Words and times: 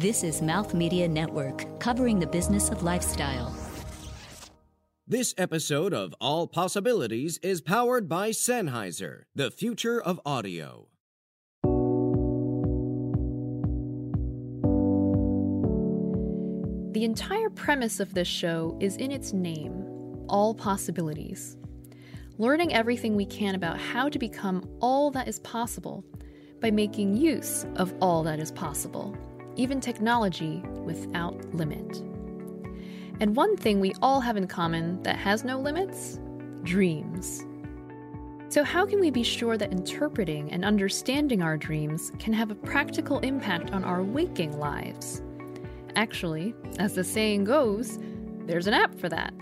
This 0.00 0.24
is 0.24 0.42
Mouth 0.42 0.74
Media 0.74 1.06
Network, 1.06 1.78
covering 1.78 2.18
the 2.18 2.26
business 2.26 2.68
of 2.68 2.82
lifestyle. 2.82 3.54
This 5.06 5.32
episode 5.38 5.94
of 5.94 6.12
All 6.20 6.48
Possibilities 6.48 7.38
is 7.44 7.60
powered 7.60 8.08
by 8.08 8.30
Sennheiser, 8.30 9.26
the 9.36 9.52
future 9.52 10.02
of 10.02 10.20
audio. 10.26 10.88
The 16.92 17.04
entire 17.04 17.50
premise 17.50 18.00
of 18.00 18.14
this 18.14 18.26
show 18.26 18.76
is 18.80 18.96
in 18.96 19.12
its 19.12 19.32
name 19.32 19.84
All 20.28 20.56
Possibilities. 20.56 21.56
Learning 22.36 22.74
everything 22.74 23.14
we 23.14 23.26
can 23.26 23.54
about 23.54 23.78
how 23.78 24.08
to 24.08 24.18
become 24.18 24.68
all 24.80 25.12
that 25.12 25.28
is 25.28 25.38
possible 25.38 26.04
by 26.60 26.72
making 26.72 27.16
use 27.16 27.64
of 27.76 27.94
all 28.00 28.24
that 28.24 28.40
is 28.40 28.50
possible 28.50 29.16
even 29.56 29.80
technology 29.80 30.62
without 30.84 31.36
limit. 31.54 32.02
And 33.20 33.36
one 33.36 33.56
thing 33.56 33.80
we 33.80 33.94
all 34.02 34.20
have 34.20 34.36
in 34.36 34.46
common 34.46 35.02
that 35.02 35.16
has 35.16 35.44
no 35.44 35.58
limits 35.58 36.18
dreams. 36.64 37.44
So, 38.48 38.62
how 38.64 38.86
can 38.86 39.00
we 39.00 39.10
be 39.10 39.22
sure 39.22 39.56
that 39.56 39.72
interpreting 39.72 40.50
and 40.52 40.64
understanding 40.64 41.42
our 41.42 41.56
dreams 41.56 42.12
can 42.18 42.32
have 42.32 42.50
a 42.50 42.54
practical 42.54 43.18
impact 43.20 43.72
on 43.72 43.84
our 43.84 44.02
waking 44.02 44.58
lives? 44.58 45.22
Actually, 45.96 46.54
as 46.78 46.94
the 46.94 47.04
saying 47.04 47.44
goes, 47.44 47.98
there's 48.46 48.66
an 48.66 48.74
app 48.74 48.94
for 48.98 49.08
that. 49.08 49.32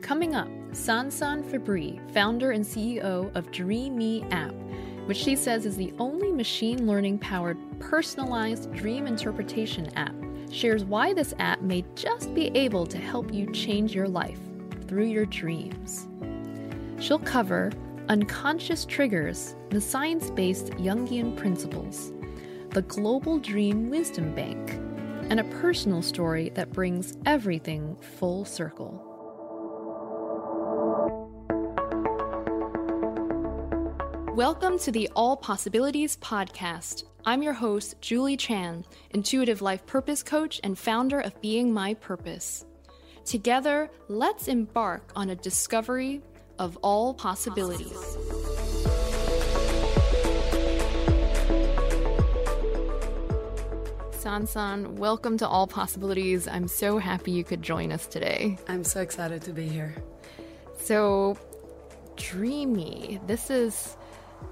Coming 0.00 0.34
up, 0.34 0.48
Sansan 0.72 1.44
Fibri, 1.44 2.00
founder 2.12 2.50
and 2.50 2.64
CEO 2.64 3.34
of 3.36 3.50
DreamMe 3.50 4.30
app, 4.32 4.54
which 5.06 5.16
she 5.16 5.34
says 5.36 5.66
is 5.66 5.76
the 5.76 5.92
only 5.98 6.32
machine 6.32 6.86
learning 6.86 7.18
powered 7.18 7.58
personalized 7.80 8.72
dream 8.72 9.06
interpretation 9.06 9.88
app, 9.96 10.14
shares 10.50 10.84
why 10.84 11.12
this 11.12 11.34
app 11.38 11.62
may 11.62 11.84
just 11.94 12.34
be 12.34 12.48
able 12.56 12.86
to 12.86 12.98
help 12.98 13.32
you 13.32 13.50
change 13.52 13.94
your 13.94 14.08
life 14.08 14.38
through 14.86 15.06
your 15.06 15.26
dreams. 15.26 16.06
She'll 17.00 17.18
cover 17.18 17.72
unconscious 18.08 18.84
triggers, 18.84 19.56
the 19.70 19.80
science 19.80 20.30
based 20.30 20.66
Jungian 20.72 21.36
principles, 21.36 22.12
the 22.70 22.82
Global 22.82 23.38
Dream 23.38 23.90
Wisdom 23.90 24.34
Bank, 24.34 24.72
and 25.30 25.40
a 25.40 25.44
personal 25.44 26.02
story 26.02 26.50
that 26.50 26.72
brings 26.72 27.16
everything 27.26 27.96
full 28.00 28.44
circle. 28.44 29.11
Welcome 34.34 34.78
to 34.78 34.90
the 34.90 35.10
All 35.14 35.36
Possibilities 35.36 36.16
Podcast. 36.16 37.04
I'm 37.26 37.42
your 37.42 37.52
host, 37.52 37.96
Julie 38.00 38.38
Chan, 38.38 38.86
intuitive 39.10 39.60
life 39.60 39.84
purpose 39.84 40.22
coach 40.22 40.58
and 40.64 40.78
founder 40.78 41.20
of 41.20 41.38
Being 41.42 41.70
My 41.70 41.92
Purpose. 41.92 42.64
Together, 43.26 43.90
let's 44.08 44.48
embark 44.48 45.12
on 45.14 45.28
a 45.28 45.34
discovery 45.36 46.22
of 46.58 46.78
all 46.78 47.12
possibilities. 47.12 47.92
Sansan, 54.12 54.94
welcome 54.94 55.36
to 55.36 55.46
All 55.46 55.66
Possibilities. 55.66 56.48
I'm 56.48 56.68
so 56.68 56.96
happy 56.96 57.32
you 57.32 57.44
could 57.44 57.60
join 57.60 57.92
us 57.92 58.06
today. 58.06 58.56
I'm 58.66 58.82
so 58.82 59.02
excited 59.02 59.42
to 59.42 59.52
be 59.52 59.68
here. 59.68 59.94
So, 60.78 61.36
DreamMe. 62.16 63.26
this 63.26 63.50
is 63.50 63.98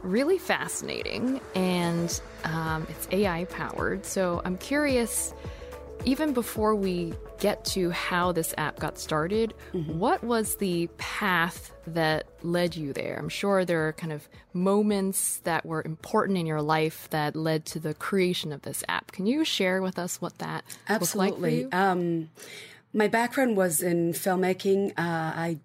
really 0.02 0.38
fascinating 0.38 1.40
and 1.54 2.20
um, 2.44 2.86
it's 2.88 3.08
AI 3.10 3.44
powered. 3.46 4.04
So 4.04 4.42
I'm 4.44 4.56
curious, 4.58 5.34
even 6.04 6.32
before 6.32 6.74
we 6.74 7.14
get 7.38 7.64
to 7.64 7.90
how 7.90 8.32
this 8.32 8.54
app 8.58 8.78
got 8.78 8.98
started, 8.98 9.54
mm-hmm. 9.72 9.98
what 9.98 10.22
was 10.22 10.56
the 10.56 10.88
path 10.98 11.72
that 11.86 12.26
led 12.42 12.76
you 12.76 12.92
there? 12.92 13.16
I'm 13.18 13.28
sure 13.28 13.64
there 13.64 13.88
are 13.88 13.92
kind 13.92 14.12
of 14.12 14.28
moments 14.52 15.38
that 15.44 15.64
were 15.66 15.82
important 15.84 16.38
in 16.38 16.46
your 16.46 16.62
life 16.62 17.08
that 17.10 17.36
led 17.36 17.64
to 17.66 17.80
the 17.80 17.94
creation 17.94 18.52
of 18.52 18.62
this 18.62 18.84
app. 18.88 19.12
Can 19.12 19.26
you 19.26 19.44
share 19.44 19.82
with 19.82 19.98
us 19.98 20.20
what 20.20 20.38
that 20.38 20.64
Absolutely. 20.88 21.64
Like 21.64 21.74
um, 21.74 22.30
my 22.92 23.08
background 23.08 23.56
was 23.56 23.80
in 23.82 24.12
filmmaking. 24.12 24.90
Uh, 24.90 24.92
I 24.98 25.58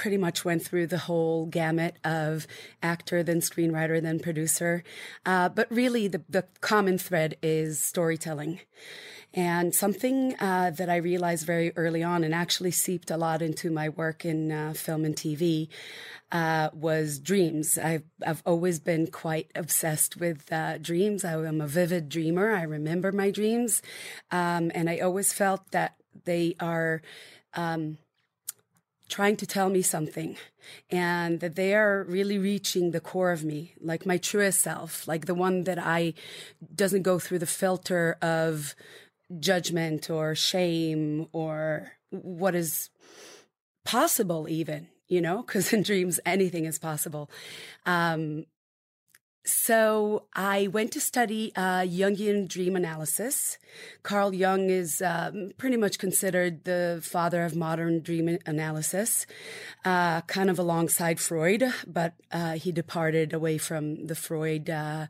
pretty 0.00 0.16
much 0.16 0.46
went 0.46 0.64
through 0.64 0.86
the 0.86 0.96
whole 0.96 1.44
gamut 1.44 1.94
of 2.04 2.46
actor, 2.82 3.22
then 3.22 3.40
screenwriter, 3.40 4.00
then 4.00 4.18
producer. 4.18 4.82
Uh, 5.26 5.46
but 5.46 5.70
really, 5.70 6.08
the, 6.08 6.22
the 6.26 6.42
common 6.62 6.96
thread 6.96 7.36
is 7.42 7.78
storytelling. 7.78 8.60
And 9.34 9.74
something 9.74 10.34
uh, 10.40 10.70
that 10.70 10.88
I 10.88 10.96
realized 10.96 11.44
very 11.44 11.76
early 11.76 12.02
on 12.02 12.24
and 12.24 12.34
actually 12.34 12.70
seeped 12.70 13.10
a 13.10 13.18
lot 13.18 13.42
into 13.42 13.70
my 13.70 13.90
work 13.90 14.24
in 14.24 14.50
uh, 14.50 14.72
film 14.72 15.04
and 15.04 15.14
TV 15.14 15.68
uh, 16.32 16.70
was 16.72 17.18
dreams. 17.18 17.76
I've, 17.76 18.04
I've 18.26 18.42
always 18.46 18.80
been 18.80 19.06
quite 19.06 19.50
obsessed 19.54 20.16
with 20.16 20.50
uh, 20.50 20.78
dreams. 20.78 21.26
I 21.26 21.34
am 21.34 21.60
a 21.60 21.66
vivid 21.66 22.08
dreamer. 22.08 22.54
I 22.54 22.62
remember 22.62 23.12
my 23.12 23.30
dreams. 23.30 23.82
Um, 24.30 24.72
and 24.74 24.88
I 24.88 25.00
always 25.00 25.34
felt 25.34 25.72
that 25.72 25.96
they 26.24 26.56
are. 26.58 27.02
Um, 27.52 27.98
trying 29.10 29.36
to 29.36 29.46
tell 29.46 29.68
me 29.68 29.82
something 29.82 30.36
and 30.90 31.40
that 31.40 31.56
they 31.56 31.74
are 31.74 32.04
really 32.08 32.38
reaching 32.38 32.92
the 32.92 33.00
core 33.00 33.32
of 33.32 33.44
me 33.44 33.74
like 33.80 34.06
my 34.06 34.16
truest 34.16 34.60
self 34.60 35.06
like 35.06 35.26
the 35.26 35.34
one 35.34 35.64
that 35.64 35.78
i 35.78 36.14
doesn't 36.74 37.02
go 37.02 37.18
through 37.18 37.38
the 37.38 37.46
filter 37.46 38.16
of 38.22 38.74
judgment 39.38 40.10
or 40.10 40.34
shame 40.34 41.26
or 41.32 41.92
what 42.10 42.54
is 42.54 42.90
possible 43.84 44.48
even 44.48 44.88
you 45.08 45.20
know 45.20 45.42
because 45.42 45.72
in 45.74 45.82
dreams 45.82 46.18
anything 46.24 46.64
is 46.64 46.78
possible. 46.78 47.30
Um 47.84 48.46
so 49.50 50.26
I 50.34 50.68
went 50.68 50.92
to 50.92 51.00
study 51.00 51.52
uh, 51.56 51.82
Jungian 51.82 52.48
dream 52.48 52.76
analysis. 52.76 53.58
Carl 54.02 54.34
Jung 54.34 54.70
is 54.70 55.02
um, 55.02 55.52
pretty 55.58 55.76
much 55.76 55.98
considered 55.98 56.64
the 56.64 57.00
father 57.02 57.44
of 57.44 57.56
modern 57.56 58.00
dream 58.00 58.38
analysis, 58.46 59.26
uh, 59.84 60.20
kind 60.22 60.50
of 60.50 60.58
alongside 60.58 61.20
Freud, 61.20 61.64
but 61.86 62.14
uh, 62.32 62.52
he 62.52 62.72
departed 62.72 63.32
away 63.32 63.58
from 63.58 64.06
the 64.06 64.14
Freud 64.14 64.70
uh, 64.70 65.06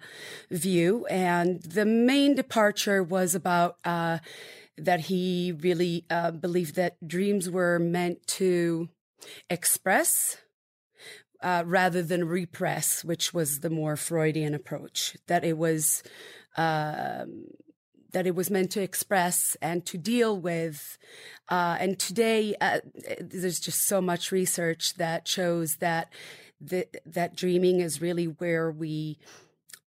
view. 0.50 1.06
And 1.06 1.62
the 1.62 1.84
main 1.84 2.34
departure 2.34 3.02
was 3.02 3.34
about 3.34 3.76
uh, 3.84 4.18
that 4.76 5.00
he 5.00 5.52
really 5.60 6.04
uh, 6.10 6.30
believed 6.30 6.74
that 6.76 6.96
dreams 7.06 7.48
were 7.48 7.78
meant 7.78 8.26
to 8.38 8.88
express 9.48 10.38
uh, 11.42 11.62
rather 11.66 12.02
than 12.02 12.24
repress, 12.24 13.04
which 13.04 13.32
was 13.32 13.60
the 13.60 13.70
more 13.70 13.96
Freudian 13.96 14.54
approach. 14.54 15.16
That 15.26 15.44
it 15.44 15.56
was 15.56 16.02
uh, 16.56 17.24
that 18.12 18.26
it 18.26 18.34
was 18.34 18.50
meant 18.50 18.70
to 18.72 18.82
express 18.82 19.56
and 19.62 19.84
to 19.86 19.98
deal 19.98 20.36
with. 20.36 20.98
Uh, 21.48 21.76
and 21.80 21.98
today, 21.98 22.54
uh, 22.60 22.80
there's 23.20 23.60
just 23.60 23.86
so 23.86 24.00
much 24.00 24.32
research 24.32 24.94
that 24.94 25.28
shows 25.28 25.76
that 25.76 26.12
the, 26.60 26.86
that 27.06 27.36
dreaming 27.36 27.80
is 27.80 28.02
really 28.02 28.26
where 28.26 28.70
we 28.70 29.18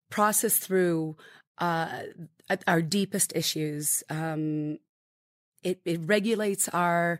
process 0.09 0.57
through 0.57 1.15
uh, 1.57 2.03
our 2.67 2.81
deepest 2.81 3.35
issues. 3.35 4.03
Um, 4.09 4.79
it, 5.63 5.79
it 5.85 6.01
regulates 6.03 6.67
our 6.69 7.19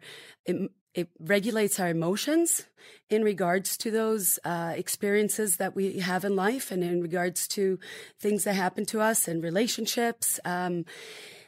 it 0.93 1.09
regulates 1.19 1.79
our 1.79 1.89
emotions 1.89 2.65
in 3.09 3.23
regards 3.23 3.77
to 3.77 3.91
those 3.91 4.39
uh, 4.43 4.73
experiences 4.75 5.57
that 5.57 5.75
we 5.75 5.99
have 5.99 6.23
in 6.23 6.35
life 6.35 6.71
and 6.71 6.83
in 6.83 7.01
regards 7.01 7.47
to 7.47 7.79
things 8.19 8.43
that 8.43 8.53
happen 8.53 8.85
to 8.85 9.01
us 9.01 9.27
and 9.27 9.43
relationships 9.43 10.39
um, 10.45 10.85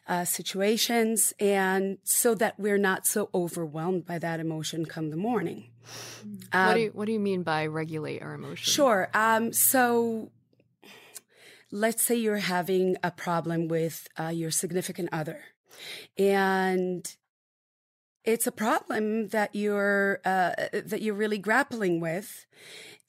uh, 0.07 0.25
situations 0.25 1.33
and 1.39 1.97
so 2.03 2.35
that 2.35 2.59
we're 2.59 2.77
not 2.77 3.05
so 3.05 3.29
overwhelmed 3.33 4.05
by 4.05 4.19
that 4.19 4.39
emotion 4.39 4.85
come 4.85 5.09
the 5.09 5.17
morning. 5.17 5.69
Um, 6.51 6.67
what, 6.67 6.73
do 6.73 6.79
you, 6.79 6.89
what 6.93 7.05
do 7.05 7.11
you 7.11 7.19
mean 7.19 7.43
by 7.43 7.67
regulate 7.67 8.21
our 8.21 8.33
emotions? 8.33 8.67
Sure. 8.67 9.09
Um, 9.13 9.53
so 9.53 10.31
let's 11.71 12.03
say 12.03 12.15
you're 12.15 12.37
having 12.37 12.97
a 13.03 13.11
problem 13.11 13.67
with 13.67 14.07
uh, 14.19 14.29
your 14.29 14.51
significant 14.51 15.09
other 15.11 15.39
and 16.17 17.15
it's 18.25 18.47
a 18.47 18.51
problem 18.51 19.29
that 19.29 19.55
you're 19.55 20.19
uh, 20.25 20.53
that 20.73 21.01
you're 21.01 21.15
really 21.15 21.37
grappling 21.37 21.99
with. 21.99 22.45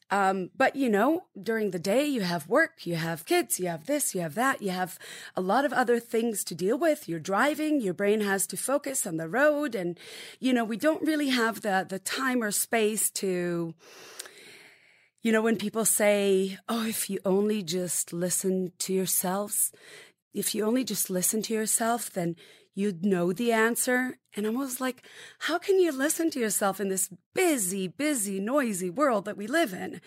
Um, 0.08 0.50
but 0.56 0.76
you 0.76 0.88
know, 0.88 1.24
during 1.40 1.72
the 1.72 1.80
day, 1.80 2.06
you 2.06 2.20
have 2.20 2.48
work, 2.48 2.86
you 2.86 2.94
have 2.94 3.26
kids, 3.26 3.58
you 3.58 3.66
have 3.66 3.86
this, 3.86 4.14
you 4.14 4.20
have 4.20 4.36
that, 4.36 4.62
you 4.62 4.70
have 4.70 4.98
a 5.34 5.40
lot 5.40 5.64
of 5.64 5.72
other 5.72 5.98
things 5.98 6.44
to 6.44 6.54
deal 6.54 6.78
with. 6.78 7.08
You're 7.08 7.18
driving, 7.18 7.80
your 7.80 7.94
brain 7.94 8.20
has 8.20 8.46
to 8.48 8.56
focus 8.56 9.04
on 9.04 9.16
the 9.16 9.28
road. 9.28 9.74
And, 9.74 9.98
you 10.38 10.52
know, 10.52 10.64
we 10.64 10.76
don't 10.76 11.02
really 11.02 11.30
have 11.30 11.62
the, 11.62 11.84
the 11.88 11.98
time 11.98 12.40
or 12.42 12.52
space 12.52 13.10
to, 13.10 13.74
you 15.22 15.32
know, 15.32 15.42
when 15.42 15.56
people 15.56 15.84
say, 15.84 16.56
Oh, 16.68 16.86
if 16.86 17.10
you 17.10 17.18
only 17.24 17.64
just 17.64 18.12
listen 18.12 18.72
to 18.78 18.92
yourselves, 18.92 19.72
if 20.32 20.54
you 20.54 20.64
only 20.64 20.84
just 20.84 21.10
listen 21.10 21.42
to 21.42 21.54
yourself, 21.54 22.12
then 22.12 22.36
you'd 22.76 23.04
know 23.04 23.32
the 23.32 23.50
answer. 23.50 24.18
And 24.36 24.46
I 24.46 24.50
was 24.50 24.80
like, 24.80 25.04
how 25.40 25.58
can 25.58 25.80
you 25.80 25.90
listen 25.90 26.30
to 26.30 26.38
yourself 26.38 26.78
in 26.78 26.88
this 26.88 27.10
busy, 27.34 27.88
busy, 27.88 28.38
noisy 28.38 28.90
world 28.90 29.24
that 29.24 29.36
we 29.36 29.48
live 29.48 29.72
in? 29.72 30.00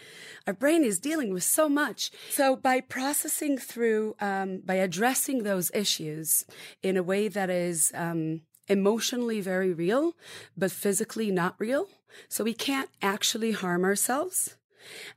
Our 0.48 0.54
brain 0.54 0.86
is 0.86 1.00
dealing 1.00 1.33
with 1.33 1.44
so 1.44 1.68
much. 1.68 2.12
So 2.30 2.56
by 2.56 2.80
processing 2.80 3.57
through, 3.57 4.16
um, 4.21 4.62
by 4.63 4.75
addressing 4.75 5.44
those 5.44 5.71
issues 5.74 6.45
in 6.81 6.95
a 6.95 7.04
way 7.04 7.27
that 7.27 7.50
is, 7.50 7.92
um, 7.95 8.42
emotionally 8.69 9.42
very 9.42 9.74
real, 9.74 10.15
but 10.56 10.72
physically 10.72 11.31
not 11.31 11.56
real. 11.57 11.88
So 12.27 12.44
we 12.44 12.54
can't 12.54 12.89
actually 13.01 13.51
harm 13.51 13.83
ourselves. 13.83 14.57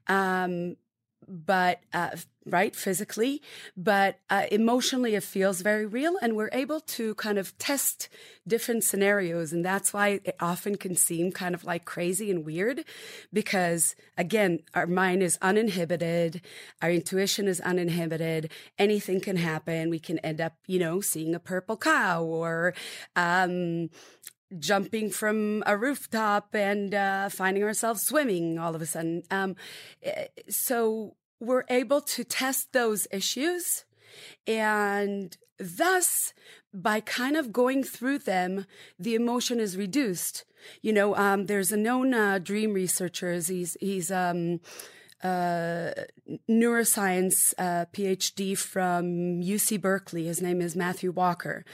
Um, 0.08 0.76
but 1.28 1.81
uh, 1.93 2.16
right 2.47 2.75
physically 2.75 3.41
but 3.77 4.19
uh, 4.31 4.47
emotionally 4.50 5.15
it 5.15 5.23
feels 5.23 5.61
very 5.61 5.87
real 5.87 6.17
and 6.21 6.37
we're 6.37 6.50
able 6.53 6.81
to 6.81 7.15
kind 7.15 7.39
of 7.39 7.56
test 7.59 8.09
different 8.47 8.83
scenarios 8.83 9.53
and 9.53 9.65
that's 9.65 9.93
why 9.93 10.21
it 10.25 10.37
often 10.41 10.77
can 10.77 10.97
seem 10.97 11.31
kind 11.31 11.55
of 11.55 11.65
like 11.65 11.85
crazy 11.85 12.31
and 12.31 12.44
weird 12.44 12.85
because 13.33 13.94
again 14.19 14.59
our 14.75 14.87
mind 14.87 15.23
is 15.23 15.39
uninhibited 15.41 16.41
our 16.81 16.91
intuition 16.91 17.47
is 17.47 17.61
uninhibited 17.61 18.50
anything 18.79 19.21
can 19.21 19.37
happen 19.37 19.91
we 19.91 19.99
can 19.99 20.19
end 20.21 20.41
up 20.41 20.55
you 20.67 20.79
know 20.79 21.00
seeing 21.00 21.35
a 21.35 21.41
purple 21.41 21.77
cow 21.77 22.23
or 22.23 22.75
um, 23.15 23.89
jumping 24.59 25.11
from 25.11 25.62
a 25.67 25.77
rooftop 25.77 26.55
and 26.55 26.94
uh, 26.94 27.29
finding 27.29 27.62
ourselves 27.62 28.03
swimming 28.03 28.59
all 28.59 28.75
of 28.75 28.83
a 28.83 28.87
sudden. 28.87 29.23
Um, 29.31 29.56
eh, 30.03 30.27
so 30.49 31.17
we're 31.43 31.65
able 31.69 32.00
to 32.00 32.23
test 32.23 32.73
those 32.73 33.09
issues 33.11 33.85
and 34.47 35.37
thus 35.59 36.33
by 36.73 37.00
kind 37.00 37.37
of 37.37 37.53
going 37.53 37.83
through 37.83 38.19
them 38.19 38.65
the 38.99 39.17
emotion 39.17 39.59
is 39.59 39.77
reduced 39.77 40.44
you 40.81 40.93
know 40.93 41.17
um, 41.17 41.47
there's 41.47 41.73
a 41.73 41.77
known 41.77 42.15
uh, 42.15 42.39
dream 42.39 42.73
researcher 42.73 43.33
he's 43.35 43.77
he's 43.81 44.11
um, 44.11 44.61
uh, 45.25 45.93
neuroscience 46.50 47.55
uh, 47.56 47.87
PhD 47.93 48.59
from 48.59 49.41
UC 49.41 49.81
Berkeley. 49.81 50.27
His 50.27 50.43
name 50.43 50.61
is 50.61 50.75
Matthew 50.75 51.12
Walker. 51.12 51.65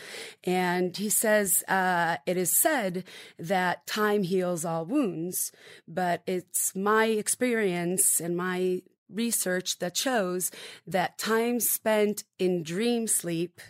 And 0.44 0.94
he 0.94 1.08
says 1.08 1.64
uh, 1.66 2.18
it 2.26 2.36
is 2.36 2.54
said 2.54 3.04
that 3.38 3.86
time 3.86 4.22
heals 4.22 4.66
all 4.66 4.84
wounds, 4.84 5.50
but 5.86 6.22
it's 6.26 6.76
my 6.76 7.06
experience 7.06 8.20
and 8.20 8.36
my 8.36 8.82
research 9.10 9.78
that 9.78 9.96
shows 9.96 10.50
that 10.86 11.18
time 11.18 11.60
spent 11.60 12.24
in 12.38 12.62
dream 12.62 13.06
sleep 13.06 13.60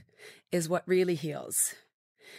is 0.51 0.69
what 0.69 0.87
really 0.87 1.15
heals. 1.15 1.75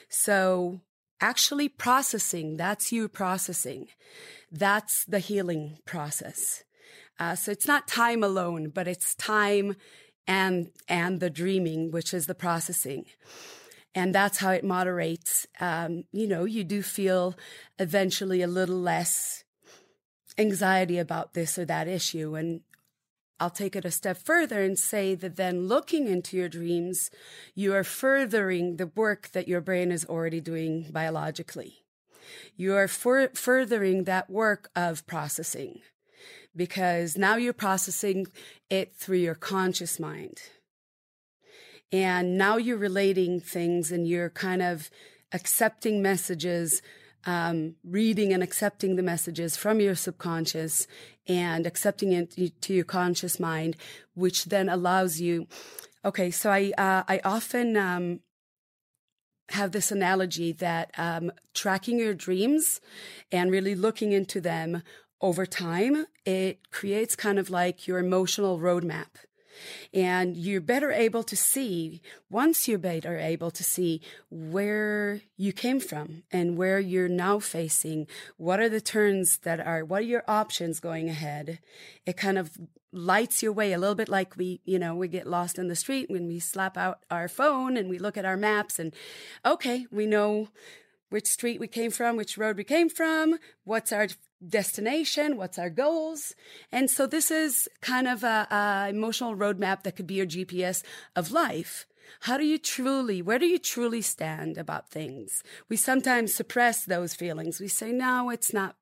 So 0.10 0.82
actually 1.22 1.70
processing, 1.70 2.58
that's 2.58 2.92
you 2.92 3.08
processing. 3.08 3.88
That's 4.52 5.06
the 5.06 5.20
healing 5.20 5.78
process. 5.86 6.64
Uh, 7.20 7.36
so 7.36 7.52
it's 7.52 7.68
not 7.68 7.88
time 7.88 8.24
alone, 8.24 8.70
but 8.70 8.88
it's 8.88 9.14
time 9.16 9.76
and 10.28 10.70
and 10.88 11.20
the 11.20 11.30
dreaming, 11.30 11.92
which 11.92 12.14
is 12.14 12.28
the 12.28 12.36
processing. 12.36 13.06
And 13.96 14.14
that's 14.14 14.38
how 14.38 14.52
it 14.52 14.64
moderates. 14.64 15.48
Um, 15.60 16.04
you 16.12 16.28
know, 16.28 16.46
you 16.46 16.64
do 16.64 16.82
feel 16.82 17.36
eventually 17.80 18.42
a 18.42 18.48
little 18.48 18.80
less 18.80 19.44
anxiety 20.38 21.00
about 21.00 21.34
this 21.34 21.58
or 21.58 21.66
that 21.66 21.88
issue. 21.88 22.36
And 22.36 22.62
I'll 23.40 23.50
take 23.50 23.76
it 23.76 23.86
a 23.86 23.92
step 23.92 24.18
further 24.18 24.62
and 24.62 24.78
say 24.78 25.16
that 25.16 25.38
then 25.38 25.68
looking 25.68 26.08
into 26.08 26.36
your 26.36 26.50
dreams, 26.50 27.10
you 27.56 27.74
are 27.74 27.84
furthering 27.84 28.76
the 28.76 28.88
work 28.88 29.30
that 29.30 29.48
your 29.48 29.62
brain 29.62 29.92
is 29.92 30.06
already 30.06 30.42
doing 30.42 30.88
biologically. 30.92 31.84
You 32.56 32.76
are 32.76 32.88
furthering 32.88 34.04
that 34.04 34.30
work 34.30 34.70
of 34.76 35.08
processing 35.08 35.80
because 36.56 37.18
now 37.18 37.38
you're 37.38 37.54
processing 37.54 38.28
it 38.70 38.94
through 38.96 39.18
your 39.18 39.36
conscious 39.36 40.00
mind. 40.00 40.40
And 41.92 42.38
now 42.38 42.58
you're 42.58 42.78
relating 42.78 43.40
things 43.40 43.92
and 43.92 44.08
you're 44.08 44.30
kind 44.30 44.62
of 44.62 44.92
accepting 45.32 46.02
messages, 46.02 46.82
um, 47.26 47.76
reading 47.84 48.34
and 48.34 48.42
accepting 48.42 48.96
the 48.96 49.04
messages 49.04 49.58
from 49.58 49.80
your 49.80 49.96
subconscious 49.96 50.88
and 51.28 51.68
accepting 51.68 52.12
it 52.12 52.62
to 52.62 52.74
your 52.74 52.86
conscious 52.86 53.40
mind, 53.40 53.76
which 54.14 54.46
then 54.46 54.70
allows 54.70 55.20
you. 55.20 55.48
Okay, 56.04 56.32
so 56.32 56.50
I 56.50 56.72
uh, 56.78 57.04
I 57.08 57.20
often 57.24 57.76
um, 57.76 58.22
have 59.50 59.72
this 59.72 59.92
analogy 59.92 60.52
that 60.54 60.92
um, 60.98 61.32
tracking 61.54 62.00
your 62.00 62.14
dreams 62.14 62.80
and 63.32 63.52
really 63.52 63.76
looking 63.76 64.12
into 64.12 64.40
them 64.40 64.84
over 65.22 65.46
time, 65.46 66.06
it 66.26 66.72
creates 66.72 67.16
kind 67.16 67.38
of 67.38 67.50
like 67.50 67.88
your 67.88 68.00
emotional 68.00 68.60
roadmap. 68.60 69.08
And 69.94 70.38
you're 70.38 70.62
better 70.62 70.92
able 70.92 71.24
to 71.24 71.36
see, 71.36 72.02
once 72.30 72.68
you're 72.68 72.78
better 72.78 73.18
able 73.18 73.52
to 73.52 73.64
see 73.64 74.02
where 74.30 75.22
you 75.38 75.54
came 75.54 75.80
from 75.80 76.24
and 76.32 76.58
where 76.58 76.80
you're 76.80 77.08
now 77.08 77.40
facing, 77.40 78.08
what 78.38 78.60
are 78.60 78.70
the 78.70 78.82
turns 78.82 79.40
that 79.40 79.60
are, 79.60 79.84
what 79.84 80.02
are 80.02 80.06
your 80.06 80.24
options 80.28 80.80
going 80.80 81.10
ahead? 81.10 81.60
It 82.06 82.18
kind 82.18 82.38
of 82.38 82.58
lights 82.92 83.44
your 83.44 83.54
way 83.54 83.74
a 83.74 83.78
little 83.78 83.96
bit 83.96 84.10
like 84.10 84.36
we, 84.36 84.62
you 84.66 84.80
know, 84.80 84.96
we 84.96 85.08
get 85.08 85.28
lost 85.28 85.60
in 85.60 85.68
the 85.68 85.76
street 85.76 86.10
when 86.10 86.28
we 86.28 86.40
slap 86.40 86.78
out 86.78 87.04
our 87.12 87.28
phone 87.28 87.78
and 87.78 87.90
we 87.90 88.00
look 88.00 88.18
at 88.18 88.26
our 88.26 88.38
maps 88.38 88.80
and, 88.80 88.94
okay, 89.46 89.86
we 89.92 90.06
know 90.06 90.50
which 91.10 91.28
street 91.28 91.60
we 91.60 91.68
came 91.68 91.92
from, 91.92 92.16
which 92.16 92.38
road 92.38 92.58
we 92.58 92.64
came 92.64 92.90
from, 92.90 93.38
what's 93.64 93.92
our 93.92 94.08
destination, 94.48 95.38
what's 95.38 95.60
our 95.60 95.70
goals. 95.70 96.34
And 96.72 96.90
so 96.90 97.06
this 97.06 97.32
is 97.32 97.68
kind 97.82 98.08
of 98.08 98.24
a, 98.24 98.48
a, 98.50 98.90
emotional 98.90 99.36
roadmap 99.36 99.84
that 99.84 99.96
could 99.96 100.08
be 100.08 100.16
your 100.16 100.26
GPS 100.26 100.84
of 101.16 101.32
life. 101.32 101.86
How 102.22 102.38
do 102.38 102.46
you 102.46 102.58
truly, 102.58 103.22
where 103.22 103.40
do 103.40 103.46
you 103.46 103.60
truly 103.60 104.02
stand 104.02 104.58
about 104.58 104.90
things? 104.90 105.44
We 105.68 105.78
sometimes 105.78 106.34
suppress 106.34 106.86
those 106.86 107.14
feelings. 107.14 107.60
We 107.60 107.68
say, 107.68 107.92
no, 107.92 108.30
it's 108.30 108.54
not 108.54 108.76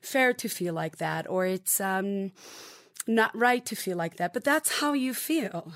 fair 0.00 0.32
to 0.34 0.48
feel 0.48 0.74
like 0.74 0.98
that, 0.98 1.28
or 1.28 1.46
it's, 1.46 1.80
um, 1.80 2.32
not 3.06 3.36
right 3.36 3.64
to 3.66 3.74
feel 3.74 3.96
like 3.96 4.16
that, 4.16 4.32
but 4.32 4.44
that's 4.44 4.80
how 4.80 4.92
you 4.92 5.14
feel. 5.14 5.74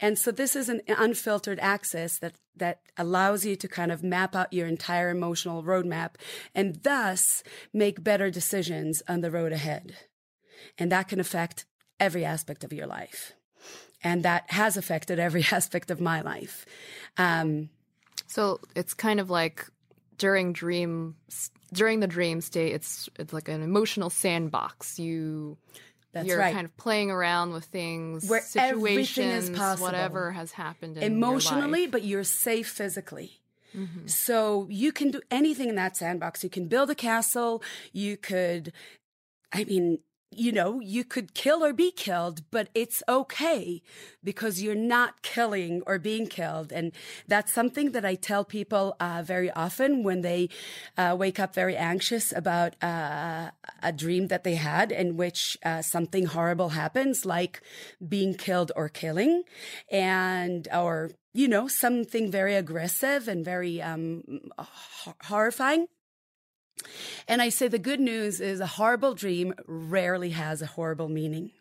And 0.00 0.18
so 0.18 0.30
this 0.30 0.54
is 0.56 0.68
an 0.68 0.82
unfiltered 0.88 1.58
access 1.60 2.18
that 2.18 2.34
that 2.56 2.80
allows 2.96 3.44
you 3.44 3.54
to 3.56 3.68
kind 3.68 3.92
of 3.92 4.02
map 4.02 4.34
out 4.34 4.52
your 4.52 4.66
entire 4.66 5.10
emotional 5.10 5.62
roadmap 5.62 6.12
and 6.54 6.82
thus 6.82 7.42
make 7.72 8.02
better 8.02 8.30
decisions 8.30 9.02
on 9.08 9.20
the 9.20 9.30
road 9.30 9.52
ahead. 9.52 9.94
And 10.78 10.90
that 10.90 11.08
can 11.08 11.20
affect 11.20 11.66
every 12.00 12.24
aspect 12.24 12.64
of 12.64 12.72
your 12.72 12.86
life. 12.86 13.32
And 14.02 14.22
that 14.22 14.50
has 14.50 14.76
affected 14.76 15.18
every 15.18 15.44
aspect 15.52 15.90
of 15.90 16.00
my 16.00 16.22
life. 16.22 16.64
Um, 17.18 17.68
so 18.26 18.60
it's 18.74 18.94
kind 18.94 19.20
of 19.20 19.30
like 19.30 19.66
during 20.18 20.52
dream 20.52 21.14
during 21.72 22.00
the 22.00 22.06
dream 22.06 22.40
state 22.40 22.72
it's 22.72 23.08
it's 23.18 23.32
like 23.32 23.48
an 23.48 23.62
emotional 23.62 24.08
sandbox 24.08 24.98
you 24.98 25.56
that's 26.16 26.26
you're 26.28 26.38
right. 26.38 26.54
kind 26.54 26.64
of 26.64 26.76
playing 26.76 27.10
around 27.10 27.52
with 27.52 27.64
things, 27.66 28.28
Where 28.28 28.42
everything 28.56 29.04
situations, 29.04 29.50
is 29.50 29.58
possible. 29.58 29.86
whatever 29.86 30.32
has 30.32 30.52
happened 30.52 30.96
in 30.96 31.02
emotionally, 31.02 31.86
but 31.86 32.04
you're 32.04 32.24
safe 32.24 32.68
physically. 32.68 33.40
Mm-hmm. 33.76 34.06
So 34.06 34.66
you 34.70 34.92
can 34.92 35.10
do 35.10 35.20
anything 35.30 35.68
in 35.68 35.74
that 35.74 35.96
sandbox. 35.96 36.42
You 36.42 36.50
can 36.50 36.66
build 36.68 36.88
a 36.90 36.94
castle. 36.94 37.62
You 37.92 38.16
could, 38.16 38.72
I 39.52 39.64
mean, 39.64 39.98
you 40.30 40.52
know, 40.52 40.80
you 40.80 41.04
could 41.04 41.34
kill 41.34 41.64
or 41.64 41.72
be 41.72 41.90
killed, 41.90 42.42
but 42.50 42.68
it's 42.74 43.02
okay 43.08 43.82
because 44.24 44.60
you're 44.60 44.74
not 44.74 45.22
killing 45.22 45.82
or 45.86 45.98
being 45.98 46.26
killed. 46.26 46.72
And 46.72 46.92
that's 47.28 47.52
something 47.52 47.92
that 47.92 48.04
I 48.04 48.16
tell 48.16 48.44
people 48.44 48.96
uh, 48.98 49.22
very 49.24 49.50
often 49.52 50.02
when 50.02 50.22
they 50.22 50.48
uh, 50.98 51.16
wake 51.18 51.38
up 51.38 51.54
very 51.54 51.76
anxious 51.76 52.32
about 52.32 52.74
uh, 52.82 53.50
a 53.82 53.92
dream 53.92 54.26
that 54.28 54.44
they 54.44 54.56
had 54.56 54.90
in 54.90 55.16
which 55.16 55.56
uh, 55.64 55.80
something 55.80 56.26
horrible 56.26 56.70
happens, 56.70 57.24
like 57.24 57.62
being 58.06 58.34
killed 58.34 58.72
or 58.74 58.88
killing, 58.88 59.44
and, 59.90 60.68
or, 60.74 61.12
you 61.32 61.48
know, 61.48 61.68
something 61.68 62.30
very 62.30 62.54
aggressive 62.54 63.28
and 63.28 63.44
very 63.44 63.80
um, 63.80 64.22
horrifying. 65.24 65.86
And 67.28 67.42
I 67.42 67.48
say 67.48 67.68
the 67.68 67.78
good 67.78 68.00
news 68.00 68.40
is 68.40 68.60
a 68.60 68.66
horrible 68.66 69.14
dream 69.14 69.54
rarely 69.66 70.30
has 70.30 70.62
a 70.62 70.66
horrible 70.66 71.08
meaning. 71.08 71.52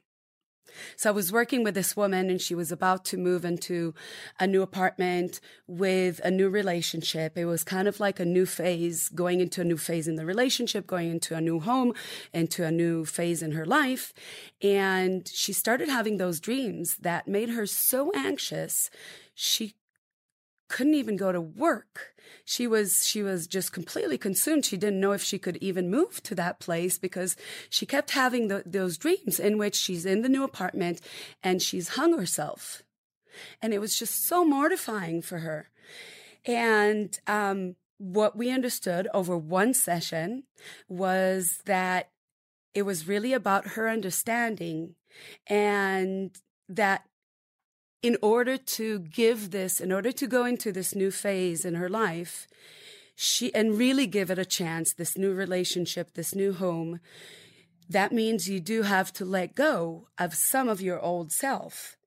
So 0.96 1.10
I 1.10 1.14
was 1.14 1.32
working 1.32 1.64
with 1.64 1.76
this 1.76 1.96
woman 1.96 2.30
and 2.30 2.42
she 2.42 2.56
was 2.56 2.72
about 2.72 3.06
to 3.06 3.18
move 3.18 3.46
into 3.46 3.94
a 4.40 4.48
new 4.48 4.62
apartment 4.62 5.40
with 5.68 6.20
a 6.24 6.32
new 6.32 6.50
relationship. 6.50 7.38
It 7.38 7.46
was 7.46 7.64
kind 7.64 7.88
of 7.88 8.00
like 8.00 8.20
a 8.20 8.26
new 8.26 8.46
phase, 8.46 9.10
going 9.10 9.40
into 9.40 9.62
a 9.62 9.66
new 9.66 9.78
phase 9.78 10.08
in 10.08 10.16
the 10.16 10.26
relationship, 10.26 10.88
going 10.88 11.10
into 11.10 11.36
a 11.36 11.42
new 11.42 11.60
home, 11.60 11.94
into 12.34 12.64
a 12.64 12.72
new 12.72 13.06
phase 13.06 13.42
in 13.42 13.52
her 13.52 13.66
life. 13.66 14.14
And 14.62 15.28
she 15.28 15.54
started 15.54 15.90
having 15.90 16.18
those 16.18 16.40
dreams 16.40 16.98
that 16.98 17.28
made 17.28 17.50
her 17.50 17.66
so 17.66 18.12
anxious. 18.14 18.90
She 19.34 19.76
couldn't 20.68 20.96
even 20.96 21.18
go 21.18 21.32
to 21.32 21.42
work. 21.42 22.14
She 22.44 22.68
was 22.68 23.06
she 23.08 23.22
was 23.24 23.48
just 23.48 23.72
completely 23.72 24.18
consumed. 24.18 24.66
She 24.66 24.78
didn't 24.78 25.00
know 25.00 25.12
if 25.12 25.24
she 25.24 25.38
could 25.38 25.58
even 25.58 25.90
move 25.90 26.22
to 26.24 26.36
that 26.36 26.60
place 26.60 26.98
because 26.98 27.36
she 27.70 27.86
kept 27.86 28.12
having 28.12 28.48
the, 28.48 28.64
those 28.66 28.98
dreams 28.98 29.40
in 29.40 29.58
which 29.58 29.76
she's 29.76 30.06
in 30.06 30.22
the 30.22 30.30
new 30.30 30.44
apartment 30.44 31.02
and 31.44 31.62
she's 31.62 31.90
hung 31.90 32.18
herself, 32.18 32.84
and 33.62 33.74
it 33.74 33.80
was 33.80 33.98
just 33.98 34.28
so 34.28 34.46
mortifying 34.46 35.22
for 35.22 35.40
her. 35.40 35.70
And 36.46 37.18
um, 37.28 37.76
what 37.98 38.36
we 38.36 38.52
understood 38.52 39.08
over 39.14 39.38
one 39.38 39.74
session 39.74 40.44
was 40.88 41.60
that 41.66 42.10
it 42.74 42.84
was 42.84 43.08
really 43.08 43.34
about 43.34 43.70
her 43.70 43.90
understanding 43.90 44.96
and 45.48 46.36
that 46.68 47.06
in 48.06 48.18
order 48.22 48.56
to 48.56 49.00
give 49.00 49.50
this, 49.50 49.82
in 49.82 49.92
order 49.92 50.12
to 50.12 50.28
go 50.28 50.46
into 50.46 50.72
this 50.72 50.94
new 50.94 51.10
phase 51.10 51.66
in 51.66 51.74
her 51.74 51.90
life, 51.90 52.48
she 53.16 53.52
and 53.56 53.80
really 53.80 54.06
give 54.06 54.30
it 54.30 54.38
a 54.38 54.46
chance, 54.46 54.94
this 54.94 55.18
new 55.18 55.34
relationship, 55.34 56.14
this 56.14 56.36
new 56.36 56.54
home, 56.54 57.00
that 57.90 58.12
means 58.12 58.48
you 58.48 58.60
do 58.60 58.84
have 58.84 59.12
to 59.12 59.26
let 59.26 59.56
go 59.56 60.08
of 60.20 60.36
some 60.36 60.70
of 60.70 60.82
your 60.82 61.00
old 61.00 61.32
self. 61.32 61.98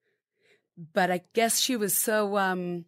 But 0.94 1.10
I 1.10 1.22
guess 1.34 1.58
she 1.58 1.74
was 1.74 1.96
so 1.96 2.38
um, 2.38 2.84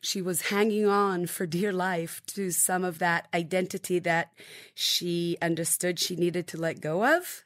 she 0.00 0.20
was 0.20 0.50
hanging 0.50 0.86
on 0.86 1.28
for 1.28 1.46
dear 1.46 1.72
life 1.72 2.20
to 2.34 2.50
some 2.50 2.82
of 2.82 2.98
that 2.98 3.28
identity 3.32 4.00
that 4.00 4.32
she 4.74 5.36
understood 5.40 6.00
she 6.00 6.16
needed 6.16 6.48
to 6.48 6.56
let 6.56 6.80
go 6.80 7.06
of, 7.06 7.44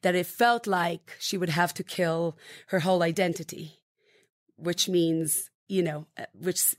that 0.00 0.14
it 0.14 0.24
felt 0.24 0.66
like 0.66 1.12
she 1.18 1.36
would 1.36 1.50
have 1.50 1.74
to 1.74 1.84
kill 1.84 2.38
her 2.68 2.80
whole 2.80 3.02
identity 3.02 3.80
which 4.56 4.88
means, 4.88 5.50
you 5.68 5.82
know, 5.82 6.06
uh, 6.18 6.26
which 6.38 6.74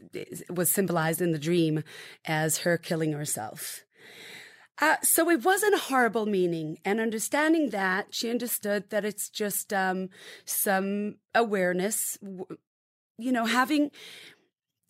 was 0.50 0.70
symbolized 0.70 1.22
in 1.22 1.32
the 1.32 1.39
dream 1.39 1.84
as 2.25 2.60
her 2.60 2.77
killing 2.77 3.13
herself. 3.13 3.84
Uh, 4.82 4.98
so 5.01 5.29
it 5.29 5.44
wasn't 5.44 5.74
a 5.74 5.79
horrible 5.79 6.25
meaning. 6.25 6.77
And 6.84 7.00
understanding 7.00 7.70
that, 7.70 8.13
she 8.13 8.29
understood 8.29 8.89
that 8.89 9.05
it's 9.05 9.29
just 9.29 9.72
um, 9.72 10.10
some 10.44 11.15
awareness, 11.34 12.17
you 13.17 13.32
know, 13.32 13.46
having 13.46 13.91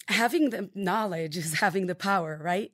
having 0.07 0.51
the 0.51 0.69
knowledge 0.75 1.37
is 1.37 1.53
having 1.59 1.87
the 1.87 1.95
power, 1.95 2.39
right? 2.41 2.71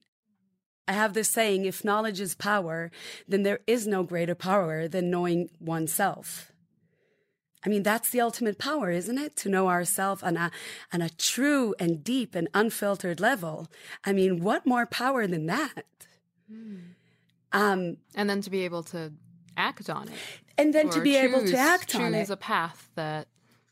I 0.87 0.93
have 0.93 1.13
this 1.13 1.29
saying 1.29 1.65
if 1.65 1.85
knowledge 1.85 2.19
is 2.19 2.35
power, 2.35 2.91
then 3.27 3.43
there 3.43 3.59
is 3.67 3.87
no 3.87 4.03
greater 4.03 4.35
power 4.35 4.87
than 4.87 5.09
knowing 5.09 5.49
oneself. 5.59 6.50
I 7.65 7.69
mean, 7.69 7.83
that's 7.83 8.09
the 8.09 8.21
ultimate 8.21 8.57
power, 8.57 8.89
isn't 8.91 9.17
it? 9.17 9.35
To 9.37 9.49
know 9.49 9.69
ourselves 9.69 10.23
on 10.23 10.35
a, 10.37 10.51
on 10.91 11.01
a 11.01 11.09
true 11.09 11.75
and 11.79 12.03
deep 12.03 12.33
and 12.35 12.47
unfiltered 12.53 13.19
level. 13.19 13.67
I 14.03 14.13
mean, 14.13 14.41
what 14.41 14.65
more 14.65 14.85
power 14.85 15.27
than 15.27 15.45
that? 15.45 15.83
Mm. 16.51 16.81
Um, 17.51 17.97
and 18.15 18.29
then 18.29 18.41
to 18.41 18.49
be 18.49 18.65
able 18.65 18.83
to 18.83 19.13
act 19.57 19.89
on 19.89 20.07
it. 20.07 20.13
And 20.57 20.73
then 20.73 20.89
to 20.89 21.01
be 21.01 21.13
choose, 21.13 21.23
able 21.23 21.45
to 21.45 21.57
act 21.57 21.95
on 21.95 22.13
it. 22.13 22.19
Choose 22.19 22.29
a 22.29 22.37
path 22.37 22.89
that 22.95 23.27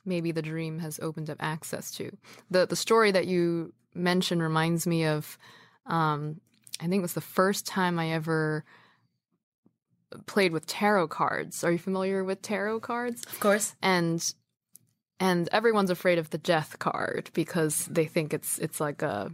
maybe 0.05 0.31
the 0.31 0.41
dream 0.41 0.79
has 0.79 0.99
opened 1.01 1.29
up 1.29 1.37
access 1.39 1.91
to. 1.91 2.15
The, 2.51 2.65
the 2.65 2.75
story 2.75 3.11
that 3.11 3.27
you 3.27 3.73
mentioned 3.93 4.41
reminds 4.41 4.85
me 4.85 5.05
of, 5.05 5.37
um, 5.85 6.41
I 6.79 6.83
think 6.83 6.95
it 6.95 7.01
was 7.01 7.13
the 7.13 7.21
first 7.21 7.65
time 7.65 7.99
I 7.99 8.11
ever 8.11 8.63
played 10.25 10.51
with 10.51 10.65
tarot 10.65 11.07
cards. 11.07 11.63
Are 11.63 11.71
you 11.71 11.77
familiar 11.77 12.23
with 12.23 12.41
tarot 12.41 12.79
cards? 12.81 13.25
Of 13.25 13.39
course. 13.39 13.75
And 13.81 14.33
and 15.19 15.49
everyone's 15.51 15.89
afraid 15.89 16.17
of 16.17 16.29
the 16.29 16.37
death 16.37 16.79
card 16.79 17.29
because 17.33 17.85
they 17.87 18.05
think 18.05 18.33
it's 18.33 18.57
it's 18.59 18.79
like 18.79 19.01
a 19.01 19.31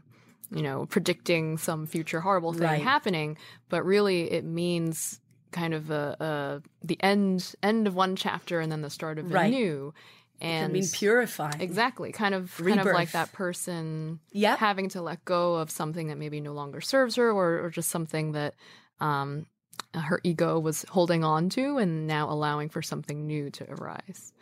you 0.51 0.62
know 0.62 0.86
predicting 0.86 1.58
some 1.58 1.86
future 1.86 2.22
horrible 2.22 2.53
thing 2.53 2.63
right. 2.63 2.82
happening, 2.82 3.38
but 3.70 3.86
really 3.86 4.32
it 4.32 4.44
means 4.44 5.20
kind 5.51 5.74
of 5.74 5.89
a, 5.89 6.17
a, 6.20 6.86
the 6.86 7.01
end 7.01 7.55
end 7.63 7.88
of 7.88 7.96
one 7.96 8.15
chapter 8.15 8.60
and 8.60 8.72
then 8.72 8.82
the 8.82 8.89
start 8.89 9.17
of 9.20 9.32
right. 9.32 9.48
a 9.48 9.50
new. 9.50 9.94
And 10.41 10.65
I 10.65 10.67
mean 10.67 10.84
purifying. 10.91 11.62
Exactly. 11.62 12.12
Kind 12.12 12.36
of 12.36 12.60
Rebirth. 12.60 12.75
kind 12.77 12.89
of 12.89 12.94
like 12.94 13.12
that 13.12 13.32
person 13.32 14.20
yep. 14.34 14.60
having 14.60 14.89
to 14.89 15.01
let 15.01 15.24
go 15.24 15.55
of 15.55 15.72
something 15.72 16.08
that 16.08 16.17
maybe 16.17 16.41
no 16.41 16.51
longer 16.51 16.82
serves 16.82 17.15
her 17.15 17.32
or, 17.32 17.63
or 17.63 17.70
just 17.70 17.89
something 17.89 18.34
that 18.34 18.53
um, 19.00 19.46
her 19.94 20.20
ego 20.24 20.60
was 20.60 20.86
holding 20.89 21.24
on 21.24 21.50
to 21.50 21.77
and 21.77 22.08
now 22.08 22.29
allowing 22.29 22.70
for 22.70 22.82
something 22.82 23.25
new 23.25 23.50
to 23.51 23.70
arise. 23.72 24.34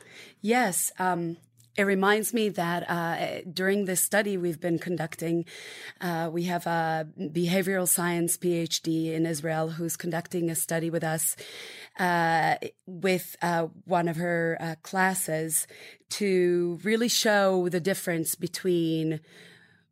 Yes. 0.42 0.92
Um, 1.00 1.38
it 1.76 1.84
reminds 1.84 2.34
me 2.34 2.50
that 2.50 2.88
uh, 2.88 3.42
during 3.52 3.86
this 3.86 4.00
study 4.00 4.38
we've 4.38 4.62
been 4.62 4.78
conducting, 4.78 5.46
uh, 6.00 6.30
we 6.32 6.44
have 6.44 6.68
a 6.68 7.08
behavioral 7.18 7.88
science 7.88 8.38
PhD 8.38 9.14
in 9.14 9.26
Israel 9.26 9.70
who's 9.70 9.98
conducting 9.98 10.52
a 10.52 10.56
study 10.56 10.92
with 10.92 11.04
us 11.04 11.36
uh, 11.98 12.56
with 12.86 13.36
uh, 13.42 13.68
one 13.86 14.08
of 14.08 14.18
her 14.18 14.58
uh, 14.60 14.76
classes 14.84 15.66
to 16.12 16.80
really 16.84 17.08
show 17.08 17.68
the 17.70 17.80
difference 17.80 18.36
between 18.36 19.20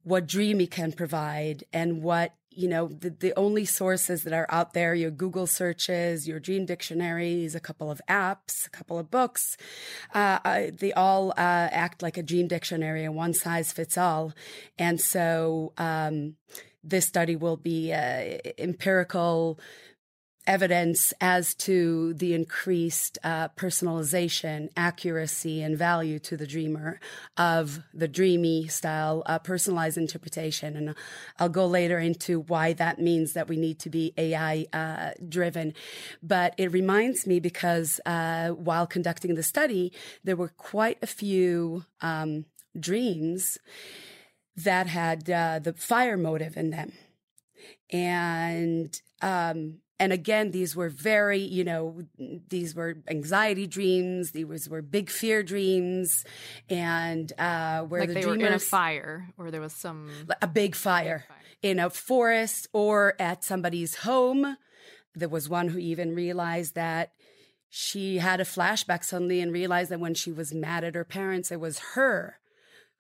what 0.04 0.28
DreamMe 0.28 0.70
can 0.70 0.92
provide 0.92 1.64
and 1.74 2.04
what 2.04 2.34
you 2.54 2.68
know, 2.68 2.88
the, 2.88 3.10
the 3.10 3.34
only 3.38 3.66
sources 3.66 4.24
that 4.24 4.34
are 4.34 4.46
out 4.50 4.74
there, 4.74 4.94
your 4.94 5.12
Google 5.12 5.48
searches, 5.48 6.28
your 6.28 6.40
dream 6.40 6.66
dictionaries, 6.66 7.56
a 7.56 7.60
couple 7.60 7.90
of 7.90 8.02
apps, 8.10 8.68
a 8.68 8.70
couple 8.70 9.00
of 9.00 9.10
books, 9.10 9.58
uh, 10.14 10.68
they 10.74 10.92
all 10.94 11.32
uh, 11.32 11.70
act 11.72 12.02
like 12.02 12.18
a 12.18 12.24
dream 12.24 12.48
dictionary 12.48 13.06
and 13.06 13.16
one 13.16 13.34
size 13.34 13.72
fits 13.72 13.98
all. 13.98 14.34
And 14.78 15.00
so 15.00 15.74
um, 15.78 16.36
this 16.84 17.06
study 17.06 17.36
will 17.36 17.58
be 17.58 17.94
uh, 17.94 18.38
empirical 18.58 19.60
evidence 20.48 21.14
as 21.22 21.54
to 21.54 22.14
the 22.16 22.34
increased 22.34 23.18
uh, 23.24 23.50
personalization, 23.50 24.70
accuracy, 24.76 25.62
and 25.62 25.78
value 25.78 26.20
to 26.20 26.36
the 26.36 26.48
dreamer 26.48 27.00
of 27.38 27.80
the 27.94 28.08
DreamMe 28.08 28.70
style 28.72 29.24
uh, 29.26 29.40
personalized 29.40 29.98
interpretation. 29.98 30.76
And 30.76 30.96
I'll 31.40 31.50
go 31.50 31.66
later 31.66 32.00
into 32.00 32.40
why 32.40 32.74
that 32.74 33.00
means 33.00 33.34
that 33.34 33.48
we 33.48 33.58
need 33.58 33.80
to 33.80 33.90
be 33.90 34.14
AI 34.18 34.66
uh, 34.74 35.12
driven. 35.28 35.74
But 36.24 36.56
it 36.58 36.72
reminds 36.72 37.28
me 37.28 37.40
because 37.40 38.00
uh, 38.06 38.50
while 38.50 38.88
conducting 38.88 39.36
the 39.36 39.44
study, 39.44 39.92
there 40.24 40.36
were 40.36 40.50
quite 40.50 40.98
a 41.02 41.08
few 41.08 41.86
um, 42.02 42.46
dreams 42.80 43.58
that 44.56 44.88
had 44.88 45.30
uh, 45.30 45.60
the 45.60 45.74
fire 45.74 46.18
motive 46.18 46.58
in 46.58 46.72
them. 46.72 46.94
And 47.92 49.00
um, 49.22 49.80
and 50.02 50.12
again, 50.12 50.50
these 50.50 50.76
were 50.76 50.90
very, 50.90 51.38
you 51.40 51.64
know, 51.64 52.02
these 52.50 52.74
were 52.74 52.98
anxiety 53.08 53.68
dreams. 53.68 54.32
These 54.32 54.68
were 54.68 54.82
big 54.82 55.12
fear 55.12 55.44
dreams, 55.44 56.26
and 56.70 57.32
uh, 57.38 57.84
where 57.84 58.02
like 58.02 58.10
the 58.10 58.16
they 58.16 58.22
dreamers, 58.22 58.42
were 58.42 58.48
in 58.48 58.54
a 58.54 58.60
fire, 58.60 59.28
or 59.38 59.52
there 59.52 59.62
was 59.62 59.74
some 59.74 60.10
a 60.42 60.48
big 60.48 60.76
fire, 60.76 61.26
fire 61.28 61.38
in 61.62 61.78
a 61.80 61.92
forest 61.92 62.68
or 62.74 63.14
at 63.20 63.44
somebody's 63.44 63.98
home. 63.98 64.58
There 65.14 65.30
was 65.30 65.48
one 65.48 65.68
who 65.68 65.78
even 65.78 66.16
realized 66.16 66.74
that 66.74 67.12
she 67.70 68.18
had 68.18 68.42
a 68.42 68.44
flashback 68.44 69.04
suddenly 69.04 69.40
and 69.40 69.54
realized 69.54 69.92
that 69.92 70.00
when 70.00 70.16
she 70.16 70.32
was 70.32 70.52
mad 70.52 70.84
at 70.84 70.96
her 70.96 71.06
parents, 71.06 71.52
it 71.52 71.60
was 71.60 71.78
her 71.94 72.40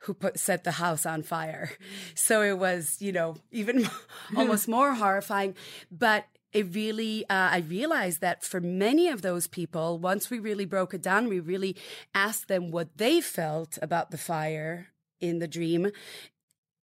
who 0.04 0.14
put 0.14 0.40
set 0.40 0.64
the 0.64 0.72
house 0.74 1.06
on 1.06 1.24
fire. 1.24 1.72
So 2.14 2.44
it 2.44 2.60
was, 2.60 2.98
you 3.00 3.12
know, 3.12 3.38
even 3.52 3.90
almost 4.38 4.68
more 4.68 4.94
horrifying. 4.94 5.56
But 5.92 6.26
it 6.54 6.76
really, 6.76 7.24
uh, 7.30 7.50
I 7.52 7.60
realized 7.60 8.22
that 8.22 8.44
for 8.44 8.60
many 8.60 9.08
of 9.08 9.22
those 9.22 9.48
people, 9.48 10.00
once 10.00 10.30
we 10.30 10.40
really 10.40 10.66
broke 10.66 10.94
it 10.94 11.02
down, 11.02 11.30
we 11.30 11.40
really 11.40 11.76
asked 12.14 12.48
them 12.48 12.72
what 12.72 12.98
they 12.98 13.22
felt 13.22 13.78
about 13.82 14.12
the 14.12 14.18
fire 14.18 14.88
in 15.20 15.40
the 15.40 15.48
dream, 15.48 15.92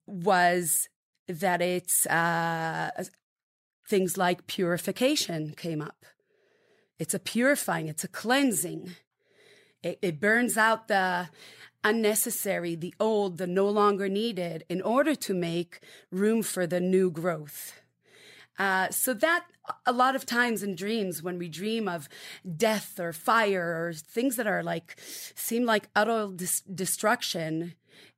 was 0.05 0.87
that 1.27 1.61
it's 1.61 2.05
uh, 2.05 2.91
things 3.87 4.17
like 4.17 4.47
purification 4.47 5.53
came 5.57 5.81
up. 5.81 6.05
It's 6.97 7.13
a 7.13 7.19
purifying, 7.19 7.87
it's 7.87 8.03
a 8.03 8.07
cleansing. 8.07 8.95
It, 9.83 9.99
it 10.01 10.19
burns 10.19 10.57
out 10.57 10.87
the 10.87 11.29
unnecessary, 11.83 12.75
the 12.75 12.93
old, 12.99 13.37
the 13.37 13.47
no 13.47 13.67
longer 13.69 14.07
needed 14.07 14.63
in 14.69 14.81
order 14.81 15.13
to 15.15 15.33
make 15.33 15.79
room 16.11 16.41
for 16.41 16.65
the 16.65 16.79
new 16.79 17.11
growth. 17.11 17.81
Uh, 18.57 18.89
so 18.89 19.13
that 19.13 19.45
a 19.85 19.91
lot 19.91 20.15
of 20.15 20.25
times 20.25 20.63
in 20.63 20.75
dreams, 20.75 21.21
when 21.21 21.37
we 21.37 21.47
dream 21.49 21.87
of 21.87 22.09
death 22.55 22.99
or 22.99 23.13
fire 23.13 23.85
or 23.85 23.93
things 23.93 24.35
that 24.35 24.47
are 24.47 24.63
like 24.63 24.95
seem 24.99 25.65
like 25.65 25.89
utter 25.95 26.29
dis- 26.35 26.61
destruction, 26.61 27.73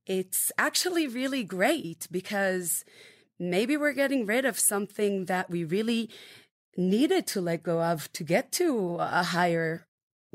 it's 0.06 0.52
actually 0.58 1.08
really 1.08 1.44
great 1.44 2.08
because 2.12 2.86
maybe 3.40 3.76
we're 3.78 3.94
getting 3.94 4.26
rid 4.26 4.46
of 4.46 4.60
something 4.60 5.26
that 5.26 5.50
we 5.50 5.64
really 5.64 6.10
needed 6.78 7.28
to 7.28 7.42
let 7.42 7.64
go 7.64 7.82
of 7.82 8.12
to 8.14 8.24
get 8.24 8.52
to 8.54 8.98
a 9.00 9.24
higher 9.24 9.88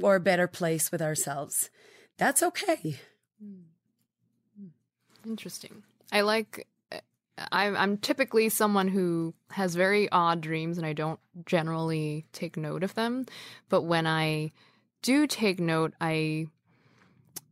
or 0.03 0.19
better 0.19 0.47
place 0.47 0.91
with 0.91 1.01
ourselves. 1.01 1.71
That's 2.19 2.43
okay. 2.43 2.99
Interesting. 5.27 5.83
I 6.13 6.21
like 6.21 6.67
I'm, 7.51 7.77
I'm 7.77 7.97
typically 7.97 8.49
someone 8.49 8.89
who 8.89 9.35
has 9.51 9.75
very 9.75 10.09
odd 10.11 10.41
dreams 10.41 10.79
and 10.79 10.87
I 10.87 10.93
don't 10.93 11.21
generally 11.47 12.27
take 12.33 12.57
note 12.57 12.83
of 12.83 12.95
them. 12.95 13.27
But 13.69 13.83
when 13.83 14.07
I 14.07 14.53
do 15.03 15.27
take 15.27 15.61
note, 15.61 15.95
I 16.01 16.47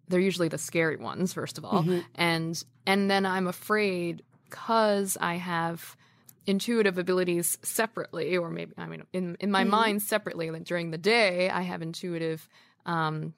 they're 0.08 0.20
usually 0.20 0.48
the 0.48 0.58
scary 0.58 0.96
ones 0.96 1.32
first 1.32 1.58
of 1.58 1.64
all, 1.64 1.82
mm-hmm. 1.82 2.00
and 2.14 2.62
and 2.86 3.10
then 3.10 3.24
I'm 3.24 3.46
afraid 3.46 4.22
because 4.44 5.16
I 5.20 5.36
have 5.36 5.96
intuitive 6.46 6.98
abilities 6.98 7.58
separately, 7.62 8.36
or 8.36 8.50
maybe 8.50 8.72
I 8.76 8.86
mean 8.86 9.04
in 9.12 9.36
in 9.40 9.50
my 9.50 9.62
mm-hmm. 9.62 9.70
mind 9.70 10.02
separately. 10.02 10.50
Like 10.50 10.64
during 10.64 10.90
the 10.90 10.98
day, 10.98 11.50
I 11.50 11.62
have 11.62 11.82
intuitive 11.82 12.48
um, 12.86 13.34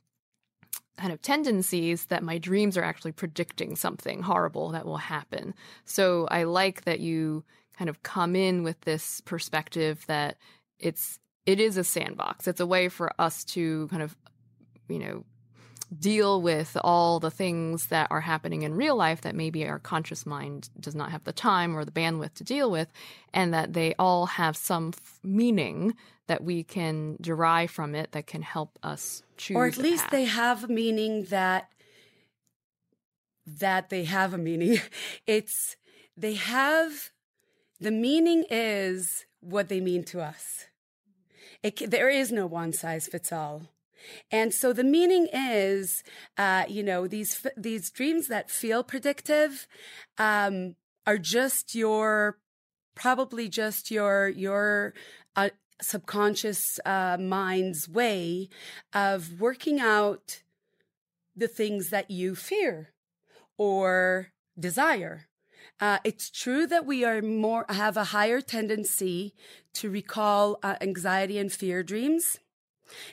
kind 0.96 1.12
of 1.12 1.20
tendencies 1.22 2.06
that 2.06 2.22
my 2.22 2.38
dreams 2.38 2.76
are 2.76 2.84
actually 2.84 3.12
predicting 3.12 3.76
something 3.76 4.22
horrible 4.22 4.70
that 4.70 4.86
will 4.86 4.96
happen. 4.96 5.54
So 5.84 6.28
I 6.30 6.44
like 6.44 6.84
that 6.84 7.00
you 7.00 7.44
kind 7.76 7.88
of 7.88 8.02
come 8.02 8.36
in 8.36 8.62
with 8.62 8.80
this 8.82 9.20
perspective 9.22 10.04
that 10.06 10.36
it's 10.78 11.18
it 11.46 11.60
is 11.60 11.76
a 11.76 11.84
sandbox. 11.84 12.46
It's 12.48 12.60
a 12.60 12.66
way 12.66 12.88
for 12.88 13.12
us 13.18 13.44
to 13.46 13.88
kind 13.88 14.02
of 14.02 14.16
you 14.88 14.98
know 14.98 15.24
deal 15.98 16.40
with 16.40 16.76
all 16.82 17.20
the 17.20 17.30
things 17.30 17.86
that 17.88 18.08
are 18.10 18.20
happening 18.20 18.62
in 18.62 18.74
real 18.74 18.96
life 18.96 19.20
that 19.22 19.34
maybe 19.34 19.66
our 19.66 19.78
conscious 19.78 20.26
mind 20.26 20.68
does 20.78 20.94
not 20.94 21.10
have 21.10 21.24
the 21.24 21.32
time 21.32 21.76
or 21.76 21.84
the 21.84 21.90
bandwidth 21.90 22.34
to 22.34 22.44
deal 22.44 22.70
with, 22.70 22.88
and 23.32 23.52
that 23.52 23.72
they 23.72 23.94
all 23.98 24.26
have 24.26 24.56
some 24.56 24.92
f- 24.94 25.20
meaning 25.22 25.94
that 26.26 26.42
we 26.42 26.62
can 26.64 27.16
derive 27.20 27.70
from 27.70 27.94
it 27.94 28.12
that 28.12 28.26
can 28.26 28.42
help 28.42 28.78
us 28.82 29.22
choose. 29.36 29.56
Or 29.56 29.66
at 29.66 29.76
least 29.76 30.10
they 30.10 30.24
have 30.24 30.68
meaning 30.68 31.24
that 31.24 31.70
that 33.46 33.90
they 33.90 34.04
have 34.04 34.32
a 34.32 34.38
meaning. 34.38 34.80
It's 35.26 35.76
they 36.16 36.34
have 36.34 37.10
the 37.80 37.90
meaning 37.90 38.44
is 38.48 39.26
what 39.40 39.68
they 39.68 39.80
mean 39.80 40.04
to 40.04 40.20
us. 40.20 40.66
It, 41.62 41.90
there 41.90 42.08
is 42.08 42.30
no 42.30 42.46
one 42.46 42.72
size 42.72 43.06
fits 43.06 43.32
all. 43.32 43.73
And 44.30 44.52
so 44.52 44.72
the 44.72 44.84
meaning 44.84 45.28
is, 45.32 46.02
uh, 46.36 46.64
you 46.68 46.82
know, 46.82 47.06
these 47.06 47.46
these 47.56 47.90
dreams 47.90 48.28
that 48.28 48.50
feel 48.50 48.82
predictive 48.82 49.66
um, 50.18 50.76
are 51.06 51.18
just 51.18 51.74
your 51.74 52.38
probably 52.94 53.48
just 53.48 53.90
your 53.90 54.28
your 54.28 54.94
uh, 55.36 55.50
subconscious 55.80 56.80
uh, 56.84 57.16
mind's 57.18 57.88
way 57.88 58.48
of 58.92 59.40
working 59.40 59.80
out 59.80 60.42
the 61.36 61.48
things 61.48 61.90
that 61.90 62.10
you 62.10 62.34
fear 62.34 62.90
or 63.58 64.28
desire. 64.58 65.26
Uh, 65.80 65.98
it's 66.04 66.30
true 66.30 66.66
that 66.66 66.86
we 66.86 67.04
are 67.04 67.20
more 67.20 67.66
have 67.68 67.96
a 67.96 68.04
higher 68.04 68.40
tendency 68.40 69.34
to 69.72 69.90
recall 69.90 70.58
uh, 70.62 70.76
anxiety 70.80 71.38
and 71.38 71.52
fear 71.52 71.82
dreams. 71.82 72.38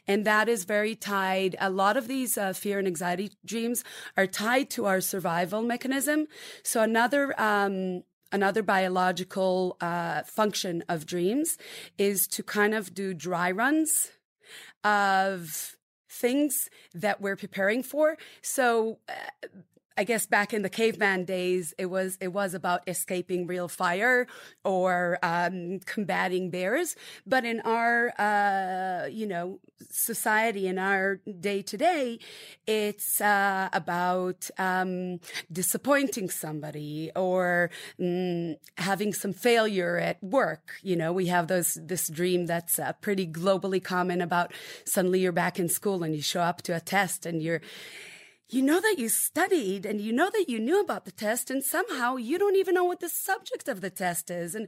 And 0.07 0.25
that 0.25 0.49
is 0.49 0.63
very 0.65 0.95
tied. 0.95 1.55
A 1.59 1.69
lot 1.69 1.97
of 1.97 2.07
these 2.07 2.37
uh, 2.37 2.53
fear 2.53 2.79
and 2.79 2.87
anxiety 2.87 3.31
dreams 3.45 3.83
are 4.17 4.27
tied 4.27 4.69
to 4.71 4.85
our 4.85 5.01
survival 5.01 5.61
mechanism. 5.61 6.27
So 6.63 6.81
another, 6.81 7.39
um, 7.41 8.03
another 8.31 8.63
biological 8.63 9.77
uh, 9.81 10.23
function 10.23 10.83
of 10.87 11.05
dreams 11.05 11.57
is 11.97 12.27
to 12.27 12.43
kind 12.43 12.73
of 12.73 12.93
do 12.93 13.13
dry 13.13 13.51
runs 13.51 14.11
of 14.83 15.75
things 16.09 16.69
that 16.93 17.21
we're 17.21 17.35
preparing 17.35 17.83
for. 17.83 18.17
So 18.41 18.99
uh, 19.07 19.47
I 19.97 20.03
guess 20.03 20.25
back 20.25 20.53
in 20.53 20.61
the 20.61 20.69
caveman 20.69 21.25
days, 21.25 21.73
it 21.77 21.87
was 21.87 22.17
it 22.21 22.29
was 22.29 22.53
about 22.53 22.81
escaping 22.87 23.45
real 23.45 23.67
fire 23.67 24.27
or 24.63 25.19
um, 25.21 25.79
combating 25.85 26.49
bears. 26.49 26.95
But 27.25 27.45
in 27.45 27.59
our 27.61 28.13
uh, 28.17 29.07
you 29.07 29.27
know 29.27 29.59
society, 29.89 30.67
in 30.67 30.77
our 30.77 31.19
day 31.39 31.61
to 31.63 31.77
day, 31.77 32.19
it's 32.65 33.19
uh, 33.19 33.69
about 33.73 34.49
um, 34.57 35.19
disappointing 35.51 36.29
somebody 36.29 37.11
or 37.15 37.69
mm, 37.99 38.55
having 38.77 39.13
some 39.13 39.33
failure 39.33 39.97
at 39.97 40.23
work. 40.23 40.73
You 40.81 40.95
know, 40.95 41.11
we 41.11 41.27
have 41.27 41.47
those 41.47 41.77
this 41.81 42.07
dream 42.07 42.45
that's 42.45 42.79
uh, 42.79 42.93
pretty 43.01 43.27
globally 43.27 43.83
common 43.83 44.21
about 44.21 44.53
suddenly 44.85 45.19
you're 45.19 45.31
back 45.31 45.59
in 45.59 45.67
school 45.67 46.03
and 46.03 46.15
you 46.15 46.21
show 46.21 46.41
up 46.41 46.61
to 46.63 46.75
a 46.75 46.79
test 46.79 47.25
and 47.25 47.41
you're 47.41 47.61
you 48.51 48.61
know 48.61 48.81
that 48.81 48.95
you 48.97 49.07
studied 49.07 49.85
and 49.85 50.01
you 50.01 50.11
know 50.11 50.29
that 50.29 50.49
you 50.49 50.59
knew 50.59 50.81
about 50.81 51.05
the 51.05 51.11
test 51.11 51.49
and 51.49 51.63
somehow 51.63 52.17
you 52.17 52.37
don't 52.37 52.57
even 52.57 52.75
know 52.75 52.83
what 52.83 52.99
the 52.99 53.07
subject 53.07 53.69
of 53.69 53.79
the 53.79 53.89
test 53.89 54.29
is. 54.29 54.53
And 54.55 54.67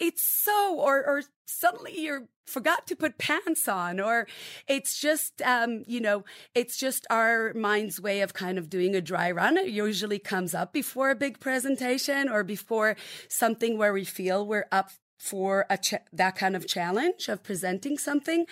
it's 0.00 0.22
so 0.22 0.76
or 0.78 0.98
or 1.06 1.22
suddenly 1.46 1.98
you 1.98 2.28
forgot 2.46 2.88
to 2.88 2.96
put 2.96 3.18
pants 3.18 3.68
on 3.68 4.00
or 4.00 4.26
it's 4.66 5.00
just 5.00 5.40
um, 5.42 5.84
you 5.86 6.00
know 6.00 6.24
it's 6.56 6.76
just 6.76 7.06
our 7.08 7.54
mind's 7.54 8.00
way 8.00 8.20
of 8.20 8.34
kind 8.34 8.58
of 8.58 8.68
doing 8.68 8.96
a 8.96 9.00
dry 9.00 9.30
run. 9.30 9.56
It 9.56 9.68
usually 9.68 10.18
comes 10.18 10.52
up 10.52 10.72
before 10.72 11.10
a 11.10 11.16
big 11.16 11.38
presentation 11.38 12.28
or 12.28 12.42
before 12.42 12.96
something 13.28 13.78
where 13.78 13.92
we 13.92 14.04
feel 14.04 14.44
we're 14.44 14.66
up 14.72 14.90
for 15.18 15.66
a 15.70 15.78
ch- 15.78 15.94
that 16.12 16.34
kind 16.34 16.56
of 16.56 16.66
challenge 16.66 17.28
of 17.28 17.44
presenting 17.44 17.96
something. 17.96 18.46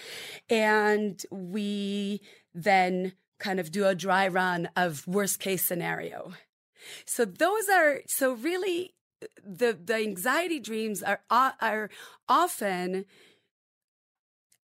And 0.49 1.21
we 1.33 2.21
then 2.55 3.15
kind 3.39 3.61
of 3.61 3.71
do 3.71 3.87
a 3.87 3.95
dry 3.95 4.29
run 4.29 4.69
of 4.77 5.07
worst 5.07 5.41
case 5.41 5.65
scenario. 5.65 6.33
So 7.07 7.25
those 7.25 7.69
are 7.69 8.01
so 8.07 8.33
really 8.33 8.95
the 9.45 9.79
the 9.83 9.97
anxiety 9.97 10.61
dreams 10.61 11.03
are 11.03 11.21
are 11.31 11.91
often 12.29 13.05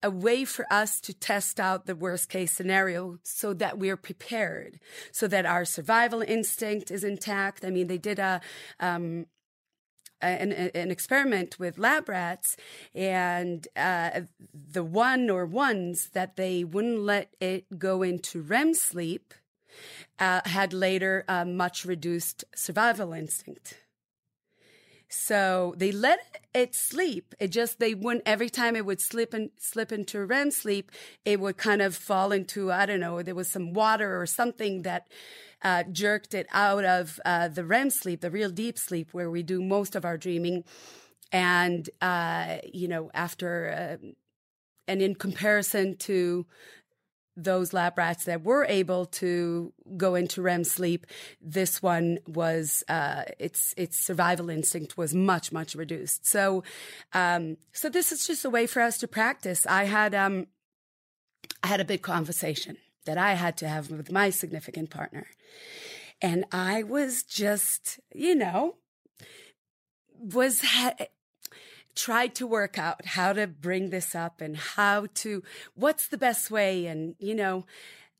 a 0.03 0.09
way 0.09 0.45
for 0.45 0.71
us 0.71 1.01
to 1.01 1.13
test 1.13 1.59
out 1.59 1.87
the 1.87 1.95
worst 1.95 2.29
case 2.29 2.51
scenario 2.51 3.17
so 3.23 3.55
that 3.55 3.79
we're 3.79 3.97
prepared, 3.97 4.79
so 5.11 5.27
that 5.27 5.47
our 5.47 5.65
survival 5.65 6.21
instinct 6.21 6.91
is 6.91 7.03
intact. 7.03 7.65
I 7.65 7.71
mean, 7.71 7.87
they 7.87 7.97
did 7.97 8.19
a 8.19 8.39
um, 8.79 9.25
an, 10.27 10.51
an 10.51 10.91
experiment 10.91 11.59
with 11.59 11.77
lab 11.77 12.09
rats, 12.09 12.57
and 12.93 13.67
uh, 13.75 14.21
the 14.53 14.83
one 14.83 15.29
or 15.29 15.45
ones 15.45 16.09
that 16.13 16.35
they 16.35 16.63
wouldn't 16.63 16.99
let 16.99 17.33
it 17.39 17.79
go 17.79 18.03
into 18.03 18.41
REM 18.41 18.73
sleep 18.73 19.33
uh, 20.19 20.41
had 20.45 20.73
later 20.73 21.25
a 21.27 21.45
much 21.45 21.85
reduced 21.85 22.43
survival 22.55 23.13
instinct. 23.13 23.77
So 25.07 25.75
they 25.77 25.91
let 25.91 26.19
it 26.53 26.75
sleep. 26.75 27.35
It 27.39 27.49
just 27.49 27.79
they 27.79 27.93
wouldn't 27.93 28.23
every 28.25 28.49
time 28.49 28.75
it 28.75 28.85
would 28.85 28.99
slip 28.99 29.33
and 29.33 29.49
slip 29.57 29.91
into 29.91 30.25
REM 30.25 30.51
sleep, 30.51 30.91
it 31.23 31.39
would 31.39 31.57
kind 31.57 31.81
of 31.81 31.95
fall 31.95 32.31
into 32.31 32.71
I 32.71 32.85
don't 32.85 32.99
know. 32.99 33.21
There 33.21 33.35
was 33.35 33.49
some 33.49 33.73
water 33.73 34.19
or 34.19 34.25
something 34.25 34.81
that 34.81 35.07
uh, 35.65 35.83
jerked 35.91 36.35
it 36.35 36.45
out 36.53 36.85
of 36.85 37.19
uh, 37.25 37.47
the 37.47 37.65
REM 37.65 37.89
sleep, 37.89 38.21
the 38.21 38.29
real 38.29 38.51
deep 38.51 38.77
sleep, 38.77 39.09
where 39.13 39.31
we 39.31 39.41
do 39.41 39.63
most 39.63 39.95
of 39.95 40.05
our 40.05 40.15
dreaming. 40.15 40.63
And, 41.31 41.89
uh, 42.01 42.57
you 42.71 42.87
know, 42.87 43.09
after, 43.15 43.99
uh, 44.03 44.07
and 44.87 45.01
in 45.01 45.15
comparison 45.15 45.97
to 45.97 46.45
those 47.35 47.73
lab 47.73 47.97
rats 47.97 48.25
that 48.25 48.43
were 48.43 48.65
able 48.65 49.07
to 49.07 49.73
go 49.97 50.13
into 50.13 50.43
REM 50.43 50.63
sleep, 50.63 51.07
this 51.41 51.81
one 51.81 52.19
was 52.27 52.83
uh, 52.87 53.23
its 53.39 53.73
its 53.75 53.97
survival 53.97 54.49
instinct 54.49 54.97
was 54.97 55.13
much 55.13 55.51
much 55.51 55.75
reduced. 55.75 56.25
So, 56.25 56.63
um, 57.11 57.57
so 57.73 57.89
this 57.89 58.13
is 58.13 58.25
just 58.25 58.45
a 58.45 58.49
way 58.49 58.67
for 58.67 58.81
us 58.81 58.99
to 58.99 59.07
practice. 59.07 59.65
I 59.65 59.85
had 59.85 60.15
um, 60.15 60.47
I 61.61 61.67
had 61.67 61.81
a 61.81 61.85
big 61.85 62.03
conversation 62.03 62.77
that 63.05 63.17
I 63.17 63.33
had 63.33 63.57
to 63.57 63.67
have 63.67 63.89
with 63.89 64.11
my 64.11 64.29
significant 64.29 64.89
partner. 64.89 65.27
And 66.21 66.45
I 66.51 66.83
was 66.83 67.23
just, 67.23 67.99
you 68.13 68.35
know, 68.35 68.75
was 70.19 70.61
ha- 70.61 70.95
tried 71.95 72.35
to 72.35 72.47
work 72.47 72.77
out 72.77 73.05
how 73.05 73.33
to 73.33 73.47
bring 73.47 73.89
this 73.89 74.13
up 74.13 74.41
and 74.41 74.57
how 74.57 75.07
to 75.13 75.43
what's 75.75 76.07
the 76.07 76.17
best 76.17 76.51
way 76.51 76.85
and 76.85 77.15
you 77.19 77.33
know 77.33 77.65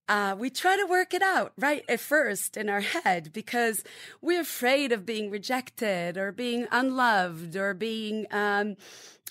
uh, 0.08 0.36
we 0.38 0.52
try 0.52 0.78
to 0.78 0.86
work 0.86 1.15
it 1.15 1.24
out 1.24 1.52
right 1.58 1.84
at 1.89 2.00
first 2.00 2.58
in 2.58 2.69
our 2.69 2.82
head 2.82 3.34
because 3.34 3.84
we're 4.21 4.41
afraid 4.41 4.91
of 4.91 5.06
being 5.06 5.32
rejected 5.32 6.15
or 6.15 6.32
being 6.32 6.67
unloved 6.71 7.56
or 7.56 7.74
being 7.74 8.28
um, 8.30 8.76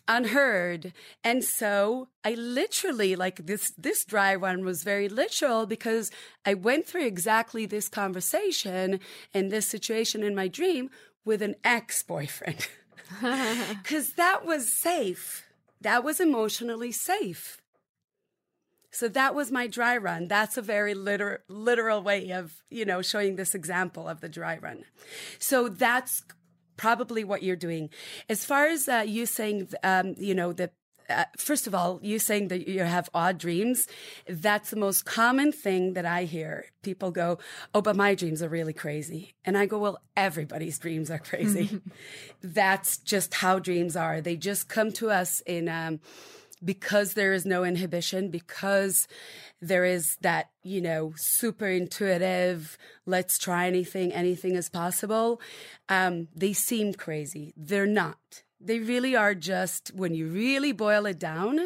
unheard. 0.08 0.92
And 1.22 1.44
so 1.44 2.08
I 2.24 2.34
literally 2.34 3.16
like 3.16 3.46
this, 3.46 3.72
this 3.76 4.04
dry 4.04 4.34
run 4.34 4.64
was 4.64 4.82
very 4.82 5.08
literal 5.08 5.66
because 5.66 6.10
I 6.44 6.54
went 6.54 6.86
through 6.86 7.06
exactly 7.06 7.66
this 7.66 7.88
conversation 7.88 9.00
and 9.32 9.50
this 9.50 9.66
situation 9.66 10.22
in 10.22 10.34
my 10.34 10.48
dream 10.48 10.90
with 11.24 11.42
an 11.42 11.54
ex 11.64 12.02
boyfriend. 12.02 12.68
Cause 13.84 14.12
that 14.16 14.44
was 14.44 14.72
safe. 14.72 15.44
That 15.80 16.02
was 16.02 16.20
emotionally 16.20 16.92
safe. 16.92 17.60
So 18.90 19.08
that 19.08 19.34
was 19.34 19.50
my 19.50 19.66
dry 19.66 19.96
run. 19.96 20.28
That's 20.28 20.56
a 20.56 20.62
very 20.62 20.94
literal, 20.94 21.38
literal 21.48 22.00
way 22.00 22.30
of, 22.30 22.62
you 22.70 22.84
know, 22.84 23.02
showing 23.02 23.34
this 23.34 23.54
example 23.54 24.08
of 24.08 24.20
the 24.20 24.28
dry 24.28 24.56
run. 24.58 24.84
So 25.40 25.68
that's 25.68 26.22
probably 26.76 27.24
what 27.24 27.42
you're 27.42 27.56
doing. 27.56 27.90
As 28.28 28.44
far 28.44 28.66
as 28.66 28.88
uh, 28.88 29.04
you 29.06 29.26
saying, 29.26 29.68
um, 29.82 30.14
you 30.18 30.34
know, 30.34 30.52
that 30.52 30.72
uh, 31.10 31.24
first 31.36 31.66
of 31.66 31.74
all, 31.74 32.00
you 32.02 32.18
saying 32.18 32.48
that 32.48 32.66
you 32.66 32.80
have 32.80 33.10
odd 33.12 33.38
dreams, 33.38 33.86
that's 34.26 34.70
the 34.70 34.76
most 34.76 35.04
common 35.04 35.52
thing 35.52 35.92
that 35.94 36.06
I 36.06 36.24
hear. 36.24 36.66
People 36.82 37.10
go, 37.10 37.38
Oh, 37.74 37.82
but 37.82 37.96
my 37.96 38.14
dreams 38.14 38.42
are 38.42 38.48
really 38.48 38.72
crazy. 38.72 39.34
And 39.44 39.58
I 39.58 39.66
go, 39.66 39.78
Well, 39.78 39.98
everybody's 40.16 40.78
dreams 40.78 41.10
are 41.10 41.18
crazy. 41.18 41.80
that's 42.42 42.98
just 42.98 43.34
how 43.34 43.58
dreams 43.58 43.96
are. 43.96 44.20
They 44.20 44.36
just 44.36 44.68
come 44.68 44.92
to 44.92 45.10
us 45.10 45.42
in, 45.46 45.68
um, 45.68 46.00
because 46.64 47.14
there 47.14 47.32
is 47.32 47.44
no 47.44 47.64
inhibition, 47.64 48.30
because 48.30 49.06
there 49.60 49.84
is 49.84 50.16
that, 50.20 50.50
you 50.62 50.80
know, 50.80 51.12
super 51.16 51.66
intuitive, 51.66 52.78
let's 53.06 53.38
try 53.38 53.66
anything, 53.66 54.12
anything 54.12 54.54
is 54.54 54.68
possible. 54.68 55.40
Um, 55.88 56.28
they 56.34 56.52
seem 56.52 56.94
crazy. 56.94 57.52
They're 57.56 57.86
not 57.86 58.42
they 58.64 58.78
really 58.78 59.14
are 59.14 59.34
just, 59.34 59.92
when 59.94 60.14
you 60.14 60.26
really 60.28 60.72
boil 60.72 61.06
it 61.06 61.18
down, 61.18 61.60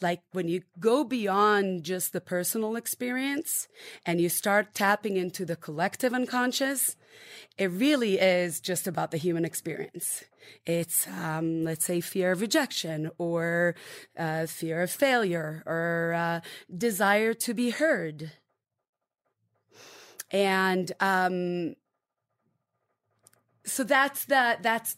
like 0.00 0.22
when 0.32 0.48
you 0.48 0.62
go 0.78 1.04
beyond 1.04 1.84
just 1.84 2.12
the 2.12 2.20
personal 2.20 2.76
experience 2.76 3.68
and 4.04 4.20
you 4.20 4.28
start 4.28 4.74
tapping 4.74 5.16
into 5.16 5.44
the 5.44 5.56
collective 5.56 6.12
unconscious, 6.12 6.96
it 7.58 7.70
really 7.70 8.18
is 8.18 8.60
just 8.60 8.86
about 8.86 9.10
the 9.10 9.16
human 9.16 9.44
experience. 9.44 10.24
It's, 10.64 11.06
um, 11.08 11.64
let's 11.64 11.84
say, 11.84 12.00
fear 12.00 12.32
of 12.32 12.40
rejection 12.40 13.10
or 13.18 13.74
uh, 14.18 14.46
fear 14.46 14.82
of 14.82 14.90
failure 14.90 15.62
or 15.66 16.14
uh, 16.14 16.40
desire 16.76 17.34
to 17.34 17.54
be 17.54 17.70
heard. 17.70 18.32
And 20.30 20.92
um, 21.00 21.76
so 23.64 23.84
that's 23.84 24.24
the 24.24 24.58
that's 24.60 24.96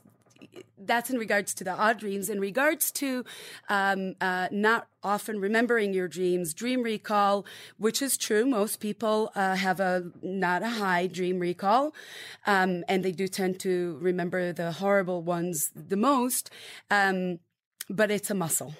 that's 0.78 1.10
in 1.10 1.18
regards 1.18 1.54
to 1.54 1.64
the 1.64 1.72
odd 1.72 1.98
dreams. 1.98 2.28
In 2.28 2.40
regards 2.40 2.90
to 2.92 3.24
um, 3.68 4.14
uh, 4.20 4.48
not 4.50 4.88
often 5.02 5.40
remembering 5.40 5.92
your 5.92 6.08
dreams, 6.08 6.54
dream 6.54 6.82
recall, 6.82 7.46
which 7.76 8.02
is 8.02 8.16
true. 8.16 8.44
Most 8.46 8.80
people 8.80 9.30
uh, 9.34 9.56
have 9.56 9.80
a 9.80 10.10
not 10.22 10.62
a 10.62 10.68
high 10.68 11.06
dream 11.06 11.38
recall, 11.38 11.94
um, 12.46 12.84
and 12.88 13.04
they 13.04 13.12
do 13.12 13.28
tend 13.28 13.60
to 13.60 13.98
remember 14.00 14.52
the 14.52 14.72
horrible 14.72 15.22
ones 15.22 15.70
the 15.74 15.96
most. 15.96 16.50
Um, 16.90 17.40
but 17.90 18.10
it's 18.10 18.30
a 18.30 18.34
muscle. 18.34 18.74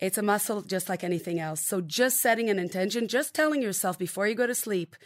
It's 0.00 0.18
a 0.18 0.22
muscle 0.22 0.62
just 0.62 0.88
like 0.88 1.04
anything 1.04 1.40
else. 1.40 1.64
So 1.64 1.80
just 1.80 2.20
setting 2.20 2.48
an 2.48 2.58
intention, 2.58 3.08
just 3.08 3.34
telling 3.34 3.62
yourself 3.62 3.98
before 3.98 4.26
you 4.26 4.34
go 4.34 4.46
to 4.46 4.54
sleep, 4.54 4.96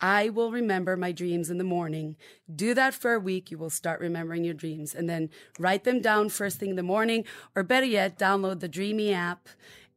I 0.00 0.30
will 0.30 0.50
remember 0.50 0.96
my 0.96 1.12
dreams 1.12 1.50
in 1.50 1.58
the 1.58 1.64
morning. 1.64 2.16
Do 2.54 2.74
that 2.74 2.94
for 2.94 3.14
a 3.14 3.20
week. 3.20 3.50
You 3.50 3.58
will 3.58 3.70
start 3.70 4.00
remembering 4.00 4.44
your 4.44 4.54
dreams 4.54 4.94
and 4.94 5.08
then 5.08 5.30
write 5.58 5.84
them 5.84 6.00
down 6.00 6.28
first 6.28 6.58
thing 6.58 6.70
in 6.70 6.76
the 6.76 6.82
morning, 6.82 7.24
or 7.54 7.62
better 7.62 7.86
yet, 7.86 8.18
download 8.18 8.60
the 8.60 8.68
DreamMe 8.68 9.12
app 9.12 9.48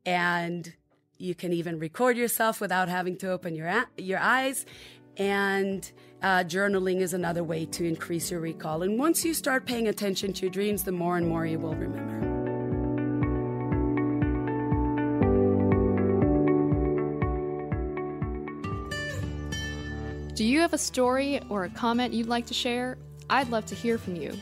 and 0.06 0.74
you 1.18 1.34
can 1.34 1.54
even 1.54 1.80
record 1.80 2.18
yourself 2.18 2.62
without 2.62 2.90
having 2.90 3.18
to 3.18 3.32
open 3.32 3.56
your, 3.56 3.86
your 3.98 4.20
eyes. 4.20 4.66
And 5.18 5.90
uh, 6.22 6.44
journaling 6.44 7.00
is 7.00 7.14
another 7.14 7.44
way 7.44 7.66
to 7.68 7.86
increase 7.86 8.32
your 8.32 8.42
recall. 8.42 8.84
And 8.84 9.00
once 9.00 9.24
you 9.24 9.34
start 9.34 9.66
paying 9.66 9.88
attention 9.88 10.34
to 10.34 10.42
your 10.42 10.52
dreams, 10.52 10.84
the 10.84 10.92
more 10.92 11.18
and 11.18 11.28
more 11.28 11.46
you 11.46 11.60
will 11.60 11.76
remember. 11.76 12.45
Do 20.36 20.44
you 20.44 20.60
have 20.60 20.74
a 20.74 20.78
story 20.78 21.40
or 21.48 21.64
a 21.64 21.70
comment 21.70 22.14
you'd 22.14 22.28
like 22.28 22.46
to 22.48 22.54
share? 22.54 22.98
I'd 23.30 23.48
love 23.48 23.66
to 23.68 23.76
hear 23.76 23.98
from 23.98 24.18
you. 24.18 24.38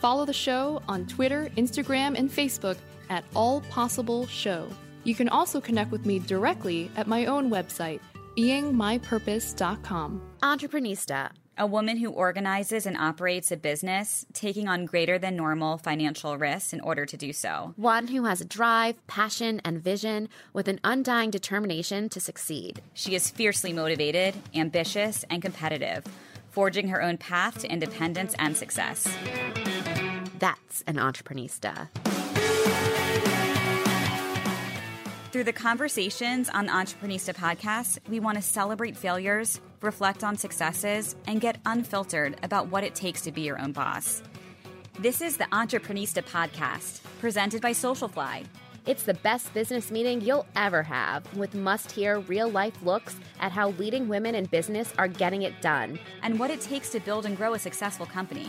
Follow 0.00 0.24
the 0.24 0.32
show 0.32 0.82
on 0.88 1.06
Twitter, 1.06 1.48
Instagram, 1.56 2.18
and 2.18 2.28
Facebook 2.28 2.76
at 3.10 3.22
All 3.32 3.60
Possible 3.60 4.26
Show. 4.26 4.66
You 5.04 5.14
can 5.14 5.28
also 5.28 5.60
connect 5.60 5.92
with 5.92 6.04
me 6.04 6.18
directly 6.18 6.90
at 6.96 7.06
my 7.06 7.26
own 7.26 7.48
website, 7.48 8.00
beingmypurpose.com. 8.36 10.22
Entreprenista, 10.42 11.30
a 11.58 11.66
woman 11.66 11.96
who 11.96 12.10
organizes 12.10 12.86
and 12.86 12.96
operates 12.96 13.50
a 13.50 13.56
business, 13.56 14.26
taking 14.32 14.68
on 14.68 14.84
greater 14.84 15.18
than 15.18 15.36
normal 15.36 15.78
financial 15.78 16.36
risks 16.36 16.72
in 16.72 16.80
order 16.80 17.06
to 17.06 17.16
do 17.16 17.32
so. 17.32 17.72
One 17.76 18.08
who 18.08 18.24
has 18.24 18.40
a 18.40 18.44
drive, 18.44 19.04
passion, 19.06 19.60
and 19.64 19.82
vision 19.82 20.28
with 20.52 20.68
an 20.68 20.80
undying 20.84 21.30
determination 21.30 22.08
to 22.10 22.20
succeed. 22.20 22.82
She 22.94 23.14
is 23.14 23.30
fiercely 23.30 23.72
motivated, 23.72 24.34
ambitious, 24.54 25.24
and 25.30 25.40
competitive, 25.40 26.04
forging 26.50 26.88
her 26.88 27.02
own 27.02 27.16
path 27.16 27.58
to 27.60 27.70
independence 27.70 28.34
and 28.38 28.56
success. 28.56 29.06
That's 30.38 30.82
an 30.86 30.96
entreprenista. 30.96 31.88
Through 35.32 35.44
the 35.44 35.52
conversations 35.52 36.48
on 36.48 36.66
the 36.66 36.72
Entreprenista 36.72 37.34
podcast, 37.34 37.98
we 38.08 38.20
want 38.20 38.36
to 38.36 38.42
celebrate 38.42 38.96
failures, 38.96 39.60
reflect 39.82 40.22
on 40.22 40.36
successes, 40.36 41.16
and 41.26 41.40
get 41.40 41.58
unfiltered 41.66 42.36
about 42.44 42.68
what 42.68 42.84
it 42.84 42.94
takes 42.94 43.22
to 43.22 43.32
be 43.32 43.42
your 43.42 43.60
own 43.60 43.72
boss. 43.72 44.22
This 45.00 45.20
is 45.20 45.36
the 45.36 45.44
Entreprenista 45.46 46.22
podcast, 46.24 47.00
presented 47.18 47.60
by 47.60 47.72
Socialfly. 47.72 48.46
It's 48.86 49.02
the 49.02 49.14
best 49.14 49.52
business 49.52 49.90
meeting 49.90 50.20
you'll 50.20 50.46
ever 50.54 50.84
have, 50.84 51.36
with 51.36 51.54
must 51.54 51.90
hear 51.90 52.20
real 52.20 52.48
life 52.48 52.80
looks 52.84 53.16
at 53.40 53.50
how 53.50 53.70
leading 53.70 54.06
women 54.06 54.36
in 54.36 54.44
business 54.46 54.94
are 54.96 55.08
getting 55.08 55.42
it 55.42 55.60
done, 55.60 55.98
and 56.22 56.38
what 56.38 56.52
it 56.52 56.60
takes 56.60 56.90
to 56.90 57.00
build 57.00 57.26
and 57.26 57.36
grow 57.36 57.54
a 57.54 57.58
successful 57.58 58.06
company. 58.06 58.48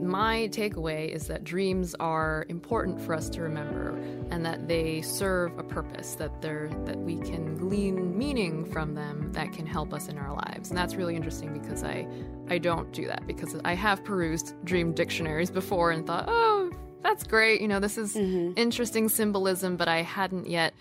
my 0.00 0.48
takeaway 0.52 1.08
is 1.08 1.26
that 1.26 1.44
dreams 1.44 1.94
are 2.00 2.46
important 2.48 3.00
for 3.00 3.14
us 3.14 3.28
to 3.30 3.42
remember 3.42 3.90
and 4.30 4.44
that 4.44 4.68
they 4.68 5.00
serve 5.02 5.58
a 5.58 5.62
purpose 5.62 6.14
that 6.14 6.40
they're 6.40 6.68
that 6.84 6.96
we 6.98 7.16
can 7.18 7.56
glean 7.56 8.16
meaning 8.16 8.64
from 8.64 8.94
them 8.94 9.32
that 9.32 9.52
can 9.52 9.66
help 9.66 9.92
us 9.92 10.08
in 10.08 10.18
our 10.18 10.32
lives. 10.34 10.70
And 10.70 10.78
that's 10.78 10.94
really 10.94 11.16
interesting 11.16 11.52
because 11.52 11.82
i 11.84 12.06
i 12.48 12.58
don't 12.58 12.92
do 12.92 13.06
that 13.06 13.26
because 13.26 13.56
i 13.64 13.74
have 13.74 14.04
perused 14.04 14.54
dream 14.64 14.92
dictionaries 14.92 15.50
before 15.50 15.90
and 15.90 16.06
thought 16.06 16.24
oh 16.28 16.70
that's 17.02 17.24
great. 17.24 17.60
You 17.60 17.68
know 17.68 17.80
this 17.80 17.96
is 17.96 18.16
interesting 18.16 19.08
symbolism 19.08 19.76
but 19.76 19.88
i 19.88 20.02
hadn't 20.02 20.48
yet 20.48 20.74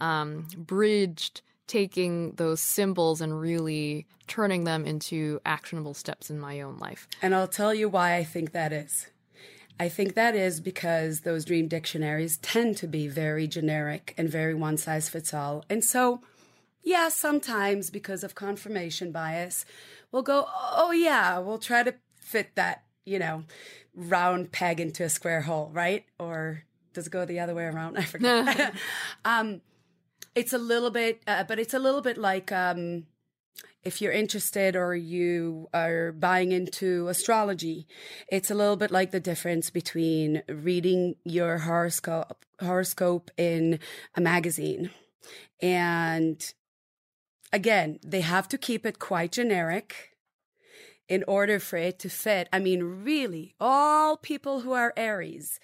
um, 0.00 0.46
bridged 0.56 1.42
taking 1.66 2.32
those 2.32 2.60
symbols 2.60 3.20
and 3.20 3.40
really 3.40 4.06
turning 4.26 4.64
them 4.64 4.84
into 4.84 5.40
actionable 5.44 5.94
steps 5.94 6.30
in 6.30 6.38
my 6.38 6.60
own 6.60 6.78
life. 6.78 7.06
And 7.22 7.34
I'll 7.34 7.48
tell 7.48 7.74
you 7.74 7.88
why 7.88 8.16
I 8.16 8.24
think 8.24 8.52
that 8.52 8.72
is. 8.72 9.08
I 9.78 9.88
think 9.88 10.14
that 10.14 10.34
is 10.36 10.60
because 10.60 11.20
those 11.20 11.44
dream 11.44 11.66
dictionaries 11.66 12.36
tend 12.38 12.76
to 12.78 12.86
be 12.86 13.08
very 13.08 13.46
generic 13.48 14.14
and 14.16 14.28
very 14.28 14.54
one 14.54 14.76
size 14.76 15.08
fits 15.08 15.34
all. 15.34 15.64
And 15.68 15.82
so, 15.82 16.20
yeah, 16.82 17.08
sometimes 17.08 17.90
because 17.90 18.22
of 18.22 18.34
confirmation 18.34 19.10
bias, 19.10 19.64
we'll 20.12 20.22
go, 20.22 20.46
oh, 20.48 20.92
yeah, 20.92 21.38
we'll 21.38 21.58
try 21.58 21.82
to 21.82 21.94
fit 22.14 22.54
that, 22.54 22.84
you 23.04 23.18
know, 23.18 23.44
round 23.96 24.52
peg 24.52 24.80
into 24.80 25.02
a 25.02 25.08
square 25.08 25.40
hole, 25.42 25.70
right? 25.72 26.04
Or 26.20 26.62
does 26.92 27.08
it 27.08 27.10
go 27.10 27.24
the 27.24 27.40
other 27.40 27.54
way 27.54 27.64
around? 27.64 27.96
I 27.98 28.02
forget. 28.02 28.74
um, 29.24 29.60
it's 30.34 30.52
a 30.52 30.58
little 30.58 30.90
bit, 30.90 31.22
uh, 31.26 31.44
but 31.44 31.58
it's 31.58 31.74
a 31.74 31.78
little 31.78 32.00
bit 32.00 32.18
like 32.18 32.50
um, 32.52 33.06
if 33.82 34.00
you're 34.00 34.12
interested 34.12 34.76
or 34.76 34.94
you 34.94 35.68
are 35.72 36.12
buying 36.12 36.52
into 36.52 37.08
astrology, 37.08 37.86
it's 38.28 38.50
a 38.50 38.54
little 38.54 38.76
bit 38.76 38.90
like 38.90 39.10
the 39.10 39.20
difference 39.20 39.70
between 39.70 40.42
reading 40.48 41.16
your 41.24 41.58
horoscope 41.58 42.44
horoscope 42.60 43.30
in 43.36 43.80
a 44.14 44.20
magazine 44.20 44.90
and 45.60 46.52
again, 47.52 47.98
they 48.04 48.20
have 48.20 48.48
to 48.48 48.58
keep 48.58 48.84
it 48.84 48.98
quite 48.98 49.32
generic 49.32 50.10
in 51.08 51.24
order 51.28 51.58
for 51.58 51.76
it 51.76 51.98
to 52.00 52.08
fit. 52.08 52.48
I 52.52 52.58
mean, 52.58 52.82
really, 52.82 53.54
all 53.60 54.16
people 54.16 54.60
who 54.60 54.72
are 54.72 54.92
Aries 54.96 55.60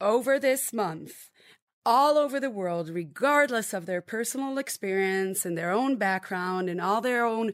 over 0.00 0.38
this 0.38 0.72
month 0.72 1.30
all 1.84 2.18
over 2.18 2.38
the 2.38 2.50
world, 2.50 2.88
regardless 2.88 3.72
of 3.72 3.86
their 3.86 4.00
personal 4.00 4.58
experience 4.58 5.44
and 5.44 5.56
their 5.56 5.70
own 5.70 5.96
background 5.96 6.68
and 6.68 6.80
all 6.80 7.00
their 7.00 7.24
own 7.24 7.52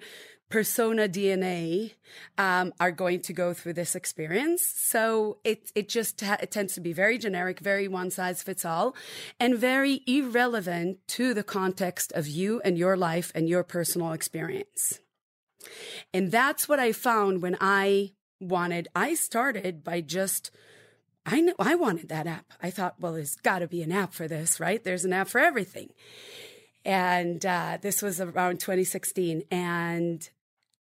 persona 0.48 1.08
DNA 1.08 1.94
um, 2.38 2.72
are 2.80 2.90
going 2.90 3.20
to 3.20 3.32
go 3.32 3.52
through 3.52 3.74
this 3.74 3.94
experience. 3.94 4.62
So 4.62 5.38
it 5.44 5.70
it 5.74 5.88
just 5.88 6.20
ha- 6.20 6.38
it 6.40 6.50
tends 6.50 6.74
to 6.74 6.80
be 6.80 6.92
very 6.92 7.18
generic, 7.18 7.60
very 7.60 7.88
one 7.88 8.10
size 8.10 8.42
fits 8.42 8.64
all, 8.64 8.94
and 9.38 9.56
very 9.58 10.02
irrelevant 10.06 10.98
to 11.08 11.34
the 11.34 11.42
context 11.42 12.12
of 12.12 12.26
you 12.26 12.60
and 12.64 12.78
your 12.78 12.96
life 12.96 13.30
and 13.34 13.48
your 13.48 13.62
personal 13.62 14.12
experience. 14.12 15.00
And 16.14 16.30
that's 16.30 16.68
what 16.68 16.78
I 16.78 16.92
found 16.92 17.42
when 17.42 17.56
I 17.60 18.12
wanted. 18.40 18.88
I 18.94 19.14
started 19.14 19.84
by 19.84 20.00
just. 20.00 20.50
I 21.30 21.42
know 21.42 21.54
I 21.58 21.74
wanted 21.74 22.08
that 22.08 22.26
app. 22.26 22.54
I 22.62 22.70
thought, 22.70 22.94
well, 22.98 23.12
there's 23.12 23.36
got 23.36 23.58
to 23.58 23.68
be 23.68 23.82
an 23.82 23.92
app 23.92 24.14
for 24.14 24.26
this, 24.26 24.58
right? 24.58 24.82
There's 24.82 25.04
an 25.04 25.12
app 25.12 25.28
for 25.28 25.40
everything. 25.40 25.90
And 26.86 27.44
uh, 27.44 27.76
this 27.82 28.00
was 28.00 28.18
around 28.18 28.60
2016. 28.60 29.42
And 29.50 30.26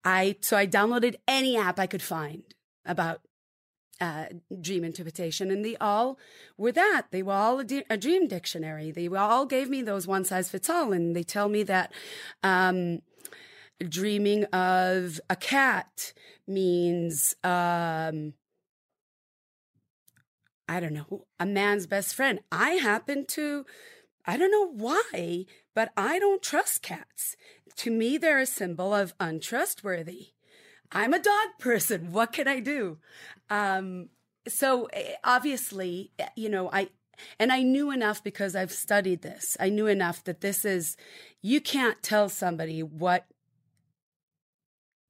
I 0.03 0.35
so 0.41 0.55
I 0.55 0.67
downloaded 0.67 1.15
any 1.27 1.57
app 1.57 1.79
I 1.79 1.87
could 1.87 2.03
find 2.03 2.43
about 2.85 3.21
uh, 3.99 4.25
dream 4.61 4.83
interpretation, 4.83 5.49
and 5.49 5.65
they 5.65 5.77
all 5.77 6.19
were 6.57 6.73
that. 6.73 7.07
They 7.09 7.23
were 7.23 7.33
all 7.33 7.59
a, 7.61 7.63
de- 7.63 7.85
a, 7.89 7.97
dream 7.97 8.27
dictionary. 8.27 8.91
They 8.91 9.07
all 9.07 9.47
gave 9.47 9.67
me 9.69 9.81
those 9.81 10.05
one 10.05 10.25
size 10.25 10.49
fits 10.49 10.69
all, 10.69 10.93
and 10.93 11.15
they 11.15 11.23
tell 11.23 11.49
me 11.49 11.63
that 11.63 11.91
um, 12.43 13.01
dreaming 13.79 14.43
of 14.45 15.19
a 15.27 15.35
cat 15.35 16.13
means. 16.45 17.35
Um, 17.43 18.33
I 20.67 20.79
don't 20.79 20.93
know, 20.93 21.25
a 21.39 21.45
man's 21.45 21.87
best 21.87 22.15
friend. 22.15 22.39
I 22.51 22.71
happen 22.71 23.25
to, 23.27 23.65
I 24.25 24.37
don't 24.37 24.51
know 24.51 24.67
why, 24.67 25.45
but 25.73 25.91
I 25.95 26.19
don't 26.19 26.41
trust 26.41 26.81
cats. 26.81 27.35
To 27.77 27.91
me, 27.91 28.17
they're 28.17 28.39
a 28.39 28.45
symbol 28.45 28.93
of 28.93 29.13
untrustworthy. 29.19 30.29
I'm 30.91 31.13
a 31.13 31.19
dog 31.19 31.59
person. 31.59 32.11
What 32.11 32.31
can 32.31 32.47
I 32.47 32.59
do? 32.59 32.97
Um, 33.49 34.09
so 34.47 34.85
eh, 34.93 35.13
obviously, 35.23 36.11
eh, 36.17 36.29
you 36.35 36.49
know, 36.49 36.69
I, 36.71 36.89
and 37.39 37.51
I 37.51 37.61
knew 37.61 37.91
enough 37.91 38.23
because 38.23 38.55
I've 38.55 38.71
studied 38.71 39.21
this. 39.21 39.57
I 39.59 39.69
knew 39.69 39.87
enough 39.87 40.23
that 40.23 40.41
this 40.41 40.65
is, 40.65 40.97
you 41.41 41.61
can't 41.61 42.01
tell 42.01 42.29
somebody 42.29 42.81
what 42.81 43.25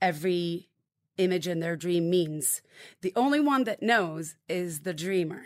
every 0.02 0.70
image 1.18 1.48
in 1.48 1.60
their 1.60 1.76
dream 1.76 2.10
means. 2.10 2.62
The 3.02 3.14
only 3.16 3.40
one 3.40 3.64
that 3.66 3.82
knows 3.82 4.36
is 4.48 4.82
the 4.82 4.94
dreamer. 4.94 5.44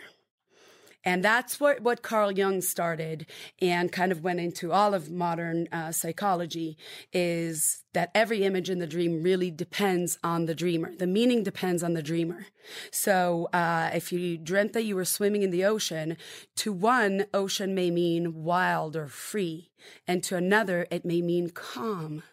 And 1.02 1.24
that's 1.24 1.58
what, 1.58 1.80
what 1.80 2.02
Carl 2.02 2.30
Jung 2.30 2.60
started 2.60 3.26
and 3.60 3.90
kind 3.90 4.12
of 4.12 4.22
went 4.22 4.40
into 4.40 4.70
all 4.70 4.92
of 4.92 5.10
modern 5.10 5.66
uh, 5.72 5.92
psychology 5.92 6.76
is 7.10 7.84
that 7.94 8.10
every 8.14 8.44
image 8.44 8.68
in 8.68 8.80
the 8.80 8.86
dream 8.86 9.22
really 9.22 9.50
depends 9.50 10.18
on 10.22 10.44
the 10.44 10.54
dreamer. 10.54 10.92
The 10.94 11.06
meaning 11.06 11.42
depends 11.42 11.82
on 11.82 11.94
the 11.94 12.02
dreamer. 12.02 12.46
So 12.92 13.48
uh, 13.54 13.90
if 13.94 14.12
you 14.12 14.36
dreamt 14.36 14.74
that 14.74 14.84
you 14.84 14.94
were 14.94 15.06
swimming 15.06 15.42
in 15.42 15.50
the 15.50 15.64
ocean, 15.64 16.18
to 16.56 16.70
one, 16.70 17.24
ocean 17.32 17.74
may 17.74 17.90
mean 17.90 18.44
wild 18.44 18.94
or 18.94 19.06
free. 19.06 19.70
And 20.06 20.22
to 20.24 20.36
another, 20.36 20.86
it 20.90 21.06
may 21.06 21.22
mean 21.22 21.48
calm. 21.48 22.24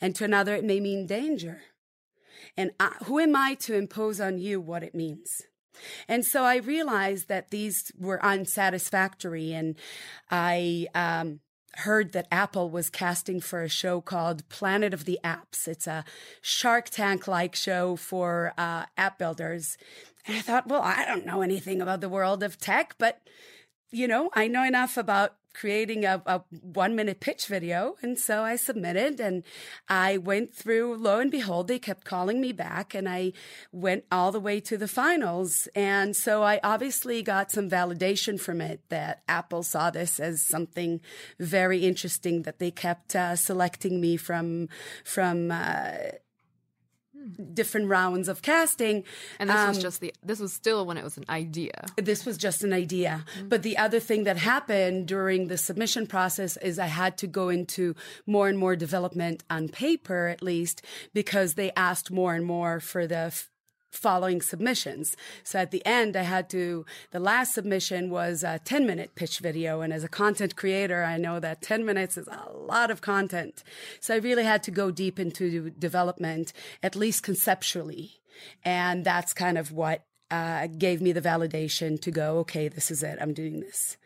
And 0.00 0.16
to 0.16 0.24
another, 0.24 0.54
it 0.54 0.64
may 0.64 0.80
mean 0.80 1.06
danger. 1.06 1.60
And 2.58 2.72
I, 2.80 2.96
who 3.04 3.20
am 3.20 3.36
I 3.36 3.54
to 3.60 3.76
impose 3.76 4.20
on 4.20 4.38
you 4.38 4.60
what 4.60 4.82
it 4.82 4.92
means? 4.92 5.42
And 6.08 6.26
so 6.26 6.42
I 6.42 6.56
realized 6.56 7.28
that 7.28 7.50
these 7.50 7.92
were 7.96 8.22
unsatisfactory, 8.22 9.52
and 9.52 9.76
I 10.28 10.88
um, 10.92 11.38
heard 11.76 12.10
that 12.12 12.26
Apple 12.32 12.68
was 12.68 12.90
casting 12.90 13.40
for 13.40 13.62
a 13.62 13.68
show 13.68 14.00
called 14.00 14.48
Planet 14.48 14.92
of 14.92 15.04
the 15.04 15.20
Apps. 15.22 15.68
It's 15.68 15.86
a 15.86 16.04
Shark 16.40 16.88
Tank 16.90 17.28
like 17.28 17.54
show 17.54 17.94
for 17.94 18.54
uh, 18.58 18.86
app 18.96 19.18
builders. 19.18 19.78
And 20.26 20.36
I 20.36 20.40
thought, 20.40 20.66
well, 20.66 20.82
I 20.82 21.04
don't 21.04 21.26
know 21.26 21.42
anything 21.42 21.80
about 21.80 22.00
the 22.00 22.08
world 22.08 22.42
of 22.42 22.58
tech, 22.58 22.96
but 22.98 23.20
you 23.92 24.08
know, 24.08 24.30
I 24.34 24.48
know 24.48 24.64
enough 24.64 24.96
about 24.96 25.36
creating 25.58 26.04
a, 26.04 26.22
a, 26.24 26.40
one 26.62 26.94
minute 26.94 27.18
pitch 27.18 27.46
video. 27.46 27.96
And 28.00 28.16
so 28.16 28.42
I 28.42 28.54
submitted 28.54 29.18
and 29.18 29.42
I 29.88 30.16
went 30.16 30.54
through, 30.54 30.96
lo 30.96 31.18
and 31.18 31.32
behold, 31.32 31.66
they 31.66 31.80
kept 31.80 32.04
calling 32.04 32.40
me 32.40 32.52
back 32.52 32.94
and 32.94 33.08
I 33.08 33.32
went 33.72 34.04
all 34.12 34.30
the 34.30 34.38
way 34.38 34.60
to 34.60 34.78
the 34.78 34.86
finals. 34.86 35.66
And 35.74 36.14
so 36.14 36.44
I 36.44 36.60
obviously 36.62 37.22
got 37.22 37.50
some 37.50 37.68
validation 37.68 38.40
from 38.40 38.60
it 38.60 38.82
that 38.88 39.22
Apple 39.28 39.64
saw 39.64 39.90
this 39.90 40.20
as 40.20 40.46
something 40.46 41.00
very 41.40 41.84
interesting 41.84 42.42
that 42.42 42.60
they 42.60 42.70
kept 42.70 43.16
uh, 43.16 43.34
selecting 43.34 44.00
me 44.00 44.16
from, 44.16 44.68
from, 45.04 45.50
uh, 45.50 46.12
different 47.54 47.88
rounds 47.88 48.28
of 48.28 48.42
casting. 48.42 49.04
And 49.38 49.50
this 49.50 49.56
um, 49.56 49.68
was 49.68 49.78
just 49.78 50.00
the 50.00 50.14
this 50.22 50.40
was 50.40 50.52
still 50.52 50.86
when 50.86 50.96
it 50.96 51.04
was 51.04 51.16
an 51.16 51.24
idea. 51.28 51.86
This 51.96 52.24
was 52.24 52.36
just 52.38 52.62
an 52.64 52.72
idea. 52.72 53.24
Mm-hmm. 53.36 53.48
But 53.48 53.62
the 53.62 53.78
other 53.78 54.00
thing 54.00 54.24
that 54.24 54.36
happened 54.36 55.06
during 55.06 55.48
the 55.48 55.58
submission 55.58 56.06
process 56.06 56.56
is 56.58 56.78
I 56.78 56.86
had 56.86 57.18
to 57.18 57.26
go 57.26 57.48
into 57.48 57.94
more 58.26 58.48
and 58.48 58.58
more 58.58 58.76
development 58.76 59.44
on 59.50 59.68
paper 59.68 60.28
at 60.28 60.42
least 60.42 60.82
because 61.14 61.54
they 61.54 61.70
asked 61.76 62.10
more 62.10 62.34
and 62.34 62.44
more 62.44 62.80
for 62.80 63.06
the 63.06 63.32
following 63.90 64.40
submissions. 64.40 65.16
So 65.42 65.58
at 65.58 65.70
the 65.70 65.84
end, 65.86 66.16
I 66.16 66.22
had 66.22 66.48
to, 66.50 66.84
the 67.10 67.18
last 67.18 67.54
submission 67.54 68.10
was 68.10 68.42
a 68.42 68.60
10 68.64 68.86
minute 68.86 69.14
pitch 69.14 69.38
video. 69.38 69.80
And 69.80 69.92
as 69.92 70.04
a 70.04 70.08
content 70.08 70.56
creator, 70.56 71.02
I 71.02 71.16
know 71.16 71.40
that 71.40 71.62
10 71.62 71.84
minutes 71.84 72.16
is 72.16 72.28
a 72.28 72.50
lot 72.52 72.90
of 72.90 73.00
content. 73.00 73.62
So 74.00 74.14
I 74.14 74.18
really 74.18 74.44
had 74.44 74.62
to 74.64 74.70
go 74.70 74.90
deep 74.90 75.18
into 75.18 75.70
development, 75.70 76.52
at 76.82 76.96
least 76.96 77.22
conceptually. 77.22 78.12
And 78.64 79.04
that's 79.04 79.32
kind 79.32 79.58
of 79.58 79.72
what 79.72 80.04
uh, 80.30 80.66
gave 80.66 81.00
me 81.00 81.12
the 81.12 81.22
validation 81.22 82.00
to 82.02 82.10
go, 82.10 82.38
okay, 82.38 82.68
this 82.68 82.90
is 82.90 83.02
it. 83.02 83.18
I'm 83.20 83.32
doing 83.32 83.60
this. 83.60 83.96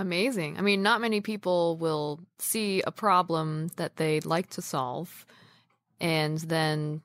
Amazing. 0.00 0.56
I 0.56 0.60
mean, 0.60 0.80
not 0.80 1.00
many 1.00 1.20
people 1.20 1.76
will 1.76 2.20
see 2.38 2.82
a 2.82 2.92
problem 2.92 3.68
that 3.76 3.96
they'd 3.96 4.24
like 4.24 4.48
to 4.50 4.62
solve 4.62 5.26
and 6.00 6.38
then 6.38 7.02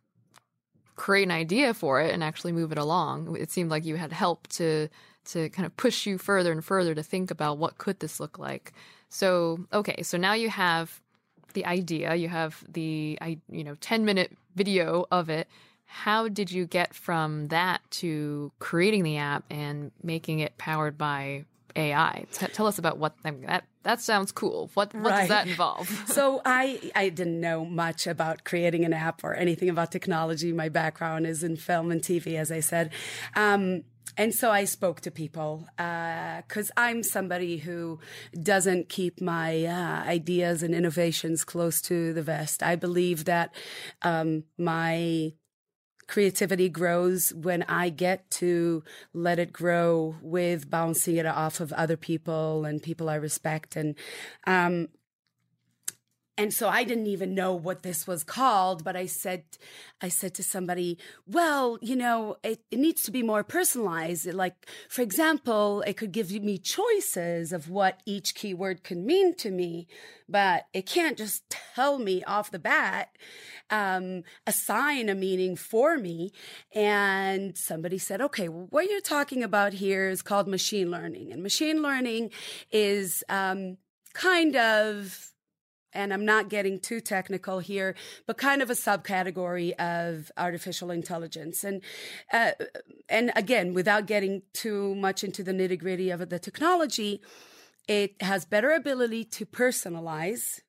create 0.96 1.24
an 1.24 1.32
idea 1.32 1.74
for 1.74 2.02
it 2.02 2.14
and 2.14 2.24
actually 2.24 2.52
move 2.52 2.72
it 2.72 2.78
along. 2.78 3.36
It 3.38 3.52
seemed 3.52 3.70
like 3.70 3.86
you 3.86 3.96
had 3.96 4.12
help 4.12 4.48
to 4.50 4.90
to 5.26 5.50
kind 5.50 5.66
of 5.66 5.76
push 5.78 6.06
you 6.06 6.18
further 6.18 6.52
and 6.52 6.64
further 6.64 6.94
to 6.94 7.04
think 7.04 7.32
about 7.32 7.58
what 7.58 7.78
could 7.78 8.00
this 8.02 8.20
look 8.20 8.38
like. 8.38 8.74
So, 9.08 9.66
okay, 9.72 10.04
so 10.04 10.18
now 10.18 10.34
you 10.34 10.50
have 10.50 11.02
the 11.54 11.66
idea, 11.66 12.16
you 12.16 12.30
have 12.30 12.64
the 12.68 13.18
you 13.50 13.64
know 13.64 13.76
10 13.80 14.06
minute 14.06 14.32
video 14.56 15.06
of 15.12 15.30
it. 15.30 15.48
How 15.86 16.28
did 16.28 16.52
you 16.52 16.66
get 16.66 16.94
from 16.96 17.48
that 17.50 17.82
to 17.92 18.52
creating 18.60 19.04
the 19.04 19.18
app 19.18 19.44
and 19.50 19.92
making 20.02 20.40
it 20.40 20.58
powered 20.58 20.98
by 20.98 21.46
AI. 21.76 22.26
T- 22.32 22.48
tell 22.48 22.68
us 22.68 22.78
about 22.78 22.98
what 22.98 23.16
I 23.24 23.32
mean, 23.32 23.46
that 23.46 23.66
that 23.84 24.02
sounds 24.02 24.32
cool. 24.32 24.70
What 24.74 24.94
what 24.94 25.12
right. 25.12 25.20
does 25.22 25.30
that 25.30 25.48
involve? 25.48 25.88
so 26.08 26.42
I 26.46 26.92
I 26.96 27.10
didn't 27.10 27.40
know 27.40 27.66
much 27.66 28.08
about 28.08 28.44
creating 28.44 28.86
an 28.86 28.94
app 28.94 29.24
or 29.24 29.34
anything 29.34 29.70
about 29.70 29.92
technology. 29.92 30.52
My 30.52 30.70
background 30.70 31.28
is 31.28 31.44
in 31.44 31.56
film 31.56 31.92
and 31.92 32.02
TV, 32.02 32.36
as 32.36 32.52
I 32.52 32.60
said. 32.60 32.92
Um, 33.36 33.84
and 34.16 34.34
so 34.34 34.52
I 34.52 34.66
spoke 34.66 35.02
to 35.02 35.12
people 35.12 35.68
because 35.78 36.70
uh, 36.70 36.82
I'm 36.82 37.02
somebody 37.02 37.58
who 37.58 38.00
doesn't 38.40 38.90
keep 38.90 39.20
my 39.20 39.66
uh, 39.66 40.04
ideas 40.06 40.62
and 40.62 40.76
innovations 40.76 41.44
close 41.44 41.82
to 41.84 42.14
the 42.14 42.22
vest. 42.22 42.62
I 42.62 42.76
believe 42.76 43.26
that 43.26 43.56
um, 44.04 44.44
my 44.58 45.34
creativity 46.08 46.70
grows 46.70 47.34
when 47.34 47.64
I 47.64 47.90
get 47.90 48.30
to 48.32 48.84
let 49.14 49.40
it 49.40 49.54
grow 49.54 50.16
with 50.22 50.70
bouncing 50.70 51.18
it 51.18 51.26
off 51.26 51.60
of 51.60 51.74
other 51.74 51.98
people 51.98 52.66
and 52.66 52.82
people 52.82 53.10
I 53.10 53.16
respect. 53.16 53.76
And 53.76 53.96
um, 54.46 54.90
and 56.36 56.52
so 56.52 56.68
I 56.68 56.84
didn't 56.84 57.06
even 57.06 57.36
know 57.36 57.54
what 57.54 57.84
this 57.84 58.08
was 58.08 58.24
called, 58.24 58.84
but 58.84 58.96
I 58.96 59.06
said, 59.06 59.44
I 60.02 60.10
said 60.10 60.34
to 60.36 60.44
somebody, 60.44 60.98
well, 61.28 61.78
you 61.80 61.96
know, 61.96 62.38
it, 62.44 62.64
it, 62.72 62.80
needs 62.80 63.04
to 63.04 63.12
be 63.12 63.22
more 63.22 63.44
personalized. 63.44 64.26
Like, 64.34 64.68
for 64.90 65.04
example, 65.04 65.84
it 65.86 65.96
could 65.96 66.12
give 66.12 66.32
me 66.32 66.58
choices 66.58 67.54
of 67.54 67.70
what 67.70 68.02
each 68.08 68.34
keyword 68.34 68.84
can 68.84 69.06
mean 69.06 69.36
to 69.36 69.52
me, 69.52 69.88
but 70.28 70.66
it 70.74 70.88
can't 70.88 71.20
just 71.20 71.44
tell 71.52 72.00
me 72.00 72.24
off 72.24 72.50
the 72.50 72.58
bat, 72.58 73.16
um, 73.70 74.24
assign 74.48 75.10
a 75.10 75.16
meaning 75.16 75.56
for 75.56 75.98
me. 76.00 76.32
And 76.74 77.56
somebody 77.56 78.00
said, 78.00 78.22
okay, 78.22 78.50
well, 78.50 78.66
what 78.72 78.90
you're 78.90 79.02
talking 79.02 79.44
about 79.44 79.74
here 79.74 80.10
is 80.10 80.24
called 80.24 80.48
machine 80.48 80.90
learning. 80.90 81.32
And 81.32 81.44
machine 81.44 81.84
learning 81.84 82.32
is, 82.72 83.24
um, 83.30 83.78
kind 84.16 84.56
of, 84.56 85.33
and 85.94 86.14
I'm 86.14 86.26
not 86.26 86.50
getting 86.50 86.80
too 86.80 87.00
technical 87.00 87.60
here, 87.60 87.96
but 88.26 88.38
kind 88.38 88.62
of 88.62 88.70
a 88.70 88.74
subcategory 88.74 89.74
of 89.74 90.32
artificial 90.38 90.92
intelligence. 90.92 91.64
And 91.64 91.82
uh, 92.32 92.52
and 93.10 93.32
again, 93.36 93.74
without 93.74 94.06
getting 94.06 94.44
too 94.54 94.96
much 94.96 95.24
into 95.24 95.44
the 95.44 95.52
nitty 95.52 95.80
gritty 95.80 96.10
of 96.10 96.30
the 96.30 96.40
technology, 96.40 97.22
it 97.88 98.22
has 98.22 98.46
better 98.46 98.72
ability 98.72 99.26
to 99.26 99.46
personalize 99.46 100.62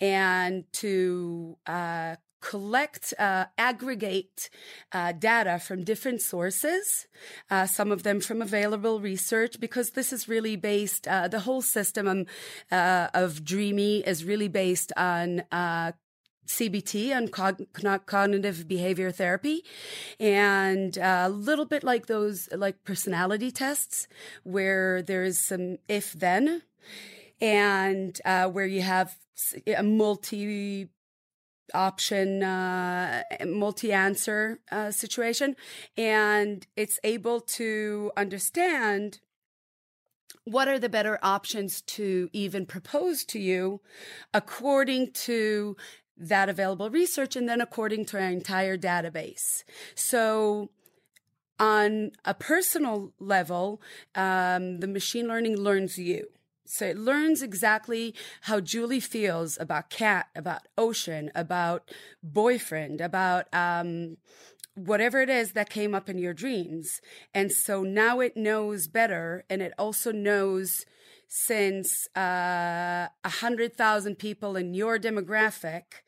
and 0.00 0.64
to 0.72 1.56
uh, 1.66 2.16
collect, 2.42 3.14
uh, 3.18 3.46
aggregate 3.56 4.50
uh, 4.92 5.12
data 5.12 5.58
from 5.58 5.84
different 5.84 6.20
sources, 6.20 7.06
uh, 7.50 7.66
some 7.66 7.90
of 7.90 8.02
them 8.02 8.20
from 8.20 8.42
available 8.42 9.00
research, 9.00 9.58
because 9.58 9.90
this 9.90 10.12
is 10.12 10.28
really 10.28 10.56
based, 10.56 11.08
uh, 11.08 11.28
the 11.28 11.40
whole 11.40 11.62
system 11.62 12.06
um, 12.06 12.26
uh, 12.70 13.08
of 13.14 13.44
DreamMe 13.44 14.06
is 14.06 14.24
really 14.24 14.48
based 14.48 14.92
on 14.96 15.44
uh, 15.50 15.92
CBT 16.46 17.16
on 17.16 17.28
cog- 17.28 18.06
cognitive 18.06 18.66
behavior 18.68 19.10
therapy, 19.10 19.62
and 20.18 20.98
a 20.98 21.28
little 21.28 21.64
bit 21.64 21.84
like 21.84 22.06
those 22.06 22.48
like 22.52 22.84
personality 22.84 23.50
tests, 23.50 24.08
where 24.42 25.02
there's 25.02 25.38
some 25.38 25.78
if 25.88 26.12
then, 26.12 26.62
and 27.40 28.20
uh, 28.24 28.48
where 28.48 28.66
you 28.66 28.82
have 28.82 29.16
a 29.66 29.82
multi 29.82 30.88
option 31.74 32.42
uh, 32.42 33.22
multi-answer 33.46 34.60
uh, 34.70 34.90
situation. 34.90 35.56
And 35.96 36.66
it's 36.76 36.98
able 37.04 37.40
to 37.40 38.12
understand 38.16 39.20
what 40.44 40.68
are 40.68 40.78
the 40.78 40.88
better 40.88 41.18
options 41.22 41.82
to 41.82 42.28
even 42.32 42.66
propose 42.66 43.24
to 43.24 43.38
you 43.38 43.80
according 44.34 45.12
to 45.12 45.76
that 46.16 46.48
available 46.48 46.90
research 46.90 47.36
and 47.36 47.48
then 47.48 47.60
according 47.60 48.04
to 48.06 48.18
our 48.20 48.28
entire 48.28 48.76
database. 48.76 49.64
So 49.94 50.70
on 51.58 52.10
a 52.24 52.34
personal 52.34 53.12
level 53.20 53.80
um, 54.14 54.80
the 54.80 54.88
machine 54.88 55.28
learning 55.28 55.56
learns 55.56 55.98
you 55.98 56.26
so 56.64 56.86
it 56.86 56.96
learns 56.96 57.42
exactly 57.42 58.14
how 58.42 58.60
Julie 58.60 59.00
feels 59.00 59.58
about 59.60 59.90
cat, 59.90 60.28
about 60.34 60.68
ocean, 60.78 61.30
about 61.34 61.90
boyfriend, 62.22 63.00
about 63.00 63.52
um, 63.52 64.16
whatever 64.74 65.20
it 65.20 65.28
is 65.28 65.52
that 65.52 65.70
came 65.70 65.94
up 65.94 66.08
in 66.08 66.18
your 66.18 66.34
dreams. 66.34 67.00
And 67.34 67.52
so 67.52 67.82
now 67.82 68.20
it 68.20 68.36
knows 68.36 68.88
better. 68.88 69.44
And 69.50 69.60
it 69.60 69.72
also 69.78 70.12
knows 70.12 70.86
since 71.28 72.08
uh, 72.16 72.20
a 72.20 73.10
uh, 73.24 73.28
hundred 73.28 73.74
thousand 73.74 74.18
people 74.18 74.56
in 74.56 74.74
your 74.74 74.98
demographic 74.98 76.02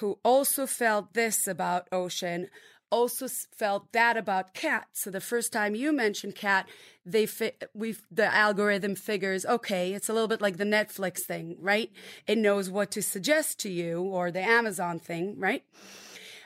who 0.00 0.18
also 0.24 0.66
felt 0.66 1.14
this 1.14 1.46
about 1.46 1.86
ocean 1.92 2.48
also 2.94 3.26
felt 3.28 3.90
that 3.92 4.16
about 4.16 4.54
cat. 4.54 4.86
So 4.92 5.10
the 5.10 5.20
first 5.20 5.52
time 5.52 5.74
you 5.74 5.92
mentioned 5.92 6.36
cat, 6.36 6.68
they 7.04 7.26
fi- 7.26 7.58
we 7.74 7.96
the 8.10 8.32
algorithm 8.32 8.94
figures 8.94 9.44
okay, 9.44 9.92
it's 9.92 10.08
a 10.08 10.12
little 10.12 10.28
bit 10.28 10.40
like 10.40 10.58
the 10.58 10.64
Netflix 10.78 11.18
thing, 11.20 11.56
right? 11.58 11.90
It 12.26 12.38
knows 12.38 12.70
what 12.70 12.92
to 12.92 13.02
suggest 13.02 13.58
to 13.60 13.68
you 13.68 14.02
or 14.02 14.30
the 14.30 14.40
Amazon 14.60 15.00
thing, 15.00 15.34
right? 15.38 15.64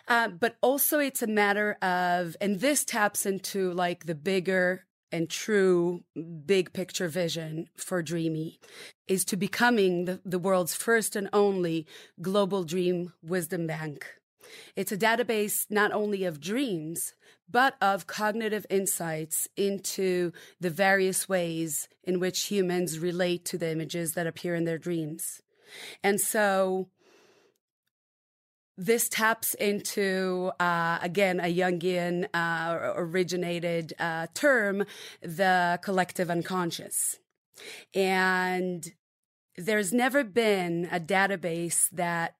Uh, 0.08 0.28
but 0.28 0.56
also 0.62 0.98
it's 0.98 1.22
a 1.22 1.26
matter 1.26 1.76
of, 1.82 2.34
and 2.40 2.60
this 2.60 2.82
taps 2.82 3.26
into 3.26 3.70
like 3.72 4.06
the 4.06 4.14
bigger 4.14 4.86
and 5.12 5.28
true 5.28 6.02
big 6.46 6.72
picture 6.72 7.08
vision 7.08 7.68
for 7.76 8.02
DreamMe 8.02 8.58
is 9.06 9.24
to 9.26 9.36
becoming 9.36 10.06
the, 10.06 10.20
the 10.24 10.38
world's 10.38 10.74
first 10.74 11.14
and 11.14 11.28
only 11.32 11.86
global 12.22 12.64
dream 12.64 13.12
wisdom 13.22 13.66
bank. 13.66 14.17
It's 14.76 14.92
a 14.92 14.96
database 14.96 15.66
not 15.70 15.92
only 15.92 16.24
of 16.24 16.40
dreams, 16.40 17.14
but 17.50 17.76
of 17.80 18.06
cognitive 18.06 18.66
insights 18.68 19.48
into 19.56 20.32
the 20.60 20.70
various 20.70 21.28
ways 21.28 21.88
in 22.04 22.20
which 22.20 22.46
humans 22.46 22.98
relate 22.98 23.44
to 23.46 23.58
the 23.58 23.70
images 23.70 24.12
that 24.12 24.26
appear 24.26 24.54
in 24.54 24.64
their 24.64 24.78
dreams. 24.78 25.42
And 26.02 26.20
so 26.20 26.88
this 28.76 29.08
taps 29.08 29.54
into, 29.54 30.52
uh, 30.60 30.98
again, 31.02 31.40
a 31.40 31.52
Jungian 31.52 32.28
uh, 32.32 32.92
originated 32.94 33.92
uh, 33.98 34.28
term, 34.34 34.84
the 35.20 35.80
collective 35.82 36.30
unconscious. 36.30 37.18
And 37.92 38.86
there's 39.56 39.92
never 39.92 40.22
been 40.22 40.88
a 40.92 41.00
database 41.00 41.90
that 41.90 42.36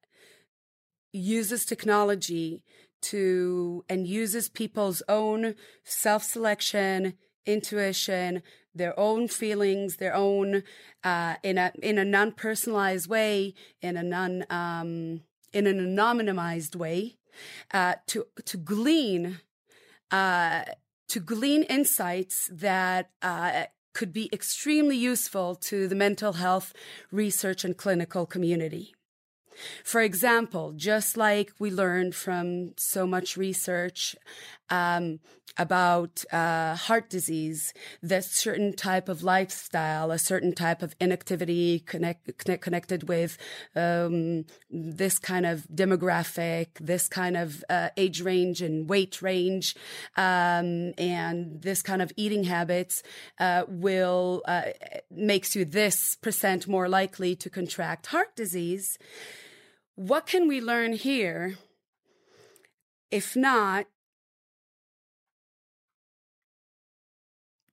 uses 1.12 1.64
technology 1.64 2.62
to 3.00 3.84
and 3.88 4.06
uses 4.06 4.48
people's 4.48 5.02
own 5.08 5.54
self 5.84 6.24
selection, 6.24 7.14
intuition, 7.46 8.42
their 8.74 8.98
own 8.98 9.28
feelings, 9.28 9.96
their 9.96 10.14
own 10.14 10.62
uh, 11.04 11.34
in 11.42 11.58
a 11.58 11.72
in 11.82 11.98
a 11.98 12.04
non 12.04 12.32
personalized 12.32 13.08
way, 13.08 13.54
in 13.80 13.96
a 13.96 14.02
non 14.02 14.44
um, 14.50 15.20
in 15.52 15.66
an 15.66 15.78
anonymized 15.78 16.76
way, 16.76 17.18
uh, 17.72 17.94
to 18.06 18.26
to 18.44 18.56
glean 18.56 19.40
uh, 20.10 20.64
to 21.08 21.20
glean 21.20 21.62
insights 21.64 22.48
that 22.52 23.10
uh, 23.22 23.64
could 23.94 24.12
be 24.12 24.28
extremely 24.32 24.96
useful 24.96 25.54
to 25.54 25.88
the 25.88 25.94
mental 25.94 26.34
health 26.34 26.72
research 27.10 27.64
and 27.64 27.76
clinical 27.76 28.26
community. 28.26 28.94
For 29.84 30.00
example, 30.00 30.72
just 30.76 31.16
like 31.16 31.52
we 31.58 31.70
learned 31.70 32.14
from 32.14 32.72
so 32.76 33.06
much 33.06 33.36
research 33.36 34.16
um, 34.70 35.20
about 35.58 36.24
uh, 36.32 36.76
heart 36.76 37.10
disease, 37.10 37.74
that 38.02 38.24
certain 38.24 38.72
type 38.72 39.08
of 39.08 39.22
lifestyle, 39.24 40.12
a 40.12 40.18
certain 40.18 40.52
type 40.52 40.82
of 40.82 40.94
inactivity 41.00 41.80
connect, 41.80 42.38
connect, 42.38 42.62
connected 42.62 43.08
with 43.08 43.36
um, 43.74 44.44
this 44.70 45.18
kind 45.18 45.44
of 45.44 45.66
demographic, 45.74 46.68
this 46.80 47.08
kind 47.08 47.36
of 47.36 47.64
uh, 47.68 47.88
age 47.96 48.20
range 48.20 48.62
and 48.62 48.88
weight 48.88 49.20
range, 49.20 49.74
um, 50.16 50.92
and 50.96 51.60
this 51.62 51.82
kind 51.82 52.02
of 52.02 52.12
eating 52.16 52.44
habits 52.44 53.02
uh, 53.40 53.64
will 53.66 54.42
uh, 54.46 54.62
makes 55.10 55.56
you 55.56 55.64
this 55.64 56.16
percent 56.16 56.68
more 56.68 56.88
likely 56.88 57.34
to 57.34 57.50
contract 57.50 58.06
heart 58.06 58.36
disease. 58.36 58.96
What 59.98 60.26
can 60.26 60.46
we 60.46 60.60
learn 60.60 60.92
here? 60.92 61.58
If 63.10 63.34
not, 63.34 63.86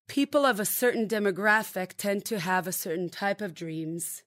people 0.07 0.43
of 0.43 0.59
a 0.59 0.65
certain 0.65 1.07
demographic 1.07 1.93
tend 1.97 2.25
to 2.25 2.39
have 2.39 2.65
a 2.65 2.71
certain 2.71 3.09
type 3.09 3.41
of 3.41 3.53
dreams. 3.53 4.23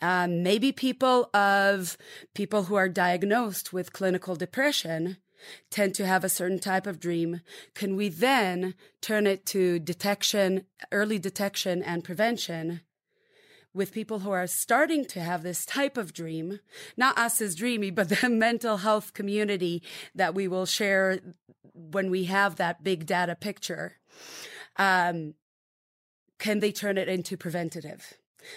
Um, 0.00 0.42
maybe 0.42 0.72
people 0.72 1.28
of 1.34 1.98
people 2.34 2.62
who 2.62 2.76
are 2.76 2.88
diagnosed 2.88 3.74
with 3.74 3.92
clinical 3.92 4.34
depression 4.34 5.18
tend 5.68 5.94
to 5.96 6.06
have 6.06 6.24
a 6.24 6.30
certain 6.30 6.60
type 6.60 6.86
of 6.86 6.98
dream. 6.98 7.42
Can 7.74 7.94
we 7.94 8.08
then 8.08 8.72
turn 9.02 9.26
it 9.26 9.44
to 9.46 9.80
detection, 9.80 10.64
early 10.90 11.18
detection 11.18 11.82
and 11.82 12.02
prevention? 12.02 12.80
With 13.72 13.92
people 13.92 14.20
who 14.20 14.30
are 14.30 14.48
starting 14.48 15.04
to 15.06 15.20
have 15.20 15.42
this 15.42 15.64
type 15.64 15.96
of 15.96 16.12
dream, 16.12 16.58
not 16.96 17.16
us 17.16 17.40
as 17.40 17.54
DreamMe, 17.54 17.94
but 17.94 18.08
the 18.08 18.28
mental 18.30 18.78
health 18.78 19.12
community 19.12 19.82
that 20.14 20.34
we 20.34 20.48
will 20.48 20.66
share 20.66 21.20
when 21.72 22.10
we 22.10 22.24
have 22.24 22.56
that 22.56 22.82
big 22.82 23.06
data 23.06 23.36
picture. 23.36 23.98
Um, 24.76 25.34
can 26.38 26.60
they 26.60 26.72
turn 26.72 26.98
it 26.98 27.08
into 27.08 27.36
preventative? 27.36 28.14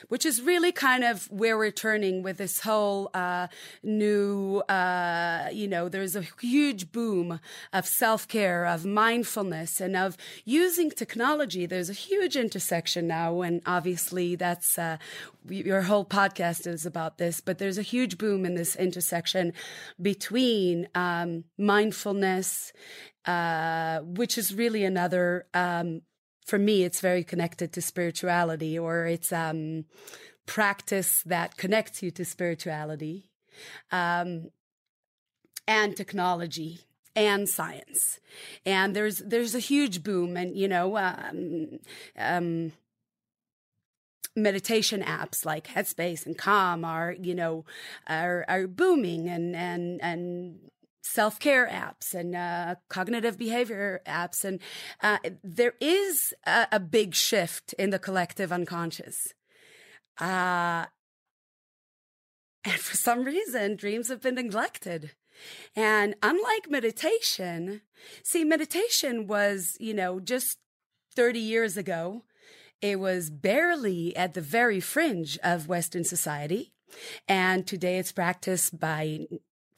Which 0.09 0.25
is 0.25 0.41
really 0.41 0.71
kind 0.71 1.03
of 1.03 1.29
where 1.31 1.57
we're 1.57 1.71
turning 1.71 2.23
with 2.23 2.37
this 2.37 2.61
whole 2.61 3.09
uh, 3.13 3.47
new, 3.83 4.59
uh, 4.69 5.49
you 5.51 5.67
know, 5.67 5.89
there's 5.89 6.15
a 6.15 6.23
huge 6.41 6.91
boom 6.91 7.39
of 7.71 7.85
self 7.85 8.27
care, 8.27 8.65
of 8.65 8.85
mindfulness, 8.85 9.79
and 9.79 9.95
of 9.95 10.17
using 10.45 10.89
technology. 10.89 11.65
There's 11.65 11.89
a 11.89 11.93
huge 11.93 12.35
intersection 12.35 13.07
now, 13.07 13.41
and 13.41 13.61
obviously 13.65 14.35
that's 14.35 14.77
uh, 14.77 14.97
your 15.49 15.81
whole 15.81 16.05
podcast 16.05 16.67
is 16.67 16.85
about 16.85 17.17
this, 17.17 17.41
but 17.41 17.57
there's 17.57 17.77
a 17.77 17.83
huge 17.83 18.17
boom 18.17 18.45
in 18.45 18.55
this 18.55 18.75
intersection 18.75 19.53
between 20.01 20.87
um, 20.95 21.43
mindfulness, 21.57 22.73
uh, 23.25 23.99
which 23.99 24.37
is 24.37 24.53
really 24.53 24.83
another. 24.83 25.45
Um, 25.53 26.01
for 26.45 26.59
me, 26.59 26.83
it's 26.83 26.99
very 26.99 27.23
connected 27.23 27.73
to 27.73 27.81
spirituality 27.81 28.77
or 28.77 29.05
it's 29.05 29.31
um, 29.31 29.85
practice 30.45 31.23
that 31.25 31.57
connects 31.57 32.03
you 32.03 32.11
to 32.11 32.25
spirituality 32.25 33.31
um, 33.91 34.49
and 35.67 35.95
technology 35.95 36.81
and 37.15 37.47
science. 37.47 38.19
And 38.65 38.95
there's 38.95 39.19
there's 39.19 39.55
a 39.55 39.59
huge 39.59 40.03
boom, 40.03 40.37
and 40.37 40.55
you 40.57 40.67
know. 40.67 40.97
Um, 40.97 41.79
um, 42.17 42.73
meditation 44.35 45.03
apps 45.03 45.45
like 45.45 45.67
Headspace 45.67 46.25
and 46.25 46.35
Calm 46.35 46.83
are, 46.83 47.11
you 47.11 47.35
know, 47.35 47.65
are 48.07 48.43
are 48.47 48.65
booming 48.65 49.29
and 49.29 49.55
and 49.55 50.01
and 50.01 50.59
self 51.03 51.39
care 51.39 51.67
apps 51.67 52.13
and 52.13 52.35
uh, 52.35 52.75
cognitive 52.89 53.37
behavior 53.37 54.01
apps. 54.07 54.43
And 54.43 54.59
uh, 55.01 55.17
there 55.43 55.73
is 55.79 56.33
a, 56.45 56.67
a, 56.71 56.79
big 56.79 57.13
shift 57.13 57.73
in 57.73 57.89
the 57.91 57.99
collective 57.99 58.51
unconscious. 58.51 59.33
Uh, 60.19 60.85
And 62.65 62.79
for 62.79 62.95
some 62.95 63.23
reason, 63.23 63.75
dreams 63.75 64.07
have 64.07 64.21
been 64.21 64.35
neglected. 64.35 65.11
And 65.75 66.15
unlike 66.23 66.69
meditation, 66.69 67.81
see, 68.23 68.43
meditation 68.45 69.27
was, 69.27 69.75
you 69.79 69.93
know, 69.93 70.19
just 70.19 70.59
30 71.15 71.39
years 71.39 71.75
ago, 71.75 72.23
it 72.81 72.99
was 72.99 73.29
barely 73.29 74.15
at 74.15 74.33
the 74.33 74.41
very 74.41 74.79
fringe 74.79 75.37
of 75.43 75.67
Western 75.67 76.03
society. 76.03 76.73
And 77.27 77.65
today 77.67 77.97
it's 77.97 78.11
practiced 78.11 78.79
by 78.79 79.27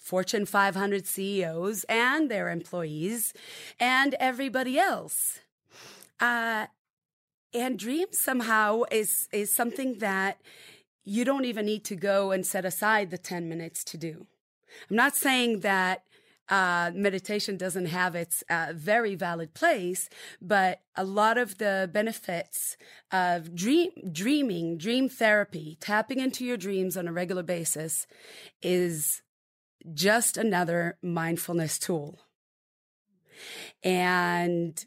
Fortune 0.05 0.45
500 0.45 1.07
CEOs 1.07 1.83
and 1.89 2.29
their 2.29 2.51
employees 2.51 3.33
and 3.79 4.13
everybody 4.19 4.77
else. 4.77 5.39
Uh, 6.19 6.67
and 7.55 7.79
dreams 7.79 8.19
somehow 8.19 8.83
is 8.91 9.27
is 9.31 9.51
something 9.51 9.97
that 9.97 10.39
you 11.05 11.25
don't 11.25 11.45
even 11.45 11.65
need 11.65 11.83
to 11.85 11.95
go 11.95 12.29
and 12.29 12.45
set 12.45 12.65
aside 12.65 13.09
the 13.09 13.17
10 13.17 13.49
minutes 13.49 13.83
to 13.85 13.97
do. 13.97 14.27
I'm 14.91 14.95
not 14.95 15.15
saying 15.15 15.61
that 15.61 16.03
uh, 16.49 16.91
meditation 16.93 17.57
doesn't 17.57 17.87
have 17.87 18.13
its 18.13 18.43
uh, 18.47 18.73
very 18.75 19.15
valid 19.15 19.55
place, 19.55 20.07
but 20.39 20.81
a 20.95 21.03
lot 21.03 21.39
of 21.39 21.57
the 21.57 21.89
benefits 21.91 22.77
of 23.11 23.55
dream, 23.55 23.89
dreaming, 24.11 24.77
dream 24.77 25.09
therapy, 25.09 25.77
tapping 25.79 26.19
into 26.19 26.45
your 26.45 26.57
dreams 26.57 26.95
on 26.95 27.07
a 27.07 27.11
regular 27.11 27.41
basis 27.41 28.05
is 28.61 29.23
just 29.93 30.37
another 30.37 30.97
mindfulness 31.01 31.79
tool. 31.79 32.19
And 33.83 34.83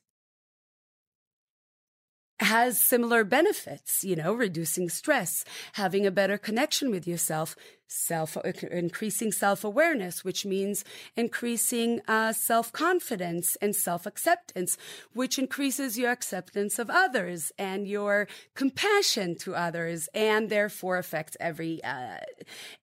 has 2.40 2.80
similar 2.80 3.24
benefits, 3.24 4.04
you 4.04 4.14
know, 4.16 4.32
reducing 4.32 4.88
stress, 4.88 5.44
having 5.72 6.06
a 6.06 6.10
better 6.10 6.38
connection 6.38 6.90
with 6.90 7.06
yourself, 7.06 7.56
self 7.88 8.36
increasing 8.70 9.32
self 9.32 9.64
awareness, 9.64 10.24
which 10.24 10.46
means 10.46 10.84
increasing 11.16 12.00
uh, 12.06 12.32
self 12.32 12.72
confidence 12.72 13.56
and 13.56 13.74
self 13.74 14.06
acceptance, 14.06 14.76
which 15.14 15.38
increases 15.38 15.98
your 15.98 16.10
acceptance 16.10 16.78
of 16.78 16.90
others 16.90 17.50
and 17.58 17.88
your 17.88 18.28
compassion 18.54 19.34
to 19.34 19.54
others, 19.54 20.08
and 20.14 20.50
therefore 20.50 20.98
affects 20.98 21.36
every 21.40 21.82
uh, 21.82 22.18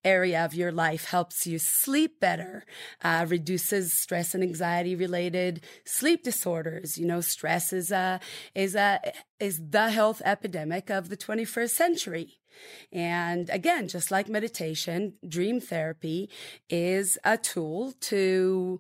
area 0.04 0.44
of 0.44 0.54
your 0.54 0.72
life. 0.72 1.06
Helps 1.06 1.48
you 1.48 1.60
sleep 1.60 2.20
better, 2.20 2.66
uh, 3.04 3.26
reduces 3.30 3.94
stress 3.94 4.34
and 4.34 4.44
anxiety 4.44 4.96
related 4.96 5.62
sleep 5.86 6.24
disorders. 6.24 6.98
You 6.98 7.06
know, 7.06 7.22
stress 7.22 7.72
is 7.72 7.92
a 7.92 8.20
is 8.56 8.76
a 8.76 9.00
is 9.40 9.62
the 9.70 9.90
health 9.90 10.22
epidemic 10.26 10.90
of 10.90 11.10
the 11.10 11.18
21st 11.18 11.70
century. 11.70 12.40
And 12.92 13.50
again, 13.50 13.88
just 13.88 14.12
like 14.12 14.30
meditation, 14.30 15.14
dream 15.28 15.60
therapy 15.60 16.30
is 16.70 17.18
a 17.24 17.38
tool 17.38 17.94
to 18.02 18.80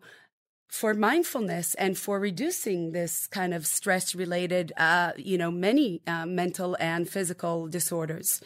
for 0.67 0.93
mindfulness 0.93 1.73
and 1.75 1.97
for 1.97 2.19
reducing 2.19 2.91
this 2.91 3.27
kind 3.27 3.53
of 3.53 3.65
stress 3.65 4.13
related, 4.13 4.73
uh, 4.75 5.13
you 5.15 5.37
know, 5.37 5.49
many 5.49 6.01
uh, 6.05 6.25
mental 6.25 6.75
and 6.81 7.07
physical 7.07 7.67
disorders. 7.67 8.41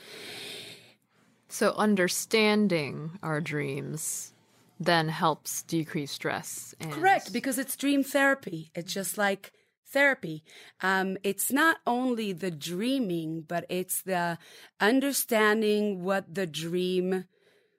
So, 1.47 1.73
understanding 1.75 3.17
our 3.23 3.41
dreams 3.41 4.33
then 4.79 5.09
helps 5.09 5.63
decrease 5.63 6.11
stress. 6.11 6.75
And... 6.79 6.91
Correct, 6.91 7.33
because 7.33 7.57
it's 7.57 7.75
dream 7.75 8.03
therapy. 8.03 8.69
It's 8.75 8.93
just 8.93 9.17
like 9.17 9.51
therapy. 9.91 10.43
Um, 10.81 11.17
it's 11.23 11.51
not 11.51 11.77
only 11.85 12.33
the 12.33 12.51
dreaming, 12.51 13.41
but 13.47 13.65
it's 13.69 14.01
the 14.01 14.37
understanding 14.79 16.03
what 16.03 16.33
the 16.33 16.47
dream 16.47 17.25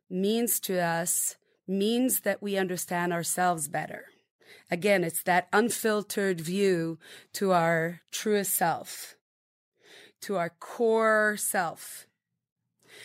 means 0.09 0.61
to 0.61 0.79
us, 0.79 1.37
means 1.67 2.21
that 2.21 2.43
we 2.43 2.57
understand 2.57 3.13
ourselves 3.13 3.69
better. 3.69 4.07
Again, 4.71 5.05
it's 5.05 5.23
that 5.23 5.49
unfiltered 5.53 6.41
view 6.41 6.99
to 7.35 7.53
our 7.53 8.01
truest 8.11 8.55
self, 8.55 9.17
to 10.23 10.37
our 10.37 10.51
core 10.51 11.37
self 11.37 12.07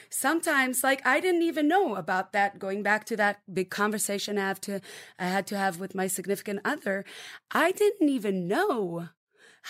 sometimes 0.10 0.84
like 0.84 1.06
I 1.06 1.20
didn't 1.20 1.44
even 1.44 1.68
know 1.68 1.96
about 1.96 2.34
that 2.34 2.60
going 2.60 2.84
back 2.84 3.06
to 3.06 3.18
that 3.18 3.42
big 3.52 3.70
conversation 3.70 4.38
I 4.38 4.48
have 4.48 4.62
to 4.62 4.82
I 5.20 5.26
had 5.26 5.48
to 5.48 5.58
have 5.58 5.80
with 5.80 5.96
my 5.96 6.08
significant 6.08 6.62
other. 6.66 7.06
I 7.52 7.72
didn't 7.72 8.10
even 8.10 8.48
know 8.48 9.10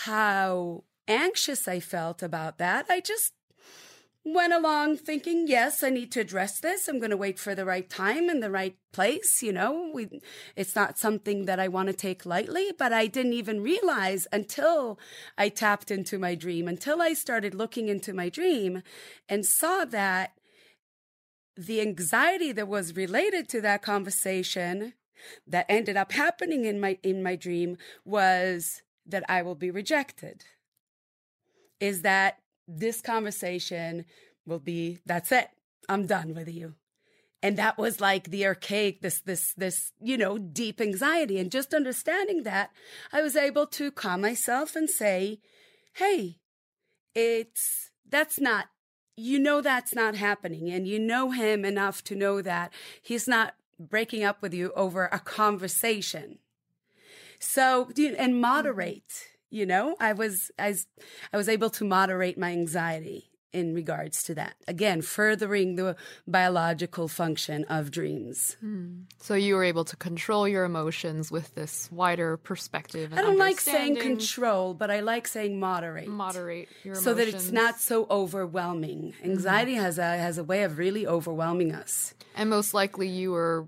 how 0.04 0.84
anxious 1.08 1.68
I 1.68 1.80
felt 1.80 2.22
about 2.22 2.58
that. 2.58 2.86
I 2.88 3.00
just 3.00 3.32
went 4.26 4.52
along 4.52 4.96
thinking, 4.96 5.46
yes, 5.46 5.84
I 5.84 5.90
need 5.90 6.10
to 6.12 6.20
address 6.20 6.58
this. 6.58 6.88
I'm 6.88 6.98
going 6.98 7.10
to 7.10 7.16
wait 7.16 7.38
for 7.38 7.54
the 7.54 7.64
right 7.64 7.88
time 7.88 8.28
and 8.28 8.42
the 8.42 8.50
right 8.50 8.76
place. 8.92 9.40
You 9.40 9.52
know, 9.52 9.90
we, 9.94 10.20
it's 10.56 10.74
not 10.74 10.98
something 10.98 11.44
that 11.44 11.60
I 11.60 11.68
want 11.68 11.86
to 11.88 11.92
take 11.92 12.26
lightly, 12.26 12.72
but 12.76 12.92
I 12.92 13.06
didn't 13.06 13.34
even 13.34 13.62
realize 13.62 14.26
until 14.32 14.98
I 15.38 15.48
tapped 15.48 15.92
into 15.92 16.18
my 16.18 16.34
dream, 16.34 16.66
until 16.66 17.00
I 17.00 17.12
started 17.12 17.54
looking 17.54 17.88
into 17.88 18.12
my 18.12 18.28
dream 18.28 18.82
and 19.28 19.46
saw 19.46 19.84
that 19.84 20.32
the 21.56 21.80
anxiety 21.80 22.50
that 22.52 22.68
was 22.68 22.96
related 22.96 23.48
to 23.50 23.60
that 23.60 23.82
conversation 23.82 24.94
that 25.46 25.66
ended 25.68 25.96
up 25.96 26.12
happening 26.12 26.64
in 26.64 26.80
my, 26.80 26.98
in 27.02 27.22
my 27.22 27.36
dream 27.36 27.76
was 28.04 28.82
that 29.06 29.24
I 29.28 29.42
will 29.42 29.54
be 29.54 29.70
rejected. 29.70 30.44
Is 31.78 32.02
that 32.02 32.38
this 32.66 33.00
conversation 33.00 34.04
will 34.46 34.58
be 34.58 34.98
that's 35.06 35.32
it. 35.32 35.48
I'm 35.88 36.06
done 36.06 36.34
with 36.34 36.48
you. 36.48 36.74
And 37.42 37.56
that 37.58 37.78
was 37.78 38.00
like 38.00 38.30
the 38.30 38.46
archaic, 38.46 39.02
this, 39.02 39.20
this, 39.20 39.52
this, 39.54 39.92
you 40.00 40.16
know, 40.16 40.38
deep 40.38 40.80
anxiety. 40.80 41.38
And 41.38 41.50
just 41.50 41.74
understanding 41.74 42.42
that, 42.42 42.70
I 43.12 43.22
was 43.22 43.36
able 43.36 43.66
to 43.68 43.90
calm 43.90 44.22
myself 44.22 44.74
and 44.74 44.88
say, 44.88 45.40
hey, 45.94 46.38
it's, 47.14 47.90
that's 48.08 48.40
not, 48.40 48.66
you 49.16 49.38
know, 49.38 49.60
that's 49.60 49.94
not 49.94 50.16
happening. 50.16 50.70
And 50.70 50.88
you 50.88 50.98
know 50.98 51.30
him 51.30 51.64
enough 51.64 52.02
to 52.04 52.16
know 52.16 52.42
that 52.42 52.72
he's 53.02 53.28
not 53.28 53.54
breaking 53.78 54.24
up 54.24 54.40
with 54.40 54.54
you 54.54 54.72
over 54.74 55.08
a 55.12 55.20
conversation. 55.20 56.38
So, 57.38 57.88
and 57.96 58.16
mm-hmm. 58.16 58.40
moderate 58.40 59.28
you 59.56 59.66
know 59.66 59.96
i 59.98 60.12
was 60.12 60.50
i 60.58 60.68
was, 60.68 60.86
I 61.32 61.36
was 61.36 61.48
able 61.48 61.70
to 61.70 61.84
moderate 61.84 62.38
my 62.38 62.52
anxiety 62.52 63.30
in 63.52 63.72
regards 63.74 64.22
to 64.24 64.34
that 64.34 64.54
again 64.68 65.00
furthering 65.00 65.76
the 65.76 65.96
biological 66.26 67.08
function 67.08 67.64
of 67.70 67.90
dreams 67.90 68.56
hmm. 68.60 69.04
so 69.18 69.34
you 69.34 69.54
were 69.54 69.64
able 69.64 69.84
to 69.84 69.96
control 69.96 70.46
your 70.46 70.64
emotions 70.64 71.30
with 71.30 71.54
this 71.54 71.90
wider 71.90 72.36
perspective 72.36 73.14
i 73.16 73.22
don't 73.22 73.38
like 73.38 73.58
saying 73.58 73.96
control 73.96 74.74
but 74.74 74.90
i 74.90 75.00
like 75.00 75.26
saying 75.26 75.58
moderate 75.58 76.06
moderate 76.06 76.68
your 76.84 76.94
so 76.94 77.14
that 77.14 77.26
it's 77.28 77.50
not 77.50 77.80
so 77.80 78.06
overwhelming 78.10 79.14
mm-hmm. 79.14 79.30
anxiety 79.30 79.72
mm-hmm. 79.72 79.82
has 79.82 79.98
a 79.98 80.18
has 80.18 80.36
a 80.36 80.44
way 80.44 80.62
of 80.64 80.76
really 80.76 81.06
overwhelming 81.06 81.72
us 81.72 82.12
and 82.34 82.50
most 82.50 82.74
likely 82.74 83.08
you 83.08 83.30
were 83.30 83.66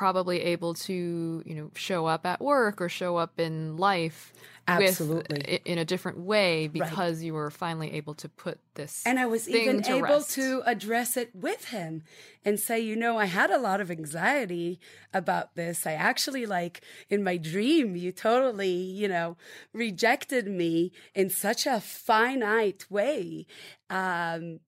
probably 0.00 0.40
able 0.40 0.72
to 0.72 1.42
you 1.44 1.54
know 1.54 1.70
show 1.74 2.06
up 2.06 2.24
at 2.24 2.40
work 2.40 2.80
or 2.80 2.88
show 2.88 3.18
up 3.18 3.38
in 3.38 3.76
life 3.76 4.32
absolutely 4.66 5.44
with, 5.46 5.60
in 5.66 5.76
a 5.76 5.84
different 5.84 6.16
way 6.16 6.68
because 6.68 7.18
right. 7.18 7.26
you 7.26 7.34
were 7.34 7.50
finally 7.50 7.92
able 7.92 8.14
to 8.14 8.26
put 8.26 8.58
this 8.76 9.02
and 9.04 9.20
i 9.20 9.26
was 9.26 9.46
even 9.46 9.82
to 9.82 9.96
able 9.96 10.08
rest. 10.08 10.30
to 10.30 10.62
address 10.64 11.18
it 11.18 11.28
with 11.34 11.66
him 11.66 12.02
and 12.46 12.58
say 12.58 12.80
you 12.80 12.96
know 12.96 13.18
i 13.18 13.26
had 13.26 13.50
a 13.50 13.58
lot 13.58 13.78
of 13.78 13.90
anxiety 13.90 14.80
about 15.12 15.54
this 15.54 15.86
i 15.86 15.92
actually 15.92 16.46
like 16.46 16.80
in 17.10 17.22
my 17.22 17.36
dream 17.36 17.94
you 17.94 18.10
totally 18.10 18.72
you 18.72 19.06
know 19.06 19.36
rejected 19.74 20.46
me 20.46 20.90
in 21.14 21.28
such 21.28 21.66
a 21.66 21.78
finite 21.78 22.90
way 22.90 23.44
um 23.90 24.60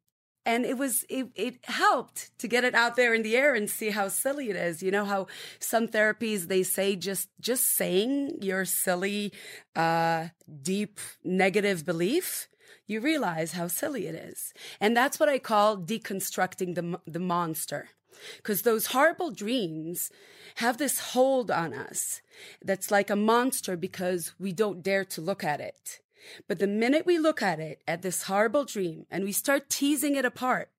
and 0.45 0.65
it 0.65 0.77
was 0.77 1.05
it, 1.09 1.29
it 1.35 1.59
helped 1.65 2.37
to 2.39 2.49
get 2.49 2.65
it 2.65 2.75
out 2.75 2.97
there 2.97 3.15
in 3.15 3.23
the 3.23 3.37
air 3.37 3.55
and 3.55 3.71
see 3.71 3.91
how 3.91 4.09
silly 4.09 4.51
it 4.51 4.57
is. 4.57 4.83
You 4.83 4.91
know 4.91 5.05
how 5.05 5.27
some 5.59 5.89
therapies 5.89 6.49
they 6.49 6.63
say 6.63 6.97
just 6.97 7.29
just 7.41 7.77
saying 7.77 8.39
your 8.41 8.65
silly 8.65 9.33
uh 9.77 10.29
deep 10.63 10.99
negative 11.25 11.85
belief 11.85 12.49
you 12.87 13.01
realize 13.01 13.53
how 13.53 13.69
silly 13.69 14.07
it 14.07 14.15
is. 14.15 14.53
And 14.81 14.97
that's 14.97 15.21
what 15.21 15.29
i 15.29 15.39
call 15.39 15.79
deconstructing 15.79 16.75
the 16.75 17.01
the 17.07 17.21
monster. 17.21 17.89
Because 18.37 18.63
those 18.63 18.87
horrible 18.87 19.31
dreams 19.31 20.11
have 20.57 20.77
this 20.77 20.99
hold 20.99 21.51
on 21.51 21.73
us 21.73 22.21
that's 22.63 22.91
like 22.91 23.11
a 23.11 23.17
monster 23.17 23.77
because 23.77 24.35
we 24.39 24.53
don't 24.53 24.83
dare 24.83 25.05
to 25.07 25.21
look 25.21 25.43
at 25.43 25.61
it 25.61 26.01
but 26.49 26.59
the 26.59 26.67
minute 26.67 27.07
we 27.07 27.19
look 27.19 27.43
at 27.43 27.61
it, 27.61 27.83
at 27.87 28.03
this 28.03 28.25
horrible 28.25 28.65
dream, 28.65 29.07
and 29.11 29.25
we 29.25 29.33
start 29.33 29.71
teasing 29.71 30.15
it 30.17 30.25
apart, 30.25 30.71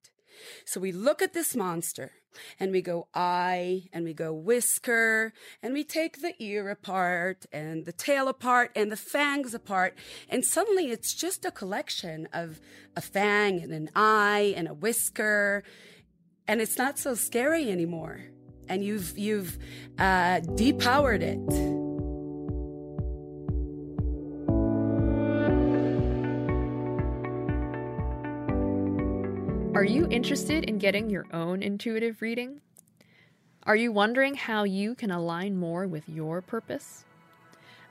so 0.64 0.80
we 0.80 0.92
look 0.92 1.22
at 1.22 1.32
this 1.32 1.54
monster 1.54 2.12
and 2.58 2.72
we 2.72 2.82
go 2.82 3.08
eye 3.14 3.84
and 3.92 4.04
we 4.04 4.12
go 4.12 4.32
whisker 4.32 5.32
and 5.62 5.72
we 5.72 5.84
take 5.84 6.20
the 6.20 6.34
ear 6.38 6.68
apart 6.70 7.46
and 7.52 7.84
the 7.84 7.92
tail 7.92 8.28
apart 8.28 8.70
and 8.74 8.90
the 8.90 8.96
fangs 8.96 9.54
apart. 9.54 9.96
And 10.28 10.44
suddenly 10.44 10.90
it's 10.90 11.14
just 11.14 11.44
a 11.44 11.50
collection 11.50 12.28
of 12.32 12.60
a 12.96 13.00
fang 13.00 13.60
and 13.60 13.72
an 13.72 13.90
eye 13.94 14.54
and 14.56 14.68
a 14.68 14.74
whisker. 14.74 15.64
and 16.46 16.60
it's 16.60 16.76
not 16.76 16.98
so 16.98 17.14
scary 17.14 17.70
anymore. 17.70 18.20
And 18.68 18.82
you've 18.82 19.18
you've 19.18 19.58
uh, 19.98 20.40
depowered 20.40 21.20
it. 21.20 21.73
Are 29.74 29.82
you 29.82 30.06
interested 30.08 30.62
in 30.62 30.78
getting 30.78 31.10
your 31.10 31.26
own 31.32 31.60
intuitive 31.60 32.22
reading? 32.22 32.60
Are 33.64 33.74
you 33.74 33.90
wondering 33.90 34.36
how 34.36 34.62
you 34.62 34.94
can 34.94 35.10
align 35.10 35.56
more 35.56 35.84
with 35.88 36.08
your 36.08 36.40
purpose? 36.40 37.04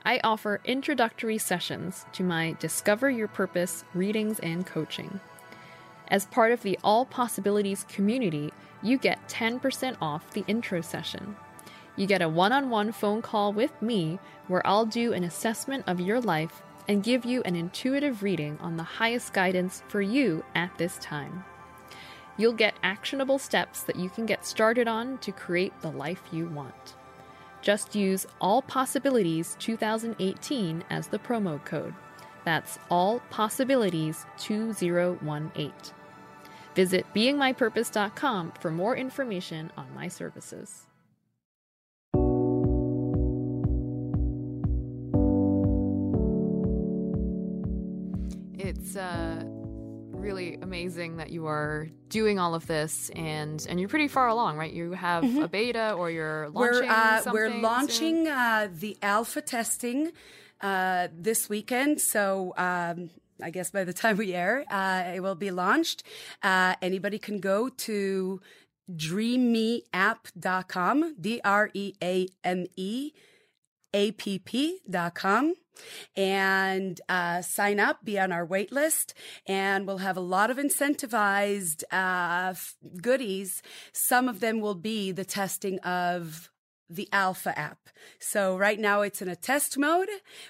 I 0.02 0.18
offer 0.24 0.62
introductory 0.64 1.36
sessions 1.36 2.06
to 2.14 2.22
my 2.22 2.56
Discover 2.58 3.10
Your 3.10 3.28
Purpose 3.28 3.84
readings 3.92 4.38
and 4.38 4.64
coaching. 4.64 5.20
As 6.08 6.24
part 6.24 6.52
of 6.52 6.62
the 6.62 6.78
All 6.82 7.04
Possibilities 7.04 7.84
community, 7.86 8.50
you 8.82 8.96
get 8.96 9.28
10% 9.28 9.98
off 10.00 10.30
the 10.30 10.44
intro 10.46 10.80
session. 10.80 11.36
You 11.96 12.06
get 12.06 12.22
a 12.22 12.28
one 12.30 12.52
on 12.52 12.70
one 12.70 12.92
phone 12.92 13.20
call 13.20 13.52
with 13.52 13.82
me 13.82 14.18
where 14.48 14.66
I'll 14.66 14.86
do 14.86 15.12
an 15.12 15.24
assessment 15.24 15.84
of 15.86 16.00
your 16.00 16.22
life 16.22 16.62
and 16.88 17.02
give 17.02 17.26
you 17.26 17.42
an 17.42 17.54
intuitive 17.54 18.22
reading 18.22 18.56
on 18.62 18.78
the 18.78 18.82
highest 18.82 19.34
guidance 19.34 19.82
for 19.88 20.00
you 20.00 20.42
at 20.54 20.76
this 20.78 20.96
time. 20.96 21.44
You'll 22.36 22.52
get 22.52 22.74
actionable 22.82 23.38
steps 23.38 23.82
that 23.84 23.96
you 23.96 24.10
can 24.10 24.26
get 24.26 24.44
started 24.44 24.88
on 24.88 25.18
to 25.18 25.32
create 25.32 25.72
the 25.80 25.90
life 25.90 26.22
you 26.32 26.46
want. 26.46 26.96
Just 27.62 27.94
use 27.94 28.26
All 28.40 28.60
Possibilities 28.60 29.56
2018 29.60 30.84
as 30.90 31.06
the 31.06 31.18
promo 31.18 31.64
code. 31.64 31.94
That's 32.44 32.78
All 32.90 33.20
Possibilities 33.30 34.26
2018. 34.38 35.72
Visit 36.74 37.06
beingmypurpose.com 37.14 38.52
for 38.60 38.70
more 38.70 38.96
information 38.96 39.70
on 39.76 39.86
my 39.94 40.08
services. 40.08 40.86
It's 48.58 48.96
uh, 48.96 49.43
really 50.24 50.58
amazing 50.62 51.18
that 51.18 51.28
you 51.30 51.46
are 51.46 51.88
doing 52.08 52.38
all 52.38 52.54
of 52.54 52.66
this, 52.66 53.10
and 53.14 53.66
and 53.68 53.78
you're 53.78 53.90
pretty 53.90 54.08
far 54.08 54.28
along, 54.28 54.56
right? 54.56 54.72
You 54.72 54.92
have 54.92 55.22
mm-hmm. 55.22 55.42
a 55.42 55.48
beta, 55.48 55.92
or 55.92 56.10
you're 56.10 56.48
launching. 56.48 56.88
We're 56.88 56.90
uh, 56.90 57.20
something 57.20 57.32
we're 57.32 57.50
launching 57.60 58.28
uh, 58.28 58.68
the 58.72 58.96
alpha 59.02 59.42
testing 59.42 60.12
uh, 60.60 61.08
this 61.16 61.48
weekend, 61.48 62.00
so. 62.00 62.54
Um, 62.56 63.10
I 63.42 63.50
guess 63.50 63.72
by 63.72 63.82
the 63.82 63.92
time 63.92 64.16
we 64.16 64.32
air, 64.32 64.64
uh, 64.70 65.10
it 65.12 65.20
will 65.20 65.34
be 65.34 65.50
launched. 65.50 66.04
Uh, 66.40 66.76
anybody 66.80 67.18
can 67.18 67.40
go 67.40 67.68
to 67.68 68.40
dreammeapp.com, 68.88 71.16
D 71.20 71.40
R 71.44 71.68
E 71.74 71.94
A 72.00 72.28
M 72.44 72.66
E 72.76 73.10
A 73.94 74.12
P 74.12 74.38
P.com 74.38 75.54
and 76.16 77.00
uh, 77.08 77.42
sign 77.42 77.80
up, 77.80 78.04
be 78.04 78.18
on 78.18 78.32
our 78.32 78.44
wait 78.44 78.70
list, 78.70 79.14
and 79.46 79.86
we'll 79.86 79.98
have 79.98 80.16
a 80.16 80.20
lot 80.20 80.50
of 80.50 80.56
incentivized 80.56 81.82
uh, 81.90 82.50
f- 82.50 82.76
goodies. 83.00 83.62
Some 83.92 84.28
of 84.28 84.40
them 84.40 84.60
will 84.60 84.74
be 84.74 85.10
the 85.10 85.24
testing 85.24 85.78
of 85.80 86.50
the 86.90 87.08
alpha 87.12 87.58
app. 87.58 87.78
So 88.18 88.56
right 88.56 88.78
now 88.78 89.00
it's 89.00 89.22
in 89.22 89.28
a 89.28 89.36
test 89.36 89.78
mode, 89.78 90.08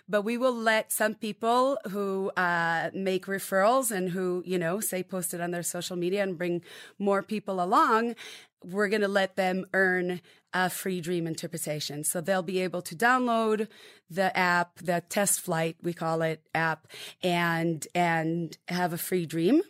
but 0.09 0.23
we 0.23 0.37
will 0.37 0.55
let 0.55 0.93
some 0.93 1.15
people 1.15 1.79
who 1.91 2.31
uh, 2.37 2.91
make 2.93 3.27
referrals 3.27 3.91
and 3.91 4.11
who, 4.11 4.43
you 4.45 4.59
know, 4.59 4.81
say 4.81 5.03
post 5.03 5.33
it 5.33 5.41
on 5.41 5.53
their 5.53 5.63
social 5.63 5.97
media 5.97 6.23
and 6.23 6.37
bring 6.37 6.63
more 6.99 7.23
people 7.23 7.63
along. 7.63 8.17
We're 8.65 8.89
going 8.89 9.03
to 9.03 9.09
let 9.09 9.37
them 9.37 9.67
earn 9.75 10.21
a 10.55 10.71
free 10.71 11.01
dream 11.01 11.27
interpretation. 11.27 12.05
So 12.05 12.21
they'll 12.21 12.43
be 12.43 12.61
able 12.61 12.81
to 12.83 12.95
download 12.95 13.69
the 14.09 14.35
app, 14.37 14.79
the 14.79 15.03
test 15.09 15.41
flight, 15.41 15.77
we 15.83 15.93
call 15.93 16.23
it 16.23 16.47
app, 16.55 16.87
and, 17.23 17.87
and 17.95 18.57
have 18.69 18.93
a 18.93 18.99
free 18.99 19.27
dream. 19.27 19.63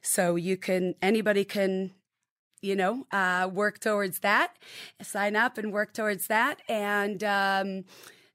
So 0.00 0.36
you 0.36 0.56
can, 0.56 0.94
anybody 1.02 1.44
can 1.44 1.92
you 2.62 2.76
know, 2.76 3.04
uh, 3.10 3.50
work 3.52 3.80
towards 3.80 4.20
that, 4.20 4.56
sign 5.02 5.34
up 5.34 5.58
and 5.58 5.72
work 5.72 5.92
towards 5.92 6.28
that. 6.28 6.62
And 6.68 7.22
um, 7.24 7.84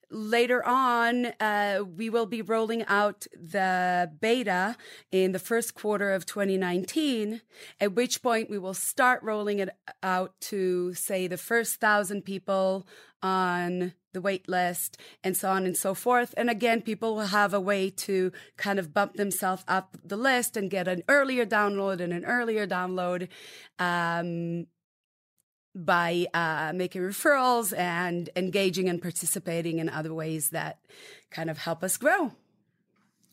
later 0.10 0.66
on, 0.66 1.28
uh, 1.39 1.84
we 1.95 2.10
will 2.10 2.26
be 2.26 2.41
rolling 2.41 2.86
out 2.86 3.26
the 3.34 4.12
beta 4.20 4.76
in 5.12 5.32
the 5.32 5.39
first 5.39 5.76
quarter 5.76 6.12
of 6.12 6.26
2019, 6.26 7.41
at 7.80 7.93
which 7.93 8.22
point 8.22 8.49
we 8.49 8.58
will 8.58 8.74
start 8.74 9.22
rolling 9.24 9.60
it 9.60 9.70
out 10.03 10.34
to, 10.41 10.93
say, 10.93 11.28
the 11.28 11.38
first 11.38 11.80
thousand 11.80 12.24
people 12.24 12.88
on 13.22 13.93
the 14.14 14.22
wait 14.22 14.47
list 14.47 14.99
and 15.24 15.36
so 15.36 15.49
on 15.49 15.66
and 15.66 15.78
so 15.78 15.93
forth. 15.93 16.34
And 16.38 16.49
again, 16.49 16.82
people 16.82 17.16
will 17.16 17.28
have 17.28 17.53
a 17.53 17.60
way 17.60 17.89
to 17.89 18.32
kind 18.58 18.80
of 18.80 18.93
bump 18.93 19.16
themselves 19.16 19.64
up 19.68 19.97
the 20.03 20.18
list 20.18 20.58
and 20.58 20.72
get 20.72 20.88
an 20.88 21.03
earlier 21.08 21.45
download 21.45 21.99
and 21.99 22.14
an 22.14 22.26
earlier 22.26 22.66
download. 22.66 23.28
Um, 23.80 24.68
by 25.86 26.28
uh, 26.34 26.71
making 26.73 27.01
referrals 27.01 27.78
and 27.78 28.30
engaging 28.36 28.89
and 28.89 29.01
participating 29.01 29.80
in 29.80 29.89
other 29.89 30.13
ways 30.13 30.49
that 30.49 30.80
kind 31.30 31.49
of 31.49 31.57
help 31.57 31.84
us 31.84 31.97
grow. 31.97 32.34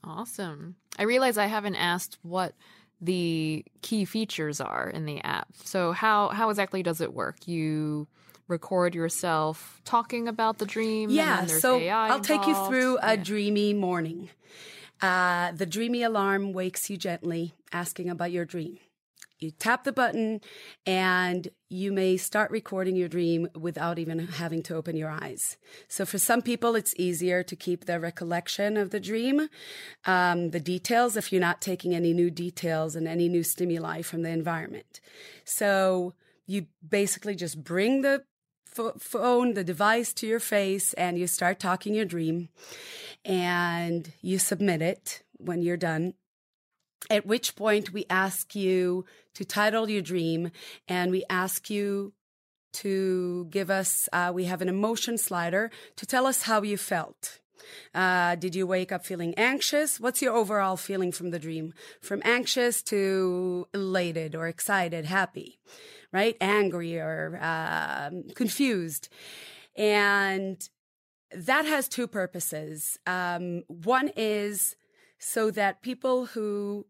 Awesome. 0.03 0.76
I 0.99 1.05
realize 1.05 1.38
I 1.38 1.47
haven't 1.47 1.76
asked 1.76 2.18
what 2.22 2.55
the 3.01 3.64
key 3.82 4.05
features 4.05 4.61
are 4.61 4.88
in 4.88 5.07
the 5.07 5.20
app. 5.22 5.49
So 5.64 5.92
how 5.92 6.28
how 6.28 6.51
exactly 6.51 6.82
does 6.82 7.01
it 7.01 7.12
work? 7.12 7.49
You 7.49 8.07
record 8.47 8.95
yourself 8.95 9.80
talking 9.84 10.28
about 10.28 10.59
the 10.59 10.66
dream. 10.66 11.11
Yeah, 11.11 11.47
so 11.47 11.78
AI 11.78 12.09
I'll 12.09 12.20
take 12.20 12.47
you 12.47 12.55
through 12.66 12.99
a 12.99 13.16
yeah. 13.16 13.22
dreamy 13.22 13.74
morning. 13.74 14.30
Uh, 15.01 15.53
the 15.53 15.66
DreamMe 15.66 16.07
alarm 16.07 16.53
wakes 16.53 16.88
you 16.88 16.97
gently, 16.97 17.55
asking 17.72 18.09
about 18.09 18.30
your 18.30 18.45
dream. 18.45 18.78
You 19.45 19.51
tap 19.51 19.84
the 19.84 19.92
button 19.92 20.40
and 20.86 21.49
you 21.68 21.92
may 21.92 22.16
start 22.16 22.51
recording 22.51 22.97
your 22.97 23.09
dream 23.09 23.49
without 23.55 23.99
even 23.99 24.18
having 24.20 24.62
to 24.64 24.74
open 24.74 24.97
your 24.97 25.11
eyes. 25.11 25.59
So 25.86 26.07
for 26.07 26.18
some 26.18 26.40
people, 26.40 26.74
it's 26.74 26.95
easier 26.97 27.42
to 27.42 27.55
keep 27.55 27.84
the 27.84 28.01
recollection 28.01 28.78
of 28.78 28.88
the 28.88 29.01
dream, 29.01 29.49
um, 30.07 30.51
the 30.51 30.61
details, 30.61 31.16
if 31.16 31.30
you're 31.30 31.40
not 31.40 31.61
taking 31.61 31.95
any 31.95 32.14
new 32.14 32.30
details 32.30 32.97
and 32.97 33.07
any 33.07 33.28
new 33.28 33.42
stimuli 33.42 34.01
from 34.01 34.22
the 34.22 34.30
environment. 34.30 35.01
So 35.45 36.14
you 36.47 36.66
basically 36.86 37.34
just 37.34 37.62
bring 37.62 38.01
the 38.01 38.24
phone, 38.99 39.55
the 39.55 39.62
device 39.64 40.12
to 40.14 40.26
your 40.26 40.40
face, 40.40 40.95
and 40.95 41.18
you 41.18 41.26
start 41.26 41.61
talking 41.61 41.95
your 41.95 42.05
dream, 42.05 42.49
and 43.24 44.11
you 44.20 44.38
submit 44.38 44.82
it 44.82 45.22
when 45.36 45.62
you're 45.62 45.76
done. 45.76 46.14
At 47.11 47.26
which 47.26 47.55
point, 47.55 47.92
we 47.92 48.07
ask 48.09 48.55
you 48.55 49.05
to 49.35 49.45
title 49.45 49.89
your 49.89 50.03
dream, 50.03 50.51
and 50.89 51.11
we 51.11 51.24
ask 51.28 51.70
you 51.70 52.12
to 52.74 53.47
give 53.51 53.70
us, 53.70 54.09
uh, 54.12 54.32
we 54.35 54.45
have 54.45 54.62
an 54.62 54.68
emotion 54.68 55.16
slider 55.16 55.70
to 55.97 56.07
tell 56.07 56.26
us 56.26 56.43
how 56.43 56.62
you 56.62 56.76
felt. 56.76 57.41
Uh, 57.95 58.35
did 58.35 58.55
you 58.55 58.66
wake 58.66 58.93
up 58.93 59.07
feeling 59.07 59.32
anxious? 59.37 59.99
What's 59.99 60.20
your 60.20 60.35
overall 60.35 60.76
feeling 60.76 61.12
from 61.12 61.30
the 61.30 61.39
dream? 61.39 61.72
From 62.03 62.20
anxious 62.24 62.82
to 62.85 63.66
elated 63.72 64.35
or 64.35 64.49
excited, 64.49 65.05
happy 65.07 65.59
right? 66.14 66.37
Angry 66.41 66.97
or 66.97 67.39
um, 67.43 68.22
confused. 68.35 69.09
And 69.76 70.57
that 71.32 71.66
has 71.66 71.89
two 71.89 72.07
purposes. 72.07 72.97
Um, 73.07 73.64
one 73.66 74.11
is 74.16 74.76
so 75.18 75.51
that 75.51 75.82
people 75.82 76.26
who 76.26 76.87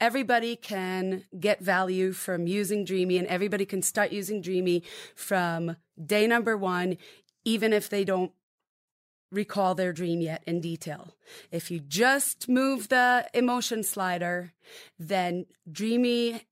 everybody 0.00 0.56
can 0.56 1.24
get 1.38 1.60
value 1.60 2.12
from 2.12 2.46
using 2.46 2.84
DreamMe 2.86 3.18
and 3.18 3.26
everybody 3.28 3.66
can 3.66 3.82
start 3.82 4.12
using 4.12 4.42
DreamMe 4.42 4.82
from 5.14 5.76
day 6.02 6.26
number 6.26 6.56
one, 6.56 6.98
even 7.44 7.72
if 7.72 7.88
they 7.88 8.04
don't 8.04 8.32
recall 9.30 9.74
their 9.74 9.92
dream 9.92 10.20
yet 10.20 10.42
in 10.46 10.60
detail. 10.60 11.14
If 11.50 11.70
you 11.70 11.80
just 11.80 12.48
move 12.48 12.88
the 12.88 13.28
emotion 13.34 13.82
slider, 13.82 14.52
then 14.98 15.46
DreamMe 15.70 16.42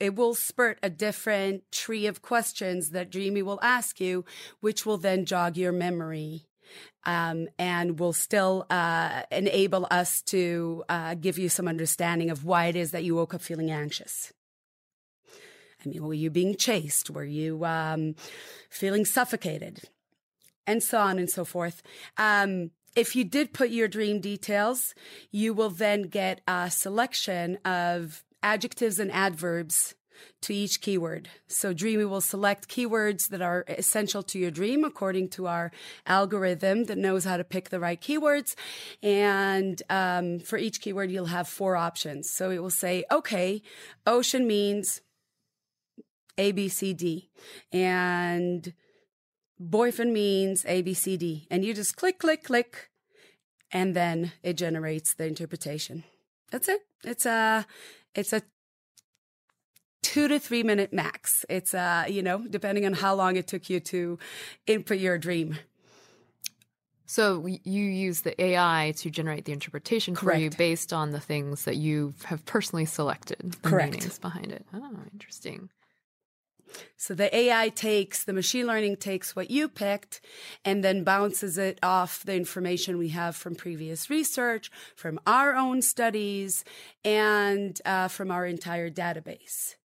it 0.00 0.14
will 0.14 0.34
spurt 0.34 0.78
a 0.82 0.88
different 0.88 1.70
tree 1.70 2.06
of 2.06 2.22
questions 2.22 2.90
that 2.90 3.10
DreamMe 3.10 3.42
will 3.42 3.60
ask 3.62 4.00
you, 4.00 4.24
which 4.60 4.86
will 4.86 4.96
then 4.96 5.26
jog 5.26 5.56
your 5.56 5.72
memory. 5.72 6.47
Um, 7.04 7.48
and 7.58 7.98
will 7.98 8.12
still 8.12 8.66
uh, 8.68 9.22
enable 9.30 9.86
us 9.90 10.20
to 10.22 10.84
uh, 10.88 11.14
give 11.14 11.38
you 11.38 11.48
some 11.48 11.66
understanding 11.66 12.28
of 12.30 12.44
why 12.44 12.66
it 12.66 12.76
is 12.76 12.90
that 12.90 13.04
you 13.04 13.14
woke 13.14 13.32
up 13.32 13.40
feeling 13.40 13.70
anxious. 13.70 14.32
I 15.84 15.88
mean, 15.88 16.02
were 16.02 16.14
you 16.14 16.28
being 16.28 16.56
chased? 16.56 17.08
Were 17.08 17.24
you 17.24 17.64
um, 17.64 18.14
feeling 18.68 19.04
suffocated? 19.04 19.82
And 20.66 20.82
so 20.82 20.98
on 20.98 21.18
and 21.18 21.30
so 21.30 21.44
forth. 21.44 21.82
Um, 22.18 22.72
if 22.94 23.14
you 23.14 23.24
did 23.24 23.52
put 23.52 23.70
your 23.70 23.88
dream 23.88 24.20
details, 24.20 24.94
you 25.30 25.54
will 25.54 25.70
then 25.70 26.02
get 26.02 26.40
a 26.46 26.70
selection 26.70 27.56
of 27.64 28.24
adjectives 28.42 28.98
and 28.98 29.10
adverbs 29.12 29.94
to 30.42 30.54
each 30.54 30.80
keyword. 30.80 31.28
So 31.46 31.74
DreamMe 31.74 32.08
will 32.08 32.20
select 32.20 32.68
keywords 32.68 33.28
that 33.28 33.42
are 33.42 33.64
essential 33.68 34.22
to 34.24 34.38
your 34.38 34.50
dream 34.50 34.84
according 34.84 35.28
to 35.30 35.46
our 35.46 35.70
algorithm 36.06 36.84
that 36.84 36.98
knows 36.98 37.24
how 37.24 37.36
to 37.36 37.44
pick 37.44 37.70
the 37.70 37.80
right 37.80 38.00
keywords. 38.00 38.54
And 39.02 39.82
um, 39.90 40.38
for 40.38 40.58
each 40.58 40.80
keyword, 40.80 41.10
you'll 41.10 41.26
have 41.26 41.48
four 41.48 41.76
options. 41.76 42.30
So 42.30 42.50
it 42.50 42.62
will 42.62 42.70
say, 42.70 43.04
okay, 43.10 43.62
ocean 44.06 44.46
means 44.46 45.00
A, 46.36 46.52
B, 46.52 46.68
C, 46.68 46.92
D. 46.92 47.30
And 47.72 48.72
boyfriend 49.58 50.12
means 50.12 50.64
A, 50.66 50.82
B, 50.82 50.94
C, 50.94 51.16
D. 51.16 51.46
And 51.50 51.64
you 51.64 51.74
just 51.74 51.96
click, 51.96 52.18
click, 52.18 52.44
click, 52.44 52.90
and 53.72 53.94
then 53.94 54.32
it 54.42 54.54
generates 54.54 55.14
the 55.14 55.26
interpretation. 55.26 56.04
That's 56.50 56.68
it. 56.68 56.80
It's 57.04 57.26
a, 57.26 57.66
it's 58.14 58.32
a 58.32 58.42
two 60.08 60.26
to 60.26 60.38
three 60.38 60.62
minute 60.62 60.90
max. 60.90 61.44
It's, 61.50 61.74
uh, 61.74 62.06
you 62.08 62.22
know, 62.22 62.42
depending 62.48 62.86
on 62.86 62.94
how 62.94 63.14
long 63.14 63.36
it 63.36 63.46
took 63.46 63.68
you 63.68 63.78
to 63.80 64.18
input 64.66 64.98
your 64.98 65.18
dream. 65.18 65.58
So 67.04 67.46
you 67.46 67.84
use 67.84 68.22
the 68.22 68.40
AI 68.42 68.94
to 68.98 69.10
generate 69.10 69.44
the 69.44 69.52
interpretation 69.52 70.14
Correct. 70.14 70.36
for 70.36 70.42
you 70.42 70.50
based 70.50 70.94
on 70.94 71.10
the 71.12 71.20
things 71.20 71.64
that 71.66 71.76
you 71.76 72.14
have 72.24 72.44
personally 72.46 72.86
selected. 72.86 73.52
The 73.62 73.68
Correct. 73.68 73.94
meanings 73.94 74.18
behind 74.18 74.50
it. 74.50 74.64
Oh, 74.72 74.96
interesting. 75.12 75.68
So 76.96 77.14
the 77.14 77.34
AI 77.34 77.68
takes, 77.68 78.24
the 78.24 78.32
machine 78.32 78.66
learning 78.66 78.96
takes 78.96 79.36
what 79.36 79.50
you 79.50 79.68
picked 79.68 80.22
and 80.64 80.82
then 80.82 81.04
bounces 81.04 81.58
it 81.58 81.78
off 81.82 82.22
the 82.24 82.34
information 82.34 82.96
we 82.96 83.08
have 83.08 83.36
from 83.36 83.54
previous 83.54 84.08
research, 84.08 84.70
from 84.94 85.18
our 85.26 85.54
own 85.54 85.82
studies, 85.82 86.64
and 87.04 87.78
uh, 87.84 88.08
from 88.08 88.30
our 88.30 88.46
entire 88.46 88.90
database 88.90 89.76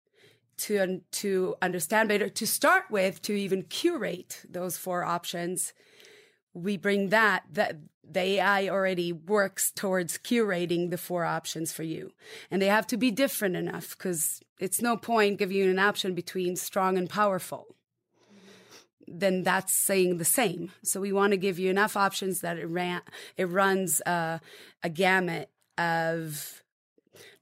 to, 0.57 1.01
to 1.11 1.55
understand 1.61 2.09
better, 2.09 2.29
to 2.29 2.47
start 2.47 2.85
with, 2.89 3.21
to 3.23 3.33
even 3.33 3.63
curate 3.63 4.41
those 4.49 4.77
four 4.77 5.03
options. 5.03 5.73
We 6.53 6.77
bring 6.77 7.09
that, 7.09 7.43
that 7.51 7.77
the 8.09 8.19
AI 8.19 8.67
already 8.67 9.11
works 9.11 9.71
towards 9.71 10.17
curating 10.17 10.89
the 10.89 10.97
four 10.97 11.25
options 11.25 11.71
for 11.71 11.83
you. 11.83 12.11
And 12.51 12.61
they 12.61 12.67
have 12.67 12.87
to 12.87 12.97
be 12.97 13.11
different 13.11 13.55
enough 13.55 13.97
because 13.97 14.41
it's 14.59 14.81
no 14.81 14.97
point 14.97 15.39
giving 15.39 15.57
you 15.57 15.69
an 15.69 15.79
option 15.79 16.13
between 16.13 16.55
strong 16.55 16.97
and 16.97 17.09
powerful. 17.09 17.75
Then 19.07 19.43
that's 19.43 19.73
saying 19.73 20.17
the 20.17 20.25
same. 20.25 20.71
So 20.83 21.01
we 21.01 21.11
want 21.11 21.31
to 21.31 21.37
give 21.37 21.59
you 21.59 21.69
enough 21.69 21.97
options 21.97 22.41
that 22.41 22.57
it 22.57 22.67
ran, 22.67 23.01
it 23.37 23.45
runs 23.45 24.01
uh, 24.01 24.39
a 24.81 24.89
gamut 24.89 25.49
of 25.77 26.62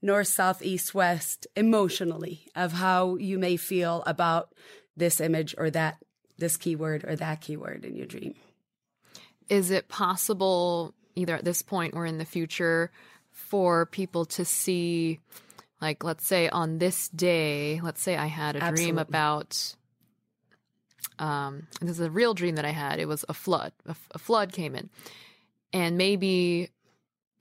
north, 0.00 0.28
south, 0.28 0.62
east, 0.62 0.94
west 0.94 1.46
emotionally 1.56 2.46
of 2.54 2.72
how 2.72 3.16
you 3.16 3.38
may 3.38 3.56
feel 3.56 4.02
about 4.06 4.52
this 4.96 5.20
image 5.20 5.54
or 5.58 5.70
that, 5.70 5.96
this 6.38 6.56
keyword 6.56 7.04
or 7.04 7.16
that 7.16 7.40
keyword 7.40 7.84
in 7.84 7.96
your 7.96 8.06
dream. 8.06 8.34
Is 9.48 9.70
it 9.70 9.88
possible, 9.88 10.94
either 11.14 11.34
at 11.34 11.44
this 11.44 11.62
point 11.62 11.94
or 11.94 12.06
in 12.06 12.18
the 12.18 12.24
future, 12.24 12.90
for 13.30 13.86
people 13.86 14.24
to 14.26 14.44
see, 14.44 15.18
like, 15.80 16.04
let's 16.04 16.26
say 16.26 16.48
on 16.48 16.78
this 16.78 17.08
day, 17.08 17.80
let's 17.82 18.02
say 18.02 18.16
I 18.16 18.26
had 18.26 18.56
a 18.56 18.70
dream 18.70 18.98
about, 18.98 19.74
um, 21.18 21.66
this 21.80 21.98
is 21.98 22.00
a 22.00 22.10
real 22.10 22.34
dream 22.34 22.56
that 22.56 22.64
I 22.64 22.70
had. 22.70 23.00
It 23.00 23.08
was 23.08 23.24
a 23.28 23.34
flood. 23.34 23.72
A, 23.86 23.96
a 24.12 24.18
flood 24.18 24.52
came 24.52 24.74
in, 24.74 24.90
and 25.72 25.96
maybe 25.96 26.70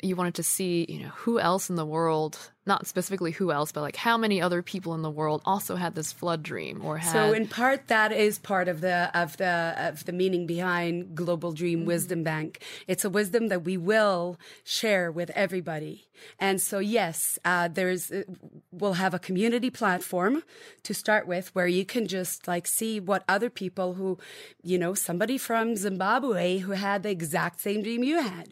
you 0.01 0.15
wanted 0.15 0.35
to 0.35 0.43
see, 0.43 0.85
you 0.89 0.99
know, 0.99 1.09
who 1.09 1.39
else 1.39 1.69
in 1.69 1.75
the 1.75 1.85
world, 1.85 2.51
not 2.65 2.85
specifically 2.85 3.31
who 3.31 3.51
else, 3.51 3.71
but 3.71 3.81
like 3.81 3.95
how 3.95 4.17
many 4.17 4.39
other 4.39 4.61
people 4.61 4.93
in 4.93 5.01
the 5.01 5.09
world 5.09 5.41
also 5.45 5.75
had 5.75 5.95
this 5.95 6.11
flood 6.11 6.43
dream 6.43 6.81
or 6.85 6.97
had. 6.97 7.11
So 7.11 7.33
in 7.33 7.47
part 7.47 7.87
that 7.87 8.11
is 8.11 8.37
part 8.37 8.67
of 8.67 8.81
the 8.81 9.09
of 9.13 9.37
the 9.37 9.73
of 9.77 10.05
the 10.05 10.11
meaning 10.11 10.45
behind 10.45 11.15
Global 11.15 11.51
Dream 11.53 11.71
Mm-hmm. 11.71 11.87
Wisdom 11.87 12.23
Bank. 12.23 12.63
It's 12.87 13.05
a 13.05 13.09
wisdom 13.09 13.47
that 13.47 13.63
we 13.63 13.77
will 13.77 14.37
share 14.63 15.11
with 15.11 15.31
everybody. 15.31 16.07
And 16.37 16.61
so 16.61 16.77
yes, 16.79 17.39
uh, 17.45 17.67
there's 17.67 18.11
uh, 18.11 18.23
we'll 18.71 18.93
have 18.93 19.13
a 19.13 19.19
community 19.19 19.69
platform 19.71 20.43
to 20.83 20.93
start 20.93 21.27
with 21.27 21.53
where 21.55 21.67
you 21.67 21.85
can 21.85 22.07
just 22.07 22.47
like 22.47 22.67
see 22.67 22.99
what 22.99 23.23
other 23.27 23.49
people 23.49 23.95
who, 23.95 24.19
you 24.61 24.77
know, 24.77 24.93
somebody 24.93 25.37
from 25.37 25.75
Zimbabwe 25.75 26.59
who 26.59 26.73
had 26.73 27.03
the 27.03 27.09
exact 27.09 27.61
same 27.61 27.81
dream 27.81 28.03
you 28.03 28.21
had, 28.21 28.49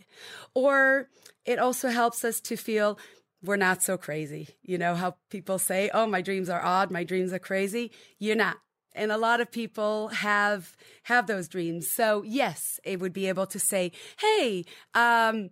or 0.55 1.09
it 1.45 1.59
also 1.59 1.89
helps 1.89 2.23
us 2.23 2.39
to 2.41 2.55
feel 2.55 2.97
we're 3.43 3.55
not 3.55 3.81
so 3.81 3.97
crazy. 3.97 4.49
You 4.61 4.77
know 4.77 4.95
how 4.95 5.15
people 5.29 5.59
say, 5.59 5.89
"Oh, 5.93 6.05
my 6.07 6.21
dreams 6.21 6.49
are 6.49 6.61
odd, 6.61 6.91
my 6.91 7.03
dreams 7.03 7.31
are 7.33 7.39
crazy." 7.39 7.91
You're 8.19 8.35
not. 8.35 8.57
And 8.95 9.11
a 9.11 9.17
lot 9.17 9.39
of 9.39 9.51
people 9.51 10.09
have 10.09 10.75
have 11.03 11.27
those 11.27 11.47
dreams. 11.47 11.87
So, 11.93 12.23
yes, 12.23 12.79
it 12.83 12.99
would 12.99 13.13
be 13.13 13.27
able 13.27 13.47
to 13.47 13.59
say, 13.59 13.91
"Hey, 14.19 14.65
um 14.93 15.49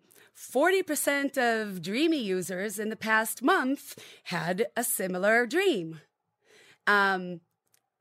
40% 0.54 1.38
of 1.38 1.82
DreamMe 1.82 2.24
users 2.24 2.78
in 2.78 2.90
the 2.90 2.96
past 2.96 3.42
month 3.42 3.98
had 4.26 4.68
a 4.76 4.84
similar 4.84 5.46
dream." 5.46 6.02
Um 6.88 7.42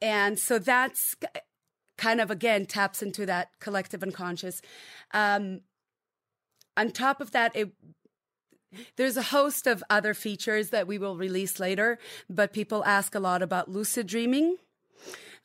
and 0.00 0.38
so 0.38 0.58
that's 0.58 1.14
kind 1.98 2.20
of 2.20 2.30
again 2.30 2.66
taps 2.66 3.02
into 3.02 3.26
that 3.26 3.48
collective 3.60 4.02
unconscious. 4.02 4.60
Um 5.12 5.60
on 6.76 6.90
top 6.90 7.20
of 7.20 7.30
that, 7.32 7.56
it 7.56 7.70
there's 8.96 9.16
a 9.16 9.22
host 9.22 9.66
of 9.66 9.82
other 9.90 10.14
features 10.14 10.70
that 10.70 10.86
we 10.86 10.98
will 10.98 11.16
release 11.16 11.60
later, 11.60 11.98
but 12.28 12.52
people 12.52 12.84
ask 12.84 13.14
a 13.14 13.20
lot 13.20 13.42
about 13.42 13.70
lucid 13.70 14.06
dreaming, 14.06 14.56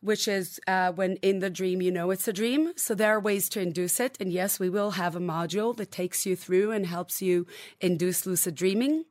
which 0.02 0.28
is 0.28 0.60
uh, 0.68 0.92
when 0.92 1.16
in 1.18 1.40
the 1.40 1.50
dream 1.50 1.82
you 1.82 1.92
know 1.92 2.10
it's 2.12 2.28
a 2.28 2.34
dream. 2.34 2.74
So 2.76 2.96
there 2.96 3.16
are 3.16 3.20
ways 3.20 3.50
to 3.50 3.62
induce 3.62 4.00
it. 4.00 4.18
And 4.20 4.32
yes, 4.32 4.60
we 4.60 4.70
will 4.70 4.92
have 4.92 5.16
a 5.16 5.20
module 5.20 5.76
that 5.78 5.92
takes 5.92 6.26
you 6.26 6.36
through 6.36 6.72
and 6.72 6.86
helps 6.86 7.22
you 7.22 7.46
induce 7.80 8.26
lucid 8.26 8.56
dreaming, 8.56 9.06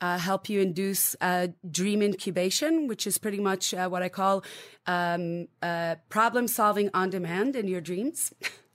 uh, 0.00 0.18
help 0.18 0.48
you 0.48 0.60
induce 0.60 1.14
uh, 1.20 1.48
dream 1.70 2.02
incubation, 2.02 2.88
which 2.88 3.06
is 3.06 3.18
pretty 3.18 3.40
much 3.40 3.74
uh, 3.74 3.88
what 3.88 4.02
I 4.02 4.08
call 4.08 4.44
um, 4.86 5.48
uh, 5.60 5.96
problem 6.08 6.48
solving 6.48 6.90
on 6.94 7.10
demand 7.10 7.56
in 7.56 7.68
your 7.68 7.80
dreams. 7.80 8.32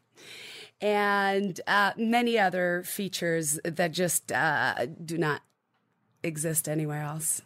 and 0.81 1.59
uh, 1.67 1.91
many 1.97 2.37
other 2.37 2.83
features 2.85 3.59
that 3.63 3.91
just 3.91 4.31
uh, 4.31 4.85
do 5.03 5.17
not 5.17 5.41
exist 6.23 6.67
anywhere 6.67 7.03
else. 7.03 7.41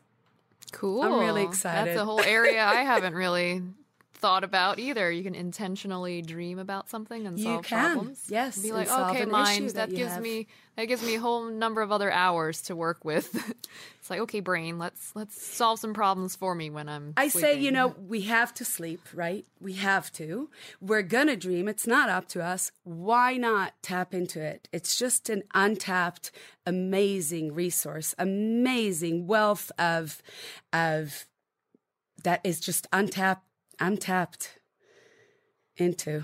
Cool. 0.72 1.02
I'm 1.02 1.20
really 1.20 1.44
excited. 1.44 1.90
That's 1.90 2.02
a 2.02 2.06
whole 2.06 2.22
area 2.22 2.64
I 2.64 2.84
haven't 2.84 3.14
really 3.14 3.62
thought 4.22 4.44
about 4.44 4.80
either. 4.80 5.12
You 5.12 5.24
can 5.24 5.36
intentionally 5.36 6.22
dream 6.22 6.60
about 6.60 6.90
something 6.90 7.26
and 7.28 7.38
You 7.38 7.46
solve 7.46 7.66
can, 7.66 7.94
problems. 7.94 8.24
yes, 8.30 8.62
Be 8.62 8.72
like, 8.72 8.90
okay, 8.90 9.26
mind, 9.26 9.72
that 9.72 9.90
that, 9.90 9.96
gives 9.96 10.14
have." 10.14 10.22
me 10.22 10.48
that 10.78 10.86
gives 10.86 11.04
me 11.04 11.16
a 11.16 11.20
whole 11.20 11.44
number 11.52 11.82
of 11.82 11.92
other 11.92 12.10
hours 12.10 12.62
to 12.64 12.76
work 12.76 13.04
with. 13.04 13.36
it's 14.00 14.10
like, 14.10 14.22
okay, 14.22 14.40
brain, 14.40 14.80
let's 14.80 15.14
let's 15.16 15.44
solve 15.44 15.80
some 15.80 15.94
problems 15.94 16.36
for 16.36 16.56
me 16.56 16.70
when 16.70 16.88
I'm. 16.88 17.14
I 17.18 17.28
say, 17.28 17.60
you 17.60 17.72
know, 17.72 17.90
we 18.08 18.22
have 18.22 18.54
to 18.56 18.66
sleep, 18.66 19.02
right? 19.14 19.46
We 19.60 19.74
have 19.74 20.12
to. 20.14 20.50
We're 20.80 21.02
gonna 21.02 21.36
dream. 21.36 21.68
It's 21.68 21.86
not 21.86 22.10
up 22.10 22.28
to 22.30 22.42
us. 22.42 22.72
Why 22.84 23.36
not 23.36 23.74
tap 23.82 24.14
into 24.14 24.42
it? 24.42 24.70
It's 24.72 24.98
just 24.98 25.30
an 25.30 25.44
untapped, 25.54 26.32
amazing 26.66 27.54
resource, 27.54 28.16
amazing 28.18 29.28
wealth 29.28 29.72
of, 29.78 30.22
of 30.72 31.28
that 32.24 32.40
is 32.44 32.60
just 32.60 32.88
untapped, 32.94 33.46
untapped 33.82 34.60
into. 35.78 36.24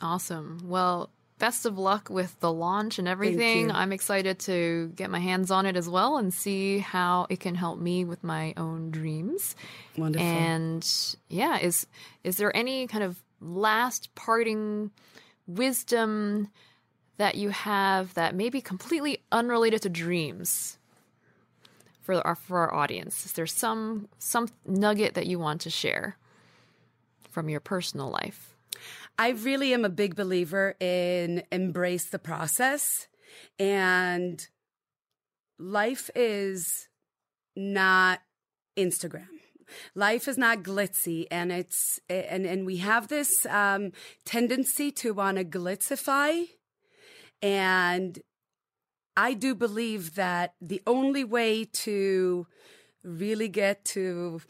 Awesome. 0.00 0.62
Well, 0.64 1.10
best 1.38 1.66
of 1.66 1.78
luck 1.78 2.08
with 2.10 2.38
the 2.40 2.52
launch 2.52 2.98
and 2.98 3.08
everything. 3.08 3.70
I'm 3.70 3.92
excited 3.92 4.38
to 4.40 4.92
get 4.94 5.10
my 5.10 5.18
hands 5.18 5.50
on 5.50 5.66
it 5.66 5.76
as 5.76 5.88
well 5.88 6.16
and 6.16 6.32
see 6.32 6.78
how 6.78 7.26
it 7.28 7.40
can 7.40 7.54
help 7.54 7.78
me 7.78 8.04
with 8.04 8.22
my 8.22 8.54
own 8.56 8.90
dreams. 8.90 9.56
Wonderful. 9.96 10.26
And 10.26 11.16
yeah, 11.28 11.58
is 11.58 11.86
is 12.22 12.36
there 12.36 12.54
any 12.56 12.86
kind 12.86 13.04
of 13.04 13.22
last 13.40 14.14
parting 14.14 14.90
wisdom 15.46 16.48
that 17.16 17.34
you 17.34 17.50
have 17.50 18.14
that 18.14 18.34
may 18.34 18.48
be 18.48 18.60
completely 18.60 19.18
unrelated 19.30 19.82
to 19.82 19.88
dreams 19.88 20.78
for 22.02 22.26
our 22.26 22.34
for 22.34 22.58
our 22.58 22.74
audience? 22.74 23.26
Is 23.26 23.32
there 23.32 23.46
some 23.46 24.08
some 24.18 24.48
nugget 24.66 25.14
that 25.14 25.26
you 25.26 25.38
want 25.38 25.60
to 25.62 25.70
share 25.70 26.16
from 27.34 27.48
your 27.48 27.60
personal 27.60 28.10
life? 28.10 28.54
I 29.18 29.30
really 29.30 29.74
am 29.74 29.84
a 29.84 29.90
big 29.90 30.14
believer 30.14 30.76
in 30.80 31.42
embrace 31.52 32.08
the 32.10 32.18
process 32.18 33.08
and 33.58 34.40
life 35.58 36.10
is 36.14 36.88
not 37.56 38.20
Instagram. 38.76 39.28
Life 39.94 40.28
is 40.28 40.38
not 40.38 40.62
glitzy 40.62 41.26
and 41.30 41.50
it's 41.50 41.98
and 42.08 42.46
and 42.46 42.66
we 42.66 42.78
have 42.78 43.08
this 43.08 43.46
um 43.46 43.92
tendency 44.24 44.92
to 44.92 45.12
want 45.14 45.38
to 45.38 45.44
glitzify 45.44 46.46
and 47.42 48.18
I 49.16 49.34
do 49.34 49.54
believe 49.54 50.16
that 50.16 50.54
the 50.60 50.82
only 50.86 51.24
way 51.24 51.64
to 51.64 52.46
really 53.04 53.48
get 53.48 53.84
to 53.86 54.40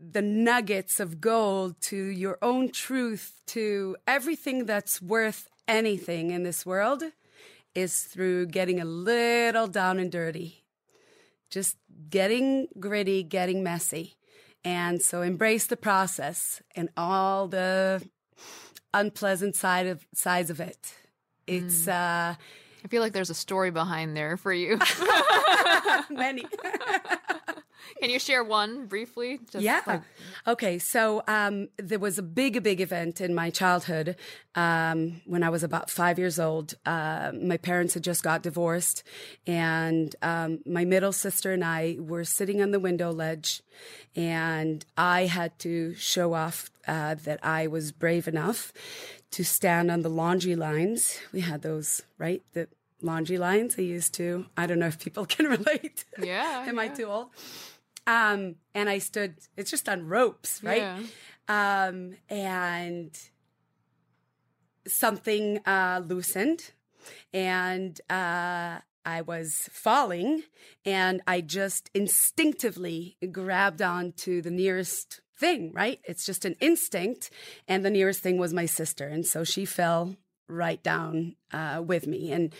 the 0.00 0.22
nuggets 0.22 0.98
of 0.98 1.20
gold 1.20 1.80
to 1.82 1.96
your 1.96 2.38
own 2.40 2.70
truth 2.70 3.40
to 3.46 3.96
everything 4.06 4.64
that's 4.64 5.02
worth 5.02 5.48
anything 5.68 6.30
in 6.30 6.42
this 6.42 6.64
world 6.64 7.02
is 7.74 8.02
through 8.04 8.46
getting 8.46 8.80
a 8.80 8.84
little 8.84 9.66
down 9.66 9.98
and 9.98 10.10
dirty. 10.10 10.64
Just 11.50 11.76
getting 12.08 12.68
gritty 12.78 13.22
getting 13.22 13.62
messy. 13.62 14.16
And 14.64 15.02
so 15.02 15.22
embrace 15.22 15.66
the 15.66 15.76
process 15.76 16.62
and 16.74 16.88
all 16.96 17.48
the 17.48 18.02
unpleasant 18.92 19.54
side 19.54 19.86
of 19.86 20.06
sides 20.14 20.50
of 20.50 20.60
it. 20.60 20.94
It's 21.46 21.86
uh 21.86 22.34
I 22.82 22.88
feel 22.88 23.02
like 23.02 23.12
there's 23.12 23.30
a 23.30 23.34
story 23.34 23.70
behind 23.70 24.16
there 24.16 24.36
for 24.36 24.52
you. 24.52 24.78
many 26.10 26.44
Can 28.00 28.10
you 28.10 28.18
share 28.18 28.42
one 28.44 28.86
briefly? 28.86 29.40
Just 29.50 29.64
yeah. 29.64 29.82
like- 29.86 30.02
okay. 30.46 30.78
So 30.78 31.22
um, 31.26 31.68
there 31.76 31.98
was 31.98 32.18
a 32.18 32.22
big, 32.22 32.62
big 32.62 32.80
event 32.80 33.20
in 33.20 33.34
my 33.34 33.50
childhood 33.50 34.16
um, 34.54 35.20
when 35.26 35.42
I 35.42 35.50
was 35.50 35.62
about 35.62 35.90
five 35.90 36.18
years 36.18 36.38
old. 36.38 36.74
Uh, 36.86 37.32
my 37.34 37.56
parents 37.56 37.94
had 37.94 38.04
just 38.04 38.22
got 38.22 38.42
divorced, 38.42 39.02
and 39.46 40.14
um, 40.22 40.60
my 40.66 40.84
middle 40.84 41.12
sister 41.12 41.52
and 41.52 41.64
I 41.64 41.96
were 41.98 42.24
sitting 42.24 42.62
on 42.62 42.70
the 42.70 42.80
window 42.80 43.10
ledge, 43.10 43.62
and 44.16 44.84
I 44.96 45.26
had 45.26 45.58
to 45.60 45.94
show 45.94 46.34
off 46.34 46.70
uh, 46.86 47.14
that 47.24 47.44
I 47.44 47.66
was 47.66 47.92
brave 47.92 48.26
enough 48.26 48.72
to 49.32 49.44
stand 49.44 49.90
on 49.90 50.02
the 50.02 50.08
laundry 50.08 50.56
lines. 50.56 51.18
We 51.32 51.40
had 51.40 51.62
those, 51.62 52.02
right? 52.18 52.42
The 52.52 52.68
laundry 53.02 53.38
lines 53.38 53.76
I 53.78 53.82
used 53.82 54.14
to. 54.14 54.46
I 54.56 54.66
don't 54.66 54.78
know 54.78 54.86
if 54.86 54.98
people 54.98 55.26
can 55.34 55.46
relate. 55.46 56.04
Yeah, 56.20 56.64
Am 56.66 56.78
I 56.78 56.88
too 56.88 57.04
old? 57.04 57.28
Um, 58.10 58.56
and 58.74 58.88
I 58.90 58.98
stood, 58.98 59.36
it's 59.56 59.70
just 59.70 59.88
on 59.88 60.08
ropes, 60.08 60.62
right? 60.64 60.82
Um, 61.48 62.16
and 62.28 63.16
something 64.86 65.58
uh, 65.64 66.02
loosened 66.04 66.72
and 67.32 68.00
uh, 68.10 68.78
I 69.04 69.20
was 69.22 69.68
falling 69.72 70.42
and 70.84 71.20
I 71.26 71.40
just 71.40 71.88
instinctively 71.94 73.16
grabbed 73.30 73.80
onto 73.80 74.42
the 74.42 74.50
nearest 74.50 75.20
thing, 75.36 75.72
right? 75.72 76.00
It's 76.04 76.26
just 76.26 76.44
an 76.44 76.56
instinct. 76.60 77.30
And 77.68 77.84
the 77.84 77.90
nearest 77.90 78.20
thing 78.20 78.38
was 78.38 78.52
my 78.52 78.66
sister. 78.66 79.06
And 79.06 79.24
so 79.24 79.44
she 79.44 79.64
fell 79.64 80.16
right 80.48 80.82
down 80.82 81.36
uh, 81.52 81.82
with 81.84 82.06
me. 82.06 82.32
And 82.32 82.52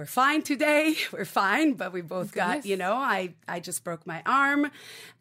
we're 0.00 0.06
fine 0.06 0.40
today. 0.40 0.96
We're 1.12 1.26
fine, 1.26 1.74
but 1.74 1.92
we 1.92 2.00
both 2.00 2.32
got, 2.32 2.64
you 2.64 2.78
know, 2.78 2.94
I, 2.94 3.34
I 3.46 3.60
just 3.60 3.84
broke 3.84 4.06
my 4.06 4.22
arm. 4.24 4.70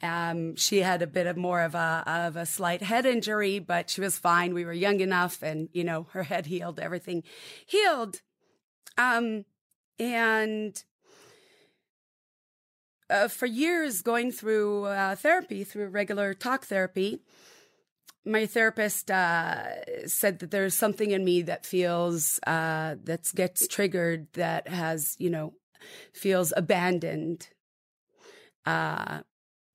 Um, 0.01 0.55
she 0.55 0.77
had 0.77 1.01
a 1.01 1.07
bit 1.07 1.27
of 1.27 1.36
more 1.36 1.61
of 1.63 1.75
a, 1.75 2.01
of 2.07 2.38
a 2.38 2.45
slight 2.45 2.82
head 2.82 3.05
injury, 3.05 3.59
but 3.59 3.89
she 3.89 3.99
was 3.99 4.17
fine. 4.17 4.53
We 4.53 4.63
were 4.63 4.71
young 4.71 5.01
enough 5.01 5.43
and, 5.43 5.67
you 5.73 5.84
know, 5.84 6.07
her 6.13 6.23
head 6.23 6.45
healed, 6.45 6.80
everything 6.80 7.23
healed. 7.65 8.21
Um, 8.97 9.43
and 9.99 10.82
uh, 13.09 13.27
for 13.27 13.47
years 13.47 14.01
going 14.01 14.32
through 14.32 14.86
uh, 14.86 15.15
therapy, 15.17 15.65
through 15.65 15.89
regular 15.89 16.34
talk 16.34 16.67
therapy, 16.67 17.19
my 18.26 18.45
therapist 18.45 19.09
uh, 19.09 20.05
said 20.05 20.39
that 20.39 20.51
there's 20.51 20.76
something 20.76 21.11
in 21.11 21.24
me 21.24 21.41
that 21.43 21.65
feels 21.65 22.39
uh, 22.45 22.95
that 23.03 23.30
gets 23.36 23.67
triggered 23.67 24.28
that 24.34 24.67
has 24.67 25.15
you 25.20 25.30
know 25.30 25.53
feels 26.13 26.53
abandoned 26.55 27.49
uh, 28.65 29.22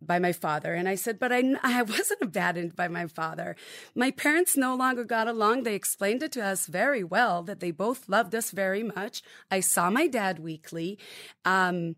by 0.01 0.18
my 0.18 0.32
father. 0.32 0.74
And 0.74 0.88
i 0.88 0.95
said 0.95 1.18
but 1.18 1.32
I, 1.32 1.42
I 1.62 1.82
wasn't 1.82 2.22
abandoned 2.22 2.76
by 2.76 2.88
my 2.88 3.07
father. 3.07 3.57
My 3.95 4.11
parents 4.11 4.57
no 4.57 4.74
longer 4.74 5.05
got 5.05 5.28
along. 5.28 5.62
They 5.62 5.74
explained 5.74 6.22
it 6.22 6.32
to 6.32 6.45
us 6.45 6.66
very 6.66 7.03
well 7.03 7.42
that 7.45 7.61
they 7.61 7.70
both 7.70 8.09
loved 8.09 8.34
us 8.34 8.51
very 8.51 8.82
much. 8.82 9.22
I 9.51 9.61
saw 9.61 9.90
my 9.90 10.07
dad 10.07 10.38
weekly 10.38 10.99
um, 11.45 11.97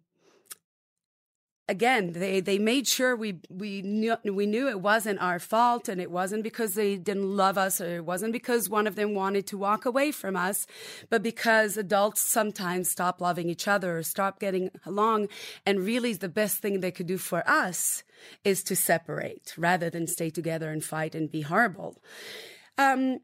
again 1.68 2.12
they 2.12 2.40
they 2.40 2.58
made 2.58 2.86
sure 2.86 3.16
we 3.16 3.40
we 3.50 3.82
knew 3.82 4.16
we 4.24 4.46
knew 4.46 4.68
it 4.68 4.80
wasn't 4.80 5.20
our 5.20 5.38
fault 5.38 5.88
and 5.88 6.00
it 6.00 6.10
wasn't 6.10 6.42
because 6.42 6.74
they 6.74 6.96
didn't 6.96 7.36
love 7.36 7.58
us 7.58 7.80
or 7.80 7.96
it 7.96 8.04
wasn't 8.04 8.32
because 8.32 8.68
one 8.68 8.86
of 8.86 8.94
them 8.94 9.14
wanted 9.14 9.46
to 9.46 9.58
walk 9.58 9.84
away 9.84 10.12
from 10.12 10.36
us 10.36 10.66
but 11.10 11.22
because 11.22 11.76
adults 11.76 12.20
sometimes 12.20 12.90
stop 12.90 13.20
loving 13.20 13.48
each 13.48 13.68
other 13.68 13.98
or 13.98 14.02
stop 14.02 14.38
getting 14.38 14.70
along. 14.84 15.28
And 15.64 15.80
really 15.80 16.12
the 16.12 16.28
best 16.28 16.58
thing 16.58 16.80
they 16.80 16.90
could 16.90 17.06
do 17.06 17.18
for 17.18 17.48
us 17.48 18.02
is 18.44 18.62
to 18.64 18.76
separate 18.76 19.54
rather 19.56 19.90
than 19.90 20.06
stay 20.06 20.30
together 20.30 20.70
and 20.70 20.82
fight 20.82 21.14
and 21.14 21.30
be 21.30 21.42
horrible. 21.42 22.00
Um 22.78 23.20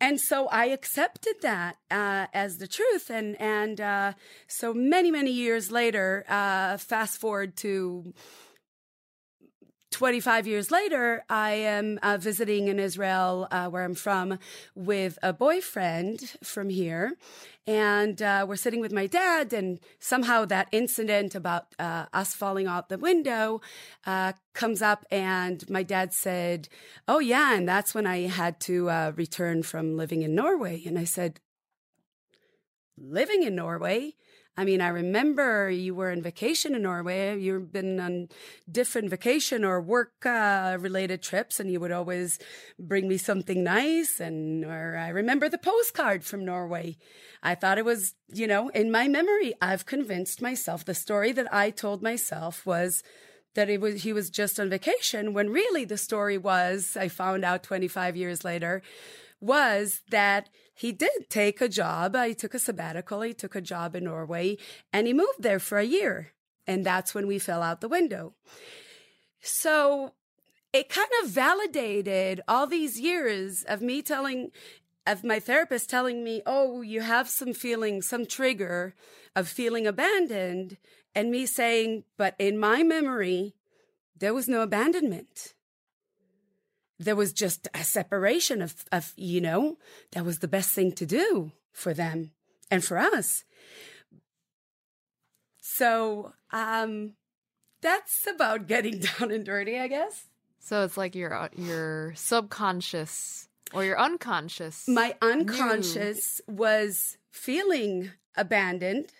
and 0.00 0.20
so 0.20 0.46
I 0.48 0.66
accepted 0.66 1.34
that 1.42 1.76
uh, 1.90 2.26
as 2.32 2.58
the 2.58 2.68
truth, 2.68 3.10
and 3.10 3.40
and 3.40 3.80
uh, 3.80 4.12
so 4.46 4.72
many 4.72 5.10
many 5.10 5.32
years 5.32 5.70
later, 5.70 6.24
uh, 6.28 6.76
fast 6.76 7.20
forward 7.20 7.56
to 7.58 8.12
25 9.90 10.46
years 10.46 10.70
later, 10.70 11.24
I 11.30 11.52
am 11.52 11.98
uh, 12.02 12.18
visiting 12.18 12.68
in 12.68 12.78
Israel, 12.78 13.48
uh, 13.50 13.68
where 13.68 13.84
I'm 13.84 13.94
from, 13.94 14.38
with 14.74 15.18
a 15.22 15.32
boyfriend 15.32 16.36
from 16.42 16.68
here. 16.68 17.14
And 17.66 18.20
uh, 18.20 18.44
we're 18.48 18.56
sitting 18.56 18.80
with 18.80 18.92
my 18.92 19.06
dad, 19.06 19.52
and 19.52 19.80
somehow 19.98 20.44
that 20.46 20.68
incident 20.72 21.34
about 21.34 21.74
uh, 21.78 22.06
us 22.12 22.34
falling 22.34 22.66
out 22.66 22.88
the 22.88 22.98
window 22.98 23.60
uh, 24.06 24.32
comes 24.54 24.82
up. 24.82 25.04
And 25.10 25.68
my 25.70 25.82
dad 25.82 26.12
said, 26.12 26.68
Oh, 27.06 27.18
yeah. 27.18 27.54
And 27.54 27.68
that's 27.68 27.94
when 27.94 28.06
I 28.06 28.26
had 28.26 28.60
to 28.60 28.90
uh, 28.90 29.12
return 29.16 29.62
from 29.62 29.96
living 29.96 30.22
in 30.22 30.34
Norway. 30.34 30.82
And 30.86 30.98
I 30.98 31.04
said, 31.04 31.40
Living 32.96 33.42
in 33.42 33.54
Norway? 33.54 34.14
I 34.58 34.64
mean, 34.64 34.80
I 34.80 34.88
remember 34.88 35.70
you 35.70 35.94
were 35.94 36.10
on 36.10 36.20
vacation 36.20 36.74
in 36.74 36.82
Norway. 36.82 37.38
You've 37.38 37.72
been 37.72 38.00
on 38.00 38.28
different 38.68 39.08
vacation 39.08 39.64
or 39.64 39.80
work 39.80 40.26
uh, 40.26 40.76
related 40.80 41.22
trips, 41.22 41.60
and 41.60 41.70
you 41.70 41.78
would 41.78 41.92
always 41.92 42.40
bring 42.76 43.06
me 43.06 43.18
something 43.18 43.62
nice. 43.62 44.18
And 44.18 44.64
or 44.64 44.96
I 44.96 45.10
remember 45.10 45.48
the 45.48 45.58
postcard 45.58 46.24
from 46.24 46.44
Norway. 46.44 46.96
I 47.40 47.54
thought 47.54 47.78
it 47.78 47.84
was, 47.84 48.16
you 48.34 48.48
know, 48.48 48.68
in 48.70 48.90
my 48.90 49.06
memory, 49.06 49.54
I've 49.62 49.86
convinced 49.86 50.42
myself 50.42 50.84
the 50.84 50.92
story 50.92 51.30
that 51.30 51.54
I 51.54 51.70
told 51.70 52.02
myself 52.02 52.66
was 52.66 53.04
that 53.54 53.70
it 53.70 53.80
was 53.80 54.02
he 54.02 54.12
was 54.12 54.28
just 54.28 54.58
on 54.58 54.70
vacation 54.70 55.34
when 55.34 55.50
really 55.50 55.84
the 55.84 55.96
story 55.96 56.36
was 56.36 56.96
I 56.96 57.06
found 57.06 57.44
out 57.44 57.62
25 57.62 58.16
years 58.16 58.44
later 58.44 58.82
was 59.40 60.00
that 60.10 60.48
he 60.78 60.92
did 60.92 61.28
take 61.28 61.60
a 61.60 61.68
job. 61.68 62.14
He 62.14 62.36
took 62.36 62.54
a 62.54 62.58
sabbatical. 62.60 63.22
He 63.22 63.34
took 63.34 63.56
a 63.56 63.60
job 63.60 63.96
in 63.96 64.04
Norway 64.04 64.58
and 64.92 65.08
he 65.08 65.12
moved 65.12 65.42
there 65.42 65.58
for 65.58 65.78
a 65.78 65.84
year. 65.84 66.34
And 66.68 66.86
that's 66.86 67.16
when 67.16 67.26
we 67.26 67.40
fell 67.40 67.64
out 67.64 67.80
the 67.80 67.88
window. 67.88 68.34
So 69.40 70.12
it 70.72 70.88
kind 70.88 71.08
of 71.20 71.30
validated 71.30 72.42
all 72.46 72.68
these 72.68 73.00
years 73.00 73.64
of 73.64 73.82
me 73.82 74.02
telling, 74.02 74.52
of 75.04 75.24
my 75.24 75.40
therapist 75.40 75.90
telling 75.90 76.22
me, 76.22 76.42
oh, 76.46 76.82
you 76.82 77.00
have 77.00 77.28
some 77.28 77.54
feeling, 77.54 78.00
some 78.00 78.24
trigger 78.24 78.94
of 79.34 79.48
feeling 79.48 79.84
abandoned. 79.84 80.76
And 81.12 81.32
me 81.32 81.46
saying, 81.46 82.04
but 82.16 82.36
in 82.38 82.56
my 82.56 82.84
memory, 82.84 83.56
there 84.16 84.32
was 84.32 84.46
no 84.46 84.60
abandonment 84.60 85.54
there 86.98 87.16
was 87.16 87.32
just 87.32 87.68
a 87.74 87.84
separation 87.84 88.62
of, 88.62 88.84
of, 88.90 89.12
you 89.16 89.40
know, 89.40 89.78
that 90.12 90.24
was 90.24 90.40
the 90.40 90.48
best 90.48 90.72
thing 90.72 90.92
to 90.92 91.06
do 91.06 91.52
for 91.72 91.94
them 91.94 92.32
and 92.70 92.84
for 92.84 92.98
us. 92.98 93.44
So, 95.60 96.32
um, 96.50 97.12
that's 97.80 98.26
about 98.26 98.66
getting 98.66 99.00
down 99.18 99.30
and 99.30 99.44
dirty, 99.44 99.78
I 99.78 99.88
guess. 99.88 100.24
So 100.60 100.84
it's 100.84 100.96
like 100.96 101.14
your 101.14 101.34
uh, 101.34 101.48
your 101.56 102.12
subconscious 102.14 103.48
or 103.72 103.84
your 103.84 103.98
unconscious. 103.98 104.86
My 104.88 105.14
unconscious 105.22 106.40
was 106.46 107.16
feeling 107.30 108.10
abandoned. 108.36 109.12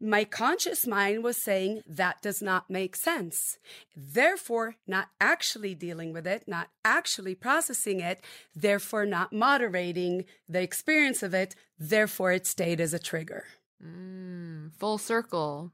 My 0.00 0.24
conscious 0.24 0.86
mind 0.86 1.22
was 1.24 1.36
saying 1.36 1.82
that 1.86 2.22
does 2.22 2.40
not 2.42 2.68
make 2.70 2.96
sense. 2.96 3.58
Therefore, 3.96 4.76
not 4.86 5.08
actually 5.20 5.74
dealing 5.74 6.12
with 6.12 6.26
it, 6.26 6.44
not 6.46 6.68
actually 6.84 7.34
processing 7.34 8.00
it, 8.00 8.22
therefore, 8.54 9.06
not 9.06 9.32
moderating 9.32 10.24
the 10.48 10.62
experience 10.62 11.22
of 11.22 11.34
it. 11.34 11.54
Therefore, 11.78 12.32
it 12.32 12.46
stayed 12.46 12.80
as 12.80 12.94
a 12.94 12.98
trigger. 12.98 13.44
Mm, 13.84 14.72
full 14.78 14.98
circle. 14.98 15.72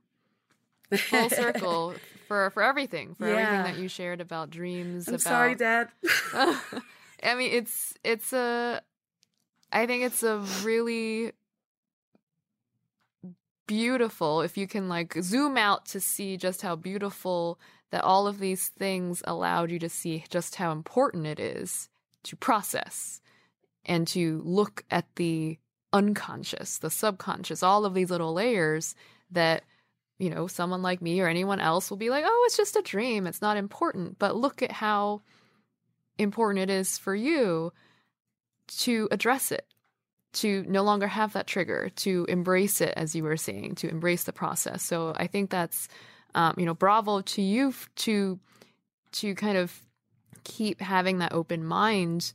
Full 0.93 1.31
circle 1.43 1.95
for 2.27 2.51
for 2.51 2.63
everything, 2.63 3.15
for 3.15 3.29
Yeah. 3.29 3.37
everything 3.37 3.75
that 3.75 3.83
you 3.83 3.89
shared 3.89 4.21
about 4.21 4.51
dreams. 4.51 5.07
I'm 5.07 5.15
about, 5.15 5.21
sorry, 5.23 5.55
Dad. 5.55 5.89
I 7.23 7.35
mean, 7.37 7.53
it's 7.53 7.95
it's 8.03 8.33
a. 8.33 8.81
I 9.73 9.87
think 9.87 10.03
it's 10.03 10.25
a 10.25 10.39
really 10.65 11.33
beautiful 13.71 14.41
if 14.41 14.57
you 14.57 14.67
can 14.67 14.89
like 14.89 15.15
zoom 15.23 15.57
out 15.57 15.87
to 15.87 16.01
see 16.01 16.37
just 16.37 16.61
how 16.61 16.75
beautiful 16.75 17.57
that 17.93 18.03
all 18.03 18.27
of 18.27 18.41
these 18.41 18.67
things 18.67 19.23
allowed 19.29 19.71
you 19.71 19.79
to 19.79 19.89
see 19.89 20.25
just 20.29 20.57
how 20.57 20.73
important 20.73 21.25
it 21.25 21.39
is 21.39 21.89
to 22.25 22.35
process 22.35 23.21
and 23.85 24.09
to 24.09 24.43
look 24.45 24.85
at 24.91 25.07
the 25.15 25.57
unconscious, 25.93 26.79
the 26.79 26.91
subconscious, 26.91 27.63
all 27.63 27.85
of 27.85 27.95
these 27.95 28.11
little 28.11 28.33
layers 28.33 28.97
that, 29.31 29.63
you 30.19 30.31
know, 30.31 30.49
someone 30.49 30.83
like 30.83 31.01
me 31.01 31.21
or 31.21 31.29
anyone 31.29 31.61
else 31.61 31.91
will 31.91 31.97
be 31.97 32.11
like, 32.11 32.25
oh, 32.27 32.45
it's 32.47 32.57
just 32.57 32.75
a 32.75 32.83
dream. 32.83 33.25
It's 33.25 33.41
not 33.41 33.57
important. 33.57 34.19
But 34.19 34.35
look 34.35 34.63
at 34.63 34.73
how 34.73 35.23
important 36.19 36.69
it 36.69 36.71
is 36.71 36.99
for 36.99 37.15
you 37.15 37.73
to 38.79 39.07
address 39.13 39.53
it, 39.53 39.65
to 40.33 40.65
no 40.69 40.83
longer 40.83 41.09
have 41.09 41.33
that 41.33 41.47
trigger, 41.47 41.91
to 41.97 42.25
embrace 42.29 42.81
it, 42.81 42.95
as 42.97 43.15
you 43.15 43.25
were 43.25 43.37
saying, 43.37 43.75
to 43.77 43.89
embrace 43.89 44.25
the 44.25 44.33
process. 44.33 44.83
So 44.83 45.13
I 45.17 45.27
think 45.27 45.51
that's, 45.51 45.89
um, 46.35 46.55
you 46.57 46.67
know, 46.67 46.75
bravo 46.75 47.21
to 47.21 47.43
you 47.43 47.75
to 47.97 48.39
to 49.13 49.35
kind 49.35 49.59
of 49.59 49.77
keep 50.45 50.81
having 50.81 51.19
that 51.19 51.33
open 51.33 51.65
mind 51.65 52.33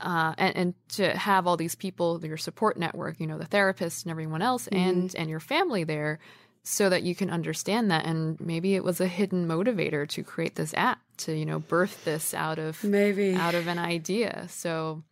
uh, 0.00 0.34
and, 0.38 0.56
and, 0.56 0.74
to 0.88 1.16
have 1.16 1.46
all 1.46 1.56
these 1.56 1.74
people, 1.74 2.20
your 2.24 2.36
support 2.36 2.76
network, 2.76 3.18
you 3.20 3.26
know, 3.26 3.38
the 3.38 3.46
therapist 3.46 4.04
and 4.04 4.10
everyone 4.10 4.42
else, 4.42 4.66
mm-hmm. 4.66 4.88
and 4.88 5.16
and 5.16 5.30
your 5.30 5.40
family 5.40 5.84
there, 5.84 6.18
so 6.62 6.88
that 6.88 7.02
you 7.02 7.14
can 7.14 7.30
understand 7.30 7.90
that. 7.90 8.04
And 8.04 8.38
maybe 8.40 8.74
it 8.74 8.84
was 8.84 9.00
a 9.00 9.06
hidden 9.06 9.46
motivator 9.46 10.08
to 10.08 10.22
create 10.22 10.56
this 10.56 10.74
app 10.74 11.00
to 11.16 11.34
you 11.34 11.46
know 11.46 11.58
birth 11.58 12.04
this 12.04 12.34
out 12.34 12.58
of 12.58 12.82
maybe 12.84 13.34
out 13.34 13.54
of 13.54 13.66
an 13.66 13.78
idea. 13.78 14.46
So, 14.50 15.02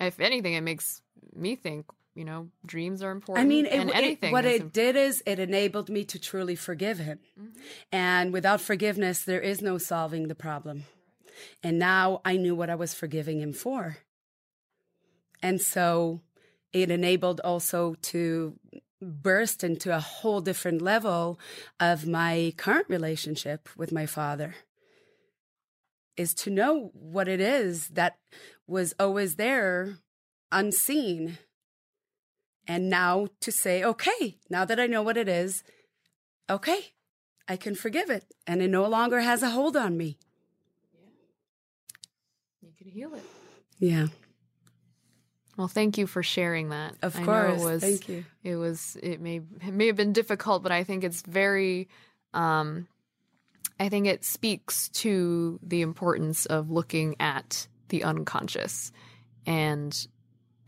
if 0.00 0.20
anything, 0.20 0.54
it 0.54 0.62
makes 0.62 1.02
me 1.34 1.56
think. 1.56 1.86
You 2.14 2.24
know, 2.24 2.48
dreams 2.66 3.00
are 3.00 3.12
important. 3.12 3.44
I 3.44 3.48
mean, 3.48 3.64
it, 3.64 3.74
and 3.74 3.92
anything. 3.92 4.30
It, 4.30 4.32
what 4.32 4.44
it 4.44 4.72
did 4.72 4.96
is 4.96 5.22
it 5.24 5.38
enabled 5.38 5.88
me 5.88 6.04
to 6.06 6.18
truly 6.18 6.56
forgive 6.56 6.98
him, 6.98 7.20
mm-hmm. 7.38 7.50
and 7.92 8.32
without 8.32 8.60
forgiveness, 8.60 9.22
there 9.22 9.40
is 9.40 9.62
no 9.62 9.78
solving 9.78 10.26
the 10.26 10.34
problem. 10.34 10.82
And 11.62 11.78
now 11.78 12.20
I 12.24 12.36
knew 12.36 12.56
what 12.56 12.70
I 12.70 12.74
was 12.74 12.92
forgiving 12.92 13.40
him 13.40 13.52
for. 13.52 13.98
And 15.40 15.60
so 15.60 16.20
it 16.72 16.90
enabled 16.90 17.40
also 17.44 17.94
to 18.02 18.58
burst 19.00 19.62
into 19.62 19.94
a 19.94 20.00
whole 20.00 20.40
different 20.40 20.82
level 20.82 21.38
of 21.78 22.06
my 22.06 22.52
current 22.56 22.86
relationship 22.88 23.68
with 23.76 23.92
my 23.92 24.06
father 24.06 24.56
is 26.16 26.34
to 26.34 26.50
know 26.50 26.90
what 26.94 27.28
it 27.28 27.40
is 27.40 27.88
that 27.88 28.18
was 28.66 28.92
always 28.98 29.36
there 29.36 29.98
unseen 30.50 31.38
and 32.66 32.88
now 32.88 33.28
to 33.40 33.52
say 33.52 33.84
okay 33.84 34.36
now 34.48 34.64
that 34.64 34.80
i 34.80 34.86
know 34.86 35.02
what 35.02 35.16
it 35.16 35.28
is 35.28 35.62
okay 36.48 36.92
i 37.46 37.56
can 37.56 37.74
forgive 37.74 38.10
it 38.10 38.24
and 38.46 38.62
it 38.62 38.68
no 38.68 38.86
longer 38.86 39.20
has 39.20 39.42
a 39.42 39.50
hold 39.50 39.76
on 39.76 39.96
me 39.96 40.18
could 42.78 42.86
heal 42.86 43.14
it. 43.14 43.24
Yeah. 43.78 44.06
Well, 45.56 45.68
thank 45.68 45.98
you 45.98 46.06
for 46.06 46.22
sharing 46.22 46.68
that. 46.70 46.94
Of 47.02 47.16
I 47.16 47.24
course, 47.24 47.60
it 47.60 47.64
was, 47.64 47.82
thank 47.82 48.08
you. 48.08 48.24
It 48.44 48.56
was. 48.56 48.96
It 49.02 49.20
may 49.20 49.36
it 49.66 49.72
may 49.72 49.88
have 49.88 49.96
been 49.96 50.12
difficult, 50.12 50.62
but 50.62 50.72
I 50.72 50.84
think 50.84 51.04
it's 51.04 51.22
very. 51.22 51.88
Um, 52.32 52.86
I 53.80 53.88
think 53.88 54.06
it 54.06 54.24
speaks 54.24 54.88
to 54.90 55.58
the 55.62 55.82
importance 55.82 56.46
of 56.46 56.70
looking 56.70 57.16
at 57.20 57.66
the 57.88 58.04
unconscious 58.04 58.92
and 59.46 60.06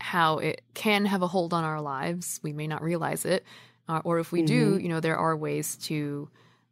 how 0.01 0.39
it 0.39 0.61
can 0.73 1.05
have 1.05 1.21
a 1.21 1.27
hold 1.27 1.53
on 1.53 1.63
our 1.63 1.81
lives. 1.81 2.39
We 2.43 2.53
may 2.53 2.67
not 2.67 2.81
realize 2.81 3.25
it, 3.25 3.45
uh, 3.87 4.01
or 4.03 4.19
if 4.19 4.31
we 4.31 4.39
mm-hmm. 4.39 4.75
do, 4.75 4.77
you 4.77 4.89
know, 4.89 4.99
there 4.99 5.17
are 5.17 5.35
ways 5.35 5.75
to 5.83 6.29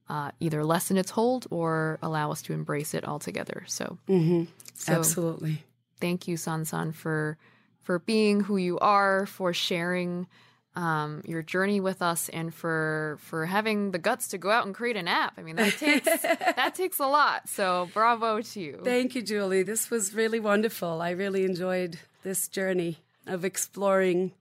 uh, 0.09 0.31
either 0.39 0.63
lessen 0.63 0.97
its 0.97 1.11
hold 1.11 1.47
or 1.51 1.99
allow 2.01 2.31
us 2.31 2.41
to 2.43 2.53
embrace 2.53 2.93
it 2.93 3.07
altogether. 3.07 3.63
So, 3.67 3.97
mm-hmm. 4.07 4.45
so 4.73 4.93
absolutely. 4.93 5.63
Thank 6.01 6.27
you, 6.27 6.35
Sansan, 6.35 6.93
for 6.93 7.37
for 7.81 7.99
being 7.99 8.41
who 8.41 8.57
you 8.57 8.77
are, 8.79 9.25
for 9.25 9.53
sharing 9.53 10.27
um, 10.75 11.21
your 11.25 11.41
journey 11.41 11.79
with 11.79 12.01
us, 12.01 12.29
and 12.29 12.53
for 12.53 13.17
for 13.21 13.45
having 13.45 13.91
the 13.91 13.99
guts 13.99 14.29
to 14.29 14.37
go 14.37 14.49
out 14.49 14.65
and 14.65 14.73
create 14.73 14.95
an 14.95 15.07
app. 15.07 15.33
I 15.37 15.43
mean, 15.43 15.57
that 15.57 15.77
takes 15.77 16.05
that 16.21 16.73
takes 16.73 16.99
a 16.99 17.07
lot. 17.07 17.49
So, 17.49 17.89
bravo 17.93 18.41
to 18.41 18.59
you. 18.59 18.81
Thank 18.83 19.13
you, 19.15 19.21
Julie. 19.21 19.63
This 19.63 19.91
was 19.91 20.13
really 20.15 20.39
wonderful. 20.39 21.01
I 21.01 21.11
really 21.11 21.43
enjoyed 21.43 21.99
this 22.23 22.47
journey 22.47 22.99
of 23.29 23.45
exploring 23.45 24.33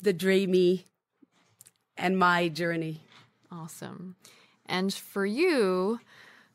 the 0.00 0.14
DreamMe 0.14 0.84
and 1.96 2.18
my 2.18 2.48
journey. 2.48 3.00
Awesome. 3.50 4.16
And 4.66 4.92
for 4.92 5.26
you, 5.26 6.00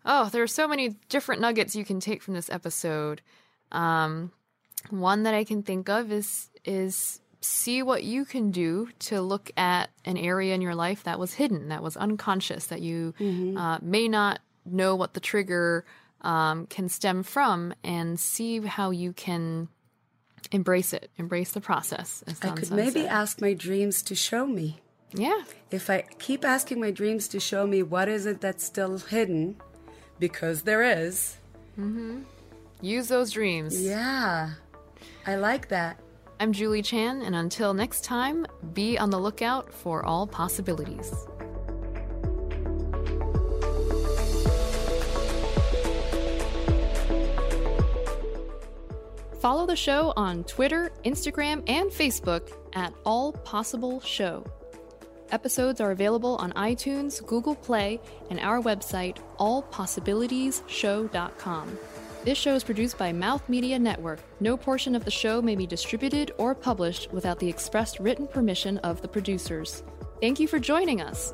oh, 0.06 0.30
there 0.30 0.44
are 0.44 0.48
so 0.48 0.68
many 0.68 0.96
different 1.10 1.42
nuggets 1.42 1.76
you 1.76 1.86
can 1.86 2.00
take 2.00 2.22
from 2.22 2.34
this 2.34 2.50
episode. 2.50 3.22
Um, 3.72 4.32
one 4.90 5.24
that 5.24 5.34
I 5.34 5.44
can 5.44 5.64
think 5.64 5.90
of 5.90 6.12
is 6.12 6.50
is 6.66 7.20
see 7.42 7.84
what 7.84 8.04
you 8.04 8.24
can 8.24 8.52
do 8.52 8.88
to 9.00 9.22
look 9.22 9.52
at 9.58 9.90
an 10.06 10.16
area 10.18 10.56
in 10.56 10.62
your 10.62 10.76
life 10.76 11.04
that 11.04 11.20
was 11.20 11.34
hidden, 11.34 11.70
that 11.70 11.84
was 11.84 11.98
unconscious, 11.98 12.68
that 12.68 12.82
you 12.82 13.14
mm-hmm. 13.20 13.58
uh, 13.58 13.80
may 13.82 14.08
not 14.08 14.40
know 14.66 14.96
what 14.96 15.14
the 15.14 15.20
trigger 15.20 15.84
um, 16.22 16.66
can 16.68 16.88
stem 16.88 17.22
from, 17.22 17.74
and 17.84 18.18
see 18.18 18.62
how 18.62 18.92
you 18.92 19.12
can 19.12 19.68
embrace 20.54 20.94
it, 20.94 21.10
embrace 21.18 21.52
the 21.52 21.62
process. 21.62 22.24
I 22.42 22.52
could 22.52 22.72
maybe 22.72 23.02
said. 23.02 23.08
ask 23.08 23.42
my 23.42 23.54
dreams 23.54 24.02
to 24.04 24.16
show 24.16 24.46
me. 24.48 24.80
Yeah. 25.14 25.44
If 25.70 25.90
I 25.90 26.06
keep 26.20 26.46
asking 26.46 26.80
my 26.80 26.92
dreams 26.92 27.28
to 27.30 27.40
show 27.40 27.68
me 27.68 27.84
what 27.84 28.08
is 28.08 28.26
it 28.26 28.40
that's 28.40 28.64
still 28.64 28.98
hidden, 28.98 29.58
because 30.20 30.62
there 30.62 30.84
is. 30.84 31.38
Mm-hmm. 31.78 32.22
Use 32.82 33.08
those 33.08 33.32
dreams. 33.32 33.82
Yeah. 33.82 34.52
I 35.26 35.36
like 35.36 35.68
that. 35.70 36.00
I'm 36.40 36.52
Julie 36.52 36.82
Chan, 36.82 37.22
and 37.22 37.36
until 37.36 37.74
next 37.74 38.04
time, 38.04 38.46
be 38.74 38.98
on 38.98 39.10
the 39.10 39.20
lookout 39.20 39.72
for 39.74 40.06
all 40.06 40.28
possibilities. 40.28 41.14
Follow 49.44 49.66
the 49.66 49.76
show 49.76 50.14
on 50.16 50.46
Twitter, 50.46 50.94
Instagram, 51.04 51.62
and 51.68 51.92
Facebook 51.92 52.54
at 52.72 52.94
All 53.04 53.34
Possible 53.34 54.00
Show. 54.00 54.46
Episodes 55.32 55.82
are 55.82 55.92
available 55.92 56.38
on 56.38 56.54
iTunes, 56.54 57.22
Google 57.26 57.56
Play, 57.56 58.00
and 58.30 58.40
our 58.40 58.62
website, 58.62 59.18
allpossibilitiesshow.com. 59.40 61.78
This 62.24 62.38
show 62.38 62.56
is 62.56 62.64
produced 62.64 62.98
by 62.98 63.12
Mouth 63.12 63.50
Media 63.50 63.78
Network. 63.78 64.22
No 64.40 64.56
portion 64.56 64.96
of 64.96 65.04
the 65.04 65.12
show 65.12 65.42
may 65.42 65.58
be 65.58 65.68
distributed 65.68 66.32
or 66.38 66.56
published 66.56 67.12
without 67.12 67.38
the 67.38 67.50
expressed 67.50 68.00
written 68.00 68.28
permission 68.28 68.78
of 68.78 69.02
the 69.02 69.10
producers. 69.10 69.84
Thank 70.22 70.40
you 70.40 70.48
for 70.48 70.58
joining 70.58 71.02
us. 71.02 71.34